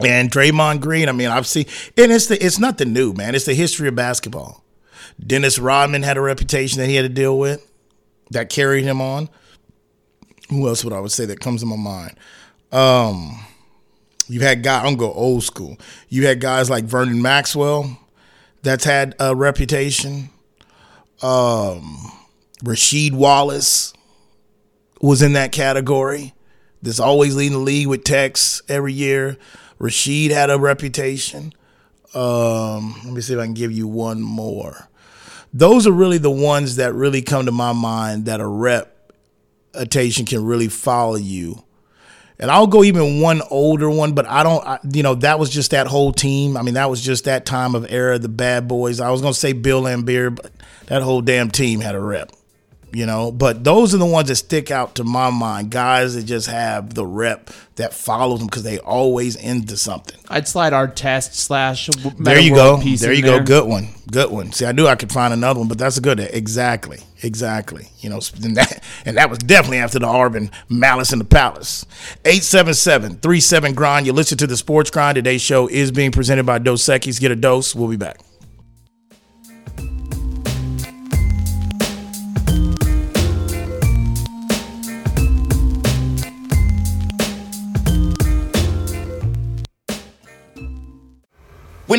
And 0.03 0.31
Draymond 0.31 0.81
Green, 0.81 1.09
I 1.09 1.13
mean, 1.13 1.29
I've 1.29 1.47
seen, 1.47 1.67
and 1.97 2.11
it's 2.11 2.27
the, 2.27 2.43
it's 2.43 2.59
nothing 2.59 2.93
new, 2.93 3.13
man. 3.13 3.35
It's 3.35 3.45
the 3.45 3.55
history 3.55 3.87
of 3.87 3.95
basketball. 3.95 4.65
Dennis 5.25 5.59
Rodman 5.59 6.03
had 6.03 6.17
a 6.17 6.23
reputation 6.23 6.81
that 6.81 6.87
he 6.87 6.95
had 6.95 7.03
to 7.03 7.11
deal 7.11 7.39
with 7.39 7.71
that 8.31 8.49
carried 8.49 8.85
him 8.85 9.03
on. 9.03 9.29
Who 10.49 10.67
else 10.67 10.85
would 10.85 10.95
I 10.95 11.01
would 11.01 11.13
say 11.13 11.27
that 11.27 11.41
comes 11.41 11.61
to 11.61 11.67
my 11.67 11.77
mind? 11.77 12.17
Um, 12.73 13.45
you 14.27 14.41
had 14.41 14.63
guys. 14.63 14.81
I'm 14.81 14.97
gonna 14.97 15.13
go 15.13 15.13
old 15.13 15.43
school. 15.43 15.77
You 16.09 16.27
had 16.27 16.41
guys 16.41 16.71
like 16.71 16.85
Vernon 16.85 17.21
Maxwell 17.21 17.99
that's 18.63 18.85
had 18.85 19.15
a 19.19 19.35
reputation. 19.35 20.31
Um, 21.23 22.13
Rasheed 22.65 23.13
Wallace 23.13 23.93
was 25.01 25.23
in 25.23 25.33
that 25.35 25.53
category. 25.53 26.35
That's 26.83 27.01
always 27.01 27.37
leading 27.37 27.59
the 27.59 27.65
league 27.65 27.89
with 27.89 28.05
texts 28.05 28.63
every 28.69 28.93
year. 28.93 29.37
Rasheed 29.79 30.31
had 30.31 30.51
a 30.51 30.59
reputation. 30.59 31.53
Um, 32.15 33.01
let 33.05 33.15
me 33.15 33.21
see 33.21 33.35
if 33.35 33.41
I 33.41 33.45
can 33.45 33.55
give 33.55 33.73
you 33.73 33.87
one 33.87 34.21
more. 34.21 34.89
Those 35.53 35.87
are 35.87 35.93
really 35.93 36.19
the 36.19 36.31
ones 36.31 36.77
that 36.77 36.95
really 36.95 37.23
come 37.23 37.47
to 37.47 37.53
my 37.53 37.73
mind 37.73 38.27
that 38.27 38.41
a 38.41 38.47
reputation 38.47 40.27
can 40.27 40.45
really 40.45 40.69
follow 40.69 41.17
you. 41.17 41.65
And 42.41 42.51
I'll 42.51 42.67
go 42.67 42.83
even 42.83 43.21
one 43.21 43.43
older 43.51 43.91
one, 43.91 44.13
but 44.15 44.27
I 44.27 44.43
don't, 44.43 44.67
I, 44.67 44.79
you 44.91 45.03
know, 45.03 45.15
that 45.17 45.39
was 45.39 45.51
just 45.51 45.73
that 45.73 45.87
whole 45.87 46.11
team. 46.11 46.57
I 46.57 46.63
mean, 46.63 46.75
that 46.75 46.89
was 46.89 47.03
just 47.03 47.25
that 47.25 47.45
time 47.45 47.75
of 47.75 47.87
era, 47.93 48.19
the 48.19 48.31
bad 48.31 48.67
boys. 48.67 48.99
I 48.99 49.11
was 49.11 49.21
going 49.21 49.35
to 49.35 49.39
say 49.39 49.53
Bill 49.53 49.83
Laimbeer, 49.83 50.35
but 50.35 50.51
that 50.87 51.03
whole 51.03 51.21
damn 51.21 51.51
team 51.51 51.81
had 51.81 51.95
a 51.95 52.01
rep 52.01 52.33
you 52.93 53.07
know. 53.07 53.31
But 53.31 53.65
those 53.65 53.95
are 53.95 53.99
the 53.99 54.07
ones 54.07 54.29
that 54.29 54.37
stick 54.37 54.71
out 54.71 54.95
to 54.97 55.05
my 55.05 55.31
mind. 55.31 55.71
Guys 55.71 56.15
that 56.15 56.25
just 56.25 56.47
have 56.49 56.95
the 56.95 57.07
rep 57.07 57.51
that 57.77 57.95
follows 57.95 58.41
them 58.41 58.49
because 58.49 58.63
they 58.63 58.79
always 58.79 59.37
into 59.37 59.77
something. 59.77 60.19
I'd 60.29 60.47
slide 60.47 60.73
our 60.73 60.87
test 60.87 61.35
slash. 61.35 61.89
There 62.19 62.39
you 62.39 62.55
go. 62.55 62.77
There 62.77 63.13
you 63.13 63.23
go. 63.23 63.43
Good 63.43 63.67
one. 63.67 63.89
Good 64.11 64.31
one. 64.31 64.53
See, 64.53 64.67
I 64.67 64.73
knew 64.73 64.87
I 64.87 64.97
could 64.97 65.13
find 65.13 65.33
another 65.33 65.61
one, 65.61 65.69
but 65.69 65.79
that's 65.79 65.97
a 65.97 66.01
good. 66.01 66.21
Exactly. 66.21 66.99
Exactly. 67.23 67.89
You 68.01 68.11
know, 68.11 68.21
and 68.43 68.57
that, 68.57 68.83
and 69.05 69.17
that 69.17 69.31
was 69.31 69.39
definitely 69.39 69.79
after 69.79 69.99
the 69.99 70.07
Arbin 70.07 70.51
Malice 70.69 71.13
in 71.13 71.19
the 71.19 71.25
Palace. 71.25 71.85
877-37 72.25 73.75
grind. 73.75 74.07
You 74.07 74.13
listen 74.13 74.39
to 74.39 74.47
the 74.47 74.57
Sports 74.57 74.91
Grind. 74.91 75.17
Today's 75.17 75.43
show 75.43 75.69
is 75.69 75.91
being 75.91 76.13
presented 76.13 76.47
by 76.47 76.59
Dos 76.59 76.83
Equis. 76.85 77.21
Get 77.21 77.31
a 77.31 77.37
dose. 77.37 77.75
We'll 77.75 77.89
be 77.89 77.97
back. 77.97 78.21